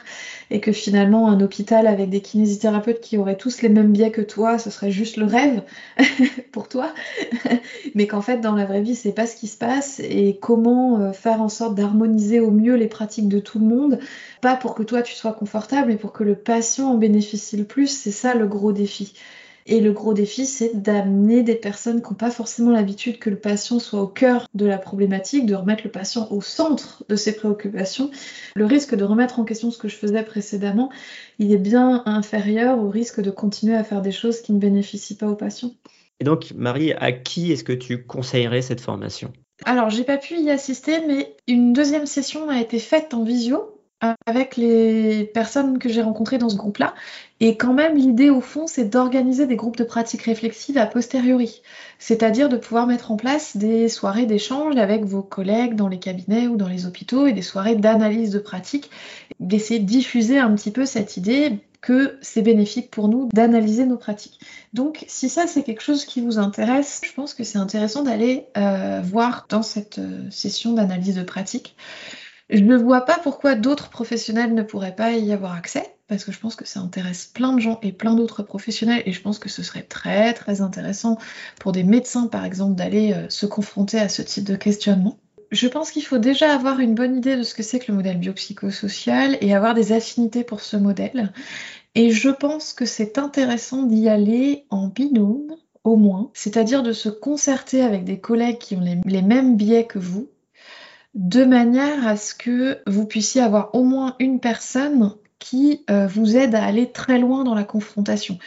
et 0.49 0.59
que 0.59 0.71
finalement 0.71 1.27
un 1.29 1.39
hôpital 1.39 1.85
avec 1.85 2.09
des 2.09 2.21
kinésithérapeutes 2.21 3.01
qui 3.01 3.19
auraient 3.19 3.37
tous 3.37 3.61
les 3.61 3.69
mêmes 3.69 3.91
biais 3.91 4.09
que 4.09 4.21
toi, 4.21 4.57
ce 4.57 4.71
serait 4.71 4.89
juste 4.89 5.17
le 5.17 5.25
rêve 5.25 5.61
pour 6.51 6.67
toi, 6.67 6.95
mais 7.93 8.07
qu'en 8.07 8.21
fait 8.21 8.39
dans 8.39 8.55
la 8.55 8.65
vraie 8.65 8.81
vie 8.81 8.95
c'est 8.95 9.13
pas 9.13 9.27
ce 9.27 9.35
qui 9.35 9.47
se 9.47 9.57
passe 9.57 9.99
et 9.99 10.39
comment 10.41 10.99
euh, 10.99 11.11
faire 11.11 11.43
en 11.43 11.49
sorte 11.49 11.75
d'harmoniser 11.75 12.39
au 12.39 12.49
mieux 12.49 12.73
les 12.73 12.87
pratiques 12.87 13.29
de 13.29 13.39
tout 13.39 13.59
le 13.59 13.65
monde, 13.65 13.99
pas 14.41 14.55
pour 14.55 14.73
que 14.73 14.81
toi 14.81 15.03
tu 15.03 15.13
sois 15.13 15.33
confortable 15.33 15.89
mais 15.89 15.97
pour 15.97 16.11
que 16.11 16.23
le 16.23 16.35
patient 16.35 16.89
en 16.89 16.97
bénéficie 16.97 17.55
le 17.55 17.65
plus, 17.65 17.87
c'est 17.87 18.09
ça 18.09 18.33
le 18.33 18.47
gros 18.47 18.71
défi. 18.71 19.13
Et 19.67 19.79
le 19.79 19.93
gros 19.93 20.13
défi, 20.13 20.45
c'est 20.45 20.79
d'amener 20.79 21.41
des 21.41 21.55
personnes 21.55 22.01
qui 22.01 22.09
n'ont 22.09 22.15
pas 22.15 22.29
forcément 22.29 22.69
l'habitude 22.69 23.17
que 23.17 23.31
le 23.31 23.39
patient 23.39 23.79
soit 23.79 24.01
au 24.01 24.07
cœur 24.07 24.47
de 24.53 24.65
la 24.65 24.77
problématique, 24.77 25.47
de 25.47 25.55
remettre 25.55 25.83
le 25.83 25.91
patient 25.91 26.27
au 26.29 26.39
centre 26.41 27.03
de 27.09 27.15
ses 27.15 27.35
préoccupations. 27.35 28.11
Le 28.55 28.65
risque 28.65 28.93
de 28.93 29.03
remettre 29.03 29.39
en 29.39 29.43
question 29.43 29.71
ce 29.71 29.79
que 29.79 29.87
je 29.87 29.95
faisais 29.95 30.21
précédemment, 30.21 30.91
il 31.39 31.51
est 31.51 31.57
bien 31.57 32.03
inférieur 32.05 32.77
au 32.77 32.89
risque 32.89 33.21
de 33.21 33.31
continuer 33.31 33.75
à 33.75 33.83
faire 33.83 34.03
des 34.03 34.11
choses 34.11 34.41
qui 34.41 34.53
ne 34.53 34.59
bénéficient 34.59 35.17
pas 35.17 35.27
au 35.27 35.35
patient. 35.35 35.71
Et 36.19 36.23
donc, 36.23 36.51
Marie, 36.55 36.93
à 36.93 37.11
qui 37.11 37.51
est-ce 37.51 37.63
que 37.63 37.73
tu 37.73 38.05
conseillerais 38.05 38.61
cette 38.61 38.81
formation? 38.81 39.33
Alors, 39.65 39.89
j'ai 39.89 40.03
pas 40.03 40.17
pu 40.17 40.35
y 40.39 40.51
assister, 40.51 41.05
mais 41.07 41.35
une 41.47 41.73
deuxième 41.73 42.05
session 42.05 42.49
a 42.49 42.61
été 42.61 42.77
faite 42.77 43.15
en 43.15 43.23
visio 43.23 43.74
avec 44.25 44.57
les 44.57 45.23
personnes 45.33 45.79
que 45.79 45.89
j'ai 45.89 46.01
rencontrées 46.01 46.37
dans 46.37 46.49
ce 46.49 46.55
groupe-là. 46.55 46.93
Et 47.39 47.57
quand 47.57 47.73
même, 47.73 47.97
l'idée 47.97 48.29
au 48.29 48.41
fond, 48.41 48.67
c'est 48.67 48.85
d'organiser 48.85 49.47
des 49.47 49.55
groupes 49.55 49.77
de 49.77 49.83
pratiques 49.83 50.23
réflexives 50.23 50.77
a 50.77 50.85
posteriori. 50.85 51.61
C'est-à-dire 51.99 52.49
de 52.49 52.57
pouvoir 52.57 52.87
mettre 52.87 53.11
en 53.11 53.17
place 53.17 53.57
des 53.57 53.89
soirées 53.89 54.25
d'échange 54.25 54.77
avec 54.77 55.03
vos 55.05 55.21
collègues 55.21 55.75
dans 55.75 55.87
les 55.87 55.99
cabinets 55.99 56.47
ou 56.47 56.55
dans 56.55 56.67
les 56.67 56.85
hôpitaux 56.85 57.27
et 57.27 57.33
des 57.33 57.41
soirées 57.41 57.75
d'analyse 57.75 58.31
de 58.31 58.39
pratiques, 58.39 58.89
d'essayer 59.39 59.79
de 59.79 59.85
diffuser 59.85 60.39
un 60.39 60.53
petit 60.55 60.71
peu 60.71 60.85
cette 60.85 61.17
idée 61.17 61.59
que 61.81 62.17
c'est 62.21 62.41
bénéfique 62.41 62.89
pour 62.89 63.09
nous 63.09 63.29
d'analyser 63.31 63.85
nos 63.85 63.97
pratiques. 63.97 64.39
Donc 64.73 65.05
si 65.07 65.29
ça 65.29 65.45
c'est 65.45 65.61
quelque 65.61 65.83
chose 65.83 66.03
qui 66.05 66.19
vous 66.19 66.39
intéresse, 66.39 67.01
je 67.05 67.13
pense 67.13 67.35
que 67.35 67.43
c'est 67.43 67.59
intéressant 67.59 68.01
d'aller 68.01 68.47
euh, 68.57 69.01
voir 69.03 69.45
dans 69.49 69.61
cette 69.61 69.99
euh, 69.99 70.23
session 70.31 70.73
d'analyse 70.73 71.15
de 71.15 71.21
pratiques 71.21 71.75
je 72.49 72.59
ne 72.59 72.77
vois 72.77 73.01
pas 73.01 73.17
pourquoi 73.23 73.55
d'autres 73.55 73.89
professionnels 73.89 74.53
ne 74.53 74.61
pourraient 74.61 74.95
pas 74.95 75.13
y 75.13 75.31
avoir 75.33 75.53
accès, 75.53 75.95
parce 76.07 76.23
que 76.23 76.31
je 76.31 76.39
pense 76.39 76.55
que 76.55 76.65
ça 76.65 76.79
intéresse 76.79 77.25
plein 77.25 77.53
de 77.53 77.59
gens 77.59 77.79
et 77.81 77.91
plein 77.91 78.13
d'autres 78.13 78.43
professionnels, 78.43 79.01
et 79.05 79.11
je 79.11 79.21
pense 79.21 79.39
que 79.39 79.49
ce 79.49 79.63
serait 79.63 79.81
très 79.81 80.33
très 80.33 80.61
intéressant 80.61 81.17
pour 81.59 81.71
des 81.71 81.83
médecins 81.83 82.27
par 82.27 82.45
exemple 82.45 82.75
d'aller 82.75 83.13
euh, 83.13 83.29
se 83.29 83.45
confronter 83.45 83.99
à 83.99 84.09
ce 84.09 84.21
type 84.21 84.43
de 84.43 84.55
questionnement. 84.55 85.17
Je 85.51 85.67
pense 85.67 85.91
qu'il 85.91 86.03
faut 86.03 86.17
déjà 86.17 86.53
avoir 86.53 86.79
une 86.79 86.95
bonne 86.95 87.17
idée 87.17 87.35
de 87.35 87.43
ce 87.43 87.55
que 87.55 87.63
c'est 87.63 87.79
que 87.79 87.91
le 87.91 87.97
modèle 87.97 88.17
biopsychosocial 88.17 89.37
et 89.41 89.53
avoir 89.55 89.73
des 89.73 89.91
affinités 89.91 90.43
pour 90.43 90.61
ce 90.61 90.75
modèle. 90.75 91.31
Et 91.93 92.11
je 92.11 92.29
pense 92.29 92.73
que 92.73 92.85
c'est 92.85 93.17
intéressant 93.17 93.83
d'y 93.83 94.09
aller 94.09 94.65
en 94.69 94.87
binôme, 94.87 95.55
au 95.83 95.95
moins, 95.95 96.31
c'est-à-dire 96.33 96.83
de 96.83 96.91
se 96.91 97.09
concerter 97.09 97.81
avec 97.81 98.03
des 98.03 98.19
collègues 98.19 98.57
qui 98.57 98.75
ont 98.75 98.81
les 99.05 99.21
mêmes 99.21 99.55
biais 99.55 99.85
que 99.85 99.99
vous, 99.99 100.29
de 101.15 101.45
manière 101.45 102.05
à 102.05 102.17
ce 102.17 102.35
que 102.35 102.79
vous 102.87 103.05
puissiez 103.05 103.41
avoir 103.41 103.73
au 103.73 103.83
moins 103.83 104.15
une 104.19 104.39
personne 104.39 105.15
qui 105.45 105.83
euh, 105.91 106.07
vous 106.07 106.37
aide 106.37 106.55
à 106.55 106.63
aller 106.63 106.91
très 106.91 107.19
loin 107.19 107.43
dans 107.43 107.53
la 107.53 107.63
confrontation. 107.63 108.39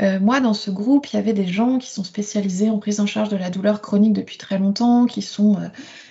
Euh, 0.00 0.18
moi, 0.18 0.40
dans 0.40 0.54
ce 0.54 0.70
groupe, 0.70 1.06
il 1.12 1.16
y 1.16 1.18
avait 1.18 1.34
des 1.34 1.46
gens 1.46 1.76
qui 1.78 1.90
sont 1.90 2.02
spécialisés 2.02 2.70
en 2.70 2.78
prise 2.78 2.98
en 2.98 3.06
charge 3.06 3.28
de 3.28 3.36
la 3.36 3.50
douleur 3.50 3.82
chronique 3.82 4.14
depuis 4.14 4.38
très 4.38 4.58
longtemps, 4.58 5.04
qui 5.04 5.20
sont 5.20 5.56
euh, 5.56 5.68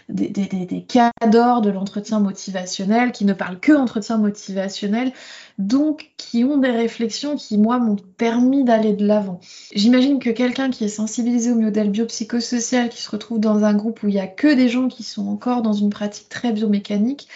des, 0.07 0.29
des, 0.29 0.45
des, 0.45 0.85
cadors 0.85 1.61
de 1.61 1.71
l'entretien 1.71 2.19
motivationnel, 2.19 3.11
qui 3.11 3.25
ne 3.25 3.33
parlent 3.33 3.59
que 3.59 3.71
entretien 3.71 4.19
motivationnel, 4.19 5.13
donc 5.57 6.11
qui 6.15 6.43
ont 6.43 6.57
des 6.57 6.69
réflexions 6.69 7.35
qui, 7.37 7.57
moi, 7.57 7.79
m'ont 7.79 7.97
permis 8.17 8.63
d'aller 8.63 8.93
de 8.93 9.03
l'avant. 9.03 9.39
J'imagine 9.73 10.19
que 10.19 10.29
quelqu'un 10.29 10.69
qui 10.69 10.83
est 10.83 10.89
sensibilisé 10.89 11.51
au 11.53 11.55
modèle 11.55 11.89
biopsychosocial, 11.89 12.89
qui 12.89 13.01
se 13.01 13.09
retrouve 13.09 13.39
dans 13.39 13.63
un 13.63 13.73
groupe 13.73 14.03
où 14.03 14.09
il 14.09 14.13
n'y 14.13 14.19
a 14.19 14.27
que 14.27 14.53
des 14.53 14.69
gens 14.69 14.89
qui 14.89 15.01
sont 15.01 15.27
encore 15.27 15.63
dans 15.63 15.73
une 15.73 15.89
pratique 15.89 16.29
très 16.29 16.51
biomécanique, 16.51 17.27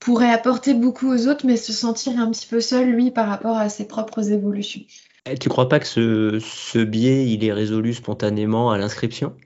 pourrait 0.00 0.30
apporter 0.30 0.74
beaucoup 0.74 1.08
aux 1.12 1.28
autres, 1.28 1.46
mais 1.46 1.56
se 1.56 1.72
sentir 1.72 2.18
un 2.18 2.30
petit 2.30 2.46
peu 2.46 2.60
seul, 2.60 2.90
lui, 2.90 3.10
par 3.10 3.28
rapport 3.28 3.56
à 3.56 3.68
ses 3.68 3.86
propres 3.86 4.32
évolutions. 4.32 4.80
Eh, 5.26 5.36
tu 5.36 5.48
crois 5.48 5.68
pas 5.68 5.78
que 5.78 5.86
ce, 5.86 6.38
ce 6.40 6.78
biais, 6.78 7.26
il 7.26 7.44
est 7.44 7.52
résolu 7.52 7.94
spontanément 7.94 8.70
à 8.70 8.78
l'inscription? 8.78 9.36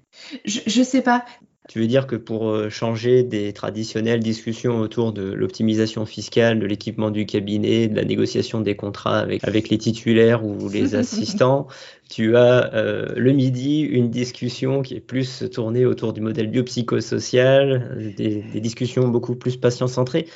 Je, 0.45 0.61
je 0.67 0.83
sais 0.83 1.03
pas. 1.03 1.25
Tu 1.67 1.81
veux 1.81 1.87
dire 1.87 2.07
que 2.07 2.17
pour 2.17 2.51
euh, 2.51 2.69
changer 2.69 3.23
des 3.23 3.55
traditionnelles 3.55 4.21
discussions 4.21 4.81
autour 4.81 5.15
de 5.15 5.23
l'optimisation 5.23 6.05
fiscale, 6.05 6.59
de 6.59 6.67
l'équipement 6.67 7.11
du 7.11 7.25
cabinet, 7.25 7.89
de 7.89 7.97
la 7.97 8.05
négociation 8.05 8.61
des 8.61 8.77
contrats 8.77 9.19
avec, 9.19 9.43
avec 9.45 9.71
les 9.71 9.79
titulaires 9.79 10.45
ou 10.45 10.69
les 10.69 10.95
assistants, 10.95 11.67
tu 12.11 12.37
as 12.37 12.75
euh, 12.75 13.15
le 13.17 13.33
midi 13.33 13.81
une 13.81 14.11
discussion 14.11 14.83
qui 14.83 14.95
est 14.95 15.01
plus 15.01 15.45
tournée 15.51 15.87
autour 15.87 16.13
du 16.13 16.21
modèle 16.21 16.49
biopsychosocial, 16.49 18.13
des, 18.15 18.43
des 18.43 18.61
discussions 18.61 19.09
beaucoup 19.09 19.35
plus 19.35 19.57
patient-centrées. 19.57 20.27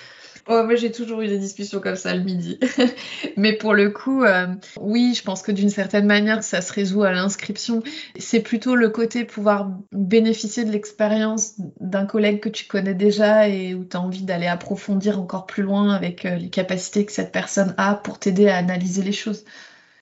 Oh, 0.51 0.63
moi, 0.65 0.77
j'ai 0.77 0.91
toujours 0.91 1.21
eu 1.21 1.29
des 1.29 1.37
discussions 1.37 1.79
comme 1.79 1.97
ça 1.97 2.15
le 2.15 2.23
midi. 2.23 2.59
Mais 3.37 3.53
pour 3.53 3.75
le 3.75 3.91
coup, 3.91 4.25
euh, 4.25 4.47
oui, 4.81 5.13
je 5.15 5.23
pense 5.23 5.43
que 5.43 5.53
d'une 5.53 5.69
certaine 5.69 6.07
manière, 6.07 6.43
ça 6.43 6.63
se 6.63 6.73
résout 6.73 7.03
à 7.03 7.13
l'inscription. 7.13 7.83
C'est 8.19 8.41
plutôt 8.41 8.75
le 8.75 8.89
côté 8.89 9.27
pouvoir 9.27 9.71
bénéficier 9.93 10.65
de 10.65 10.71
l'expérience 10.71 11.57
d'un 11.81 12.07
collègue 12.07 12.41
que 12.41 12.49
tu 12.49 12.67
connais 12.67 12.95
déjà 12.95 13.47
et 13.47 13.75
où 13.75 13.85
tu 13.85 13.95
as 13.99 14.01
envie 14.01 14.23
d'aller 14.23 14.47
approfondir 14.47 15.21
encore 15.21 15.45
plus 15.45 15.63
loin 15.63 15.91
avec 15.95 16.25
euh, 16.25 16.37
les 16.37 16.49
capacités 16.49 17.05
que 17.05 17.13
cette 17.13 17.31
personne 17.33 17.75
a 17.77 17.95
pour 17.95 18.19
t'aider 18.19 18.49
à 18.49 18.57
analyser 18.57 19.03
les 19.03 19.13
choses. 19.13 19.45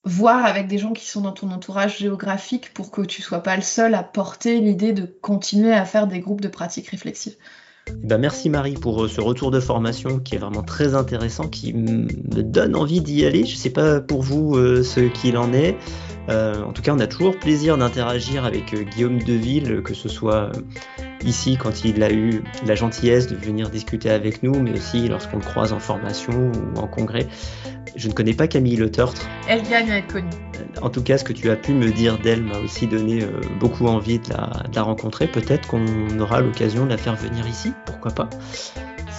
Voir 0.04 0.46
avec 0.46 0.68
des 0.68 0.78
gens 0.78 0.92
qui 0.92 1.06
sont 1.06 1.22
dans 1.22 1.32
ton 1.32 1.50
entourage 1.50 1.98
géographique 1.98 2.72
pour 2.72 2.92
que 2.92 3.02
tu 3.02 3.20
sois 3.20 3.42
pas 3.42 3.56
le 3.56 3.62
seul 3.62 3.96
à 3.96 4.04
porter 4.04 4.60
l'idée 4.60 4.92
de 4.92 5.06
continuer 5.06 5.72
à 5.72 5.84
faire 5.84 6.06
des 6.06 6.20
groupes 6.20 6.40
de 6.40 6.46
pratiques 6.46 6.90
réflexives. 6.90 7.34
Eh 7.88 8.06
ben, 8.06 8.18
merci 8.18 8.50
Marie 8.50 8.74
pour 8.74 9.04
euh, 9.04 9.08
ce 9.08 9.20
retour 9.20 9.50
de 9.50 9.60
formation 9.60 10.18
qui 10.18 10.34
est 10.34 10.38
vraiment 10.38 10.62
très 10.62 10.94
intéressant, 10.94 11.48
qui 11.48 11.72
me 11.72 12.08
donne 12.42 12.74
envie 12.74 13.00
d'y 13.00 13.24
aller. 13.24 13.44
Je 13.44 13.52
ne 13.52 13.58
sais 13.58 13.70
pas 13.70 14.00
pour 14.00 14.22
vous 14.22 14.56
euh, 14.56 14.82
ce 14.82 15.00
qu'il 15.00 15.36
en 15.38 15.52
est. 15.52 15.76
Euh, 16.28 16.62
en 16.62 16.72
tout 16.72 16.82
cas, 16.82 16.92
on 16.92 16.98
a 16.98 17.06
toujours 17.06 17.38
plaisir 17.38 17.78
d'interagir 17.78 18.44
avec 18.44 18.74
Guillaume 18.90 19.22
Deville, 19.22 19.82
que 19.82 19.94
ce 19.94 20.08
soit 20.08 20.50
ici 21.24 21.56
quand 21.56 21.84
il 21.84 22.02
a 22.02 22.12
eu 22.12 22.42
la 22.66 22.74
gentillesse 22.74 23.28
de 23.28 23.36
venir 23.36 23.70
discuter 23.70 24.10
avec 24.10 24.42
nous, 24.42 24.58
mais 24.60 24.72
aussi 24.72 25.08
lorsqu'on 25.08 25.36
le 25.36 25.44
croise 25.44 25.72
en 25.72 25.78
formation 25.78 26.50
ou 26.52 26.78
en 26.80 26.88
congrès. 26.88 27.28
Je 27.96 28.08
ne 28.08 28.12
connais 28.12 28.34
pas 28.34 28.46
Camille 28.46 28.76
Le 28.76 28.90
Tertre. 28.90 29.26
Elle 29.48 29.62
gagne 29.62 29.90
à 29.90 29.98
être 29.98 30.12
connue. 30.12 30.28
En 30.82 30.90
tout 30.90 31.02
cas, 31.02 31.16
ce 31.16 31.24
que 31.24 31.32
tu 31.32 31.50
as 31.50 31.56
pu 31.56 31.72
me 31.72 31.90
dire 31.90 32.18
d'elle 32.18 32.42
m'a 32.42 32.58
aussi 32.58 32.86
donné 32.86 33.22
euh, 33.22 33.40
beaucoup 33.58 33.86
envie 33.86 34.18
de 34.18 34.28
la, 34.28 34.68
de 34.68 34.76
la 34.76 34.82
rencontrer. 34.82 35.26
Peut-être 35.26 35.66
qu'on 35.66 36.20
aura 36.20 36.42
l'occasion 36.42 36.84
de 36.84 36.90
la 36.90 36.98
faire 36.98 37.16
venir 37.16 37.46
ici, 37.48 37.72
pourquoi 37.86 38.10
pas. 38.10 38.28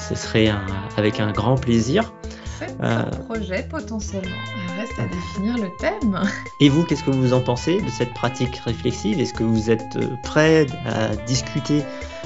Ce 0.08 0.14
serait 0.14 0.48
un, 0.48 0.66
avec 0.96 1.20
un 1.20 1.32
grand 1.32 1.56
plaisir. 1.56 2.14
C'est 2.60 2.76
un 2.80 3.04
projet 3.28 3.68
potentiellement. 3.70 4.36
Il 4.56 4.80
reste 4.80 5.00
à 5.00 5.06
définir 5.06 5.58
le 5.58 5.70
thème. 5.78 6.20
Et 6.60 6.70
vous, 6.70 6.84
qu'est-ce 6.84 7.04
que 7.04 7.12
vous 7.12 7.34
en 7.34 7.42
pensez 7.42 7.82
de 7.82 7.90
cette 7.90 8.14
pratique 8.14 8.56
réflexive? 8.58 9.20
Est-ce 9.20 9.34
que 9.34 9.44
vous 9.44 9.70
êtes 9.70 9.96
euh, 9.98 10.16
prêt 10.24 10.66
à 10.86 11.16
discuter 11.16 11.84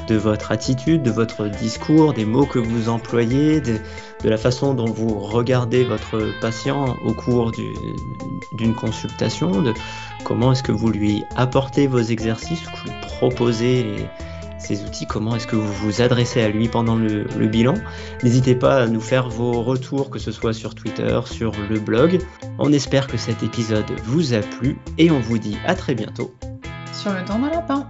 de 0.07 0.15
votre 0.15 0.51
attitude, 0.51 1.03
de 1.03 1.11
votre 1.11 1.47
discours, 1.47 2.13
des 2.13 2.25
mots 2.25 2.45
que 2.45 2.59
vous 2.59 2.89
employez, 2.89 3.61
de, 3.61 3.79
de 4.23 4.29
la 4.29 4.37
façon 4.37 4.73
dont 4.73 4.91
vous 4.91 5.19
regardez 5.19 5.83
votre 5.83 6.31
patient 6.41 6.95
au 7.05 7.13
cours 7.13 7.51
d'une 7.51 8.75
consultation, 8.75 9.61
de 9.61 9.73
comment 10.23 10.53
est-ce 10.53 10.63
que 10.63 10.71
vous 10.71 10.89
lui 10.89 11.23
apportez 11.35 11.87
vos 11.87 12.01
exercices, 12.01 12.61
que 12.61 12.77
vous 12.77 12.85
lui 12.85 13.01
proposez 13.01 13.83
les, 13.83 14.05
ces 14.61 14.83
outils, 14.83 15.05
comment 15.05 15.35
est-ce 15.35 15.47
que 15.47 15.55
vous 15.55 15.73
vous 15.73 16.01
adressez 16.01 16.41
à 16.41 16.49
lui 16.49 16.67
pendant 16.67 16.95
le, 16.95 17.25
bilan. 17.47 17.73
N'hésitez 18.23 18.55
pas 18.55 18.83
à 18.83 18.87
nous 18.87 19.01
faire 19.01 19.29
vos 19.29 19.61
retours, 19.61 20.09
que 20.09 20.19
ce 20.19 20.31
soit 20.31 20.53
sur 20.53 20.75
Twitter, 20.75 21.19
sur 21.25 21.51
le 21.69 21.79
blog. 21.79 22.19
On 22.59 22.71
espère 22.71 23.07
que 23.07 23.17
cet 23.17 23.43
épisode 23.43 23.91
vous 24.05 24.33
a 24.33 24.39
plu 24.39 24.77
et 24.97 25.11
on 25.11 25.19
vous 25.19 25.37
dit 25.37 25.57
à 25.65 25.75
très 25.75 25.95
bientôt. 25.95 26.33
Sur 26.93 27.13
le 27.13 27.25
temps 27.25 27.39
d'un 27.39 27.49
lapin. 27.49 27.87